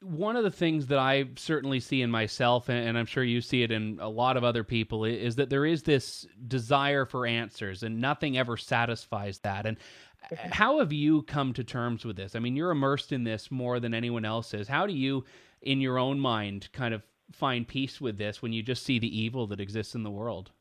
One 0.00 0.36
of 0.36 0.44
the 0.44 0.50
things 0.50 0.86
that 0.86 0.98
I 0.98 1.26
certainly 1.36 1.80
see 1.80 2.02
in 2.02 2.10
myself, 2.10 2.68
and 2.68 2.96
I'm 2.96 3.06
sure 3.06 3.24
you 3.24 3.40
see 3.40 3.62
it 3.62 3.72
in 3.72 3.98
a 4.00 4.08
lot 4.08 4.36
of 4.36 4.44
other 4.44 4.62
people, 4.62 5.04
is 5.04 5.34
that 5.36 5.50
there 5.50 5.66
is 5.66 5.82
this 5.82 6.24
desire 6.46 7.04
for 7.04 7.26
answers, 7.26 7.82
and 7.82 8.00
nothing 8.00 8.38
ever 8.38 8.56
satisfies 8.56 9.40
that. 9.40 9.66
And 9.66 9.76
how 10.36 10.78
have 10.78 10.92
you 10.92 11.22
come 11.22 11.52
to 11.54 11.64
terms 11.64 12.04
with 12.04 12.16
this? 12.16 12.36
I 12.36 12.38
mean, 12.38 12.54
you're 12.54 12.70
immersed 12.70 13.12
in 13.12 13.24
this 13.24 13.50
more 13.50 13.80
than 13.80 13.92
anyone 13.92 14.24
else 14.24 14.54
is. 14.54 14.68
How 14.68 14.86
do 14.86 14.92
you, 14.92 15.24
in 15.62 15.80
your 15.80 15.98
own 15.98 16.20
mind, 16.20 16.68
kind 16.72 16.94
of 16.94 17.02
find 17.32 17.66
peace 17.66 18.00
with 18.00 18.18
this 18.18 18.40
when 18.40 18.52
you 18.52 18.62
just 18.62 18.84
see 18.84 18.98
the 18.98 19.20
evil 19.20 19.48
that 19.48 19.60
exists 19.60 19.94
in 19.96 20.04
the 20.04 20.10
world? 20.10 20.52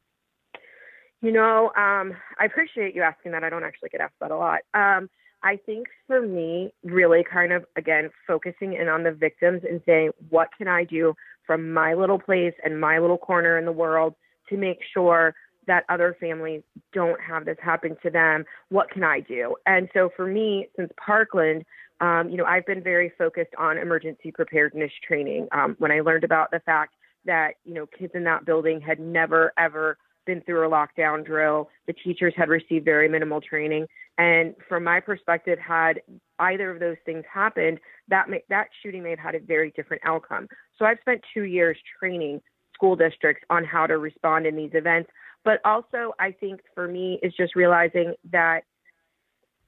You 1.21 1.31
know, 1.31 1.71
um, 1.75 2.15
I 2.39 2.45
appreciate 2.45 2.95
you 2.95 3.01
asking 3.01 3.31
that. 3.31 3.43
I 3.43 3.49
don't 3.49 3.63
actually 3.63 3.89
get 3.89 4.01
asked 4.01 4.19
that 4.19 4.31
a 4.31 4.37
lot. 4.37 4.59
Um, 4.73 5.09
I 5.43 5.57
think 5.65 5.87
for 6.07 6.21
me, 6.21 6.73
really 6.83 7.23
kind 7.23 7.53
of 7.53 7.65
again 7.75 8.09
focusing 8.25 8.73
in 8.73 8.87
on 8.87 9.03
the 9.03 9.11
victims 9.11 9.61
and 9.69 9.81
saying, 9.85 10.11
what 10.29 10.49
can 10.57 10.67
I 10.67 10.83
do 10.83 11.13
from 11.45 11.71
my 11.71 11.93
little 11.93 12.19
place 12.19 12.53
and 12.63 12.79
my 12.79 12.99
little 12.99 13.17
corner 13.17 13.57
in 13.57 13.65
the 13.65 13.71
world 13.71 14.13
to 14.49 14.57
make 14.57 14.79
sure 14.93 15.33
that 15.67 15.83
other 15.89 16.15
families 16.19 16.61
don't 16.93 17.19
have 17.21 17.45
this 17.45 17.57
happen 17.61 17.95
to 18.01 18.09
them. 18.09 18.45
What 18.69 18.89
can 18.89 19.03
I 19.03 19.19
do? 19.19 19.55
And 19.65 19.89
so 19.93 20.09
for 20.15 20.25
me, 20.25 20.69
since 20.75 20.91
Parkland, 21.03 21.65
um, 21.99 22.29
you 22.29 22.37
know, 22.37 22.45
I've 22.45 22.65
been 22.65 22.81
very 22.81 23.11
focused 23.17 23.53
on 23.57 23.77
emergency 23.77 24.31
preparedness 24.31 24.91
training. 25.05 25.47
Um, 25.51 25.75
when 25.79 25.91
I 25.91 25.99
learned 25.99 26.23
about 26.23 26.51
the 26.51 26.61
fact 26.61 26.95
that, 27.25 27.55
you 27.65 27.73
know, 27.73 27.85
kids 27.85 28.13
in 28.15 28.23
that 28.23 28.45
building 28.45 28.79
had 28.79 28.99
never, 28.99 29.51
ever 29.57 29.97
been 30.27 30.41
through 30.41 30.67
a 30.67 30.69
lockdown 30.69 31.25
drill, 31.25 31.69
the 31.87 31.93
teachers 31.93 32.33
had 32.37 32.49
received 32.49 32.85
very 32.85 33.09
minimal 33.09 33.41
training. 33.41 33.87
And 34.19 34.53
from 34.69 34.83
my 34.83 34.99
perspective, 34.99 35.57
had 35.57 36.01
either 36.37 36.69
of 36.69 36.79
those 36.79 36.97
things 37.05 37.23
happened, 37.31 37.79
that 38.09 38.29
may, 38.29 38.43
that 38.49 38.67
shooting 38.83 39.01
may 39.01 39.11
have 39.11 39.19
had 39.19 39.35
a 39.35 39.39
very 39.39 39.71
different 39.75 40.03
outcome. 40.05 40.47
So 40.77 40.85
I've 40.85 40.99
spent 41.01 41.21
two 41.33 41.43
years 41.43 41.77
training 41.99 42.41
school 42.75 42.95
districts 42.95 43.43
on 43.49 43.65
how 43.65 43.87
to 43.87 43.97
respond 43.97 44.45
in 44.45 44.55
these 44.55 44.71
events. 44.73 45.09
But 45.43 45.61
also, 45.65 46.13
I 46.19 46.31
think 46.31 46.61
for 46.75 46.87
me 46.87 47.19
is 47.23 47.33
just 47.35 47.55
realizing 47.55 48.13
that 48.31 48.61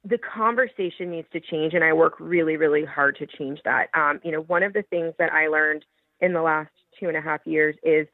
the 0.04 0.18
conversation 0.18 1.12
needs 1.12 1.28
to 1.34 1.40
change, 1.40 1.74
and 1.74 1.84
I 1.84 1.94
work 1.94 2.14
really, 2.20 2.58
really 2.58 2.86
hard 2.86 3.18
to 3.18 3.28
change 3.28 3.60
that. 3.66 3.88
Um, 3.94 4.20
you 4.24 4.32
know, 4.32 4.42
one 4.42 4.64
of 4.64 4.74
the 4.74 4.84
things 4.84 5.14
that 5.20 5.32
I 5.34 5.48
learned 5.48 5.86
in 6.22 6.34
the 6.34 6.42
last 6.42 6.72
two 7.00 7.08
and 7.08 7.18
a 7.18 7.22
half 7.22 7.42
years 7.46 7.76
is 7.84 8.08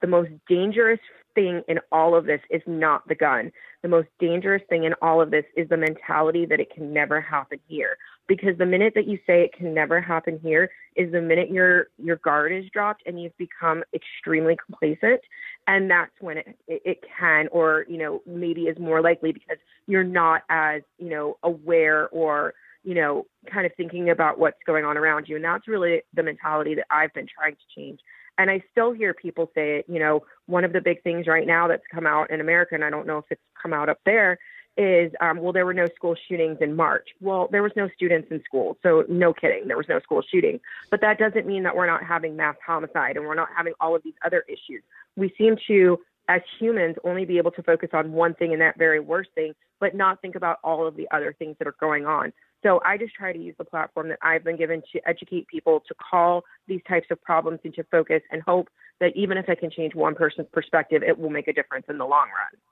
the 0.00 0.06
most 0.06 0.30
dangerous 0.48 1.00
thing 1.34 1.62
in 1.68 1.78
all 1.92 2.14
of 2.14 2.26
this 2.26 2.40
is 2.50 2.62
not 2.66 3.06
the 3.08 3.14
gun. 3.14 3.52
The 3.82 3.88
most 3.88 4.08
dangerous 4.18 4.62
thing 4.68 4.84
in 4.84 4.94
all 5.00 5.20
of 5.20 5.30
this 5.30 5.44
is 5.56 5.68
the 5.68 5.76
mentality 5.76 6.44
that 6.46 6.60
it 6.60 6.72
can 6.72 6.92
never 6.92 7.20
happen 7.20 7.58
here. 7.66 7.96
Because 8.26 8.56
the 8.58 8.66
minute 8.66 8.92
that 8.94 9.06
you 9.06 9.18
say 9.26 9.42
it 9.42 9.52
can 9.52 9.72
never 9.74 10.00
happen 10.00 10.38
here 10.42 10.70
is 10.96 11.10
the 11.12 11.20
minute 11.20 11.50
your 11.50 11.88
your 11.98 12.16
guard 12.16 12.52
is 12.52 12.64
dropped 12.72 13.02
and 13.06 13.20
you've 13.20 13.36
become 13.36 13.82
extremely 13.94 14.56
complacent, 14.64 15.20
and 15.66 15.90
that's 15.90 16.12
when 16.20 16.38
it 16.38 16.58
it, 16.68 16.98
can 17.18 17.48
or 17.48 17.86
you 17.88 17.98
know 17.98 18.22
maybe 18.26 18.62
is 18.62 18.78
more 18.78 19.00
likely 19.00 19.32
because 19.32 19.58
you're 19.86 20.04
not 20.04 20.42
as 20.48 20.82
you 20.98 21.08
know 21.08 21.38
aware 21.42 22.08
or 22.10 22.54
you 22.84 22.94
know 22.94 23.26
kind 23.52 23.66
of 23.66 23.72
thinking 23.76 24.10
about 24.10 24.38
what's 24.38 24.58
going 24.66 24.84
on 24.84 24.96
around 24.96 25.28
you, 25.28 25.36
and 25.36 25.44
that's 25.44 25.66
really 25.66 26.02
the 26.14 26.22
mentality 26.22 26.74
that 26.74 26.86
I've 26.90 27.12
been 27.14 27.26
trying 27.26 27.54
to 27.54 27.80
change 27.80 28.00
and 28.40 28.50
I 28.50 28.62
still 28.70 28.92
hear 28.92 29.12
people 29.12 29.50
say, 29.54 29.80
it. 29.80 29.84
you 29.86 29.98
know, 29.98 30.22
one 30.46 30.64
of 30.64 30.72
the 30.72 30.80
big 30.80 31.02
things 31.02 31.26
right 31.26 31.46
now 31.46 31.68
that's 31.68 31.82
come 31.92 32.06
out 32.06 32.30
in 32.30 32.40
America, 32.40 32.74
and 32.74 32.82
I 32.82 32.88
don't 32.88 33.06
know 33.06 33.18
if 33.18 33.26
it's 33.28 33.42
come 33.60 33.74
out 33.74 33.90
up 33.90 33.98
there, 34.06 34.38
is 34.78 35.12
um, 35.20 35.38
well, 35.38 35.52
there 35.52 35.66
were 35.66 35.74
no 35.74 35.86
school 35.94 36.16
shootings 36.26 36.56
in 36.62 36.74
March. 36.74 37.08
Well, 37.20 37.48
there 37.52 37.62
was 37.62 37.72
no 37.76 37.90
students 37.94 38.28
in 38.30 38.42
school, 38.44 38.78
so 38.82 39.04
no 39.10 39.34
kidding, 39.34 39.68
there 39.68 39.76
was 39.76 39.88
no 39.90 40.00
school 40.00 40.22
shooting. 40.22 40.58
But 40.90 41.02
that 41.02 41.18
doesn't 41.18 41.46
mean 41.46 41.64
that 41.64 41.76
we're 41.76 41.86
not 41.86 42.02
having 42.02 42.34
mass 42.34 42.56
homicide 42.66 43.18
and 43.18 43.26
we're 43.26 43.34
not 43.34 43.48
having 43.54 43.74
all 43.78 43.94
of 43.94 44.02
these 44.02 44.14
other 44.24 44.42
issues. 44.48 44.82
We 45.16 45.34
seem 45.36 45.56
to, 45.66 45.98
as 46.28 46.40
humans, 46.58 46.96
only 47.04 47.26
be 47.26 47.36
able 47.36 47.50
to 47.50 47.62
focus 47.62 47.90
on 47.92 48.12
one 48.12 48.32
thing 48.32 48.52
and 48.52 48.62
that 48.62 48.78
very 48.78 49.00
worst 49.00 49.30
thing, 49.34 49.52
but 49.80 49.94
not 49.94 50.22
think 50.22 50.34
about 50.34 50.60
all 50.64 50.86
of 50.86 50.96
the 50.96 51.08
other 51.10 51.34
things 51.38 51.56
that 51.58 51.68
are 51.68 51.76
going 51.78 52.06
on. 52.06 52.32
So 52.62 52.80
I 52.84 52.98
just 52.98 53.14
try 53.14 53.32
to 53.32 53.38
use 53.38 53.54
the 53.58 53.64
platform 53.64 54.08
that 54.08 54.18
I've 54.22 54.44
been 54.44 54.56
given 54.56 54.82
to 54.92 55.08
educate 55.08 55.48
people 55.48 55.82
to 55.88 55.94
call 55.94 56.44
these 56.68 56.80
types 56.86 57.06
of 57.10 57.22
problems 57.22 57.60
into 57.64 57.84
focus 57.90 58.22
and 58.30 58.42
hope 58.42 58.68
that 59.00 59.16
even 59.16 59.38
if 59.38 59.48
I 59.48 59.54
can 59.54 59.70
change 59.70 59.94
one 59.94 60.14
person's 60.14 60.48
perspective, 60.52 61.02
it 61.02 61.18
will 61.18 61.30
make 61.30 61.48
a 61.48 61.52
difference 61.52 61.86
in 61.88 61.96
the 61.96 62.04
long 62.04 62.28
run. 62.28 62.69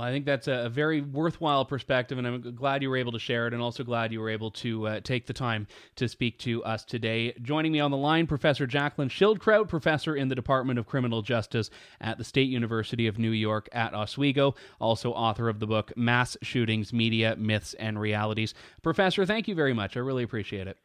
Well, 0.00 0.08
I 0.08 0.12
think 0.12 0.24
that's 0.24 0.48
a 0.48 0.70
very 0.70 1.02
worthwhile 1.02 1.66
perspective, 1.66 2.16
and 2.16 2.26
I'm 2.26 2.54
glad 2.54 2.80
you 2.80 2.88
were 2.88 2.96
able 2.96 3.12
to 3.12 3.18
share 3.18 3.46
it, 3.46 3.52
and 3.52 3.60
also 3.60 3.84
glad 3.84 4.14
you 4.14 4.20
were 4.20 4.30
able 4.30 4.50
to 4.52 4.86
uh, 4.86 5.00
take 5.00 5.26
the 5.26 5.34
time 5.34 5.66
to 5.96 6.08
speak 6.08 6.38
to 6.38 6.64
us 6.64 6.86
today. 6.86 7.34
Joining 7.42 7.70
me 7.70 7.80
on 7.80 7.90
the 7.90 7.98
line, 7.98 8.26
Professor 8.26 8.66
Jaclyn 8.66 9.10
Schildkraut, 9.10 9.68
professor 9.68 10.16
in 10.16 10.28
the 10.28 10.34
Department 10.34 10.78
of 10.78 10.86
Criminal 10.86 11.20
Justice 11.20 11.68
at 12.00 12.16
the 12.16 12.24
State 12.24 12.48
University 12.48 13.08
of 13.08 13.18
New 13.18 13.32
York 13.32 13.68
at 13.72 13.92
Oswego, 13.92 14.54
also 14.80 15.12
author 15.12 15.50
of 15.50 15.60
the 15.60 15.66
book 15.66 15.92
Mass 15.98 16.34
Shootings 16.40 16.94
Media, 16.94 17.36
Myths, 17.36 17.74
and 17.74 18.00
Realities. 18.00 18.54
Professor, 18.82 19.26
thank 19.26 19.48
you 19.48 19.54
very 19.54 19.74
much. 19.74 19.98
I 19.98 20.00
really 20.00 20.22
appreciate 20.22 20.66
it. 20.66 20.78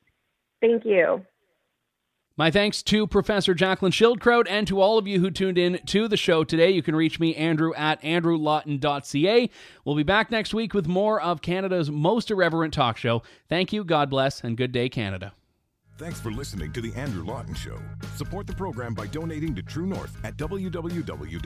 Thank 0.60 0.84
you. 0.84 1.26
My 2.38 2.52
thanks 2.52 2.84
to 2.84 3.08
Professor 3.08 3.56
Jaclyn 3.56 3.92
Schildkraut 3.92 4.46
and 4.50 4.68
to 4.68 4.82
all 4.82 4.98
of 4.98 5.08
you 5.08 5.22
who 5.22 5.32
tuned 5.32 5.58
in 5.58 5.80
to 5.86 6.10
the 6.10 6.18
show 6.18 6.44
today. 6.44 6.70
You 6.70 6.84
can 6.84 6.94
reach 6.94 7.18
me, 7.18 7.34
Andrew, 7.34 7.74
at 7.76 8.02
andrewlawton.ca. 8.02 9.50
We'll 9.86 9.96
be 9.96 10.04
back 10.04 10.32
next 10.32 10.54
week 10.54 10.74
with 10.74 10.86
more 10.86 11.22
of 11.22 11.42
Canada's 11.42 11.90
most 11.90 12.30
irreverent 12.30 12.74
talk 12.74 12.98
show. 12.98 13.24
Thank 13.48 13.72
you, 13.72 13.86
God 13.86 14.10
bless, 14.10 14.44
and 14.44 14.58
good 14.58 14.74
day, 14.74 14.90
Canada. 14.90 15.32
Thanks 15.98 16.20
for 16.20 16.30
listening 16.30 16.74
to 16.74 16.82
The 16.82 16.94
Andrew 16.96 17.24
Lawton 17.24 17.56
Show. 17.56 17.78
Support 18.18 18.48
the 18.48 18.54
program 18.54 18.94
by 18.94 19.08
donating 19.08 19.56
to 19.56 19.64
True 19.64 19.86
North 19.86 20.18
at 20.26 20.36
www.tnc.news. 20.36 21.40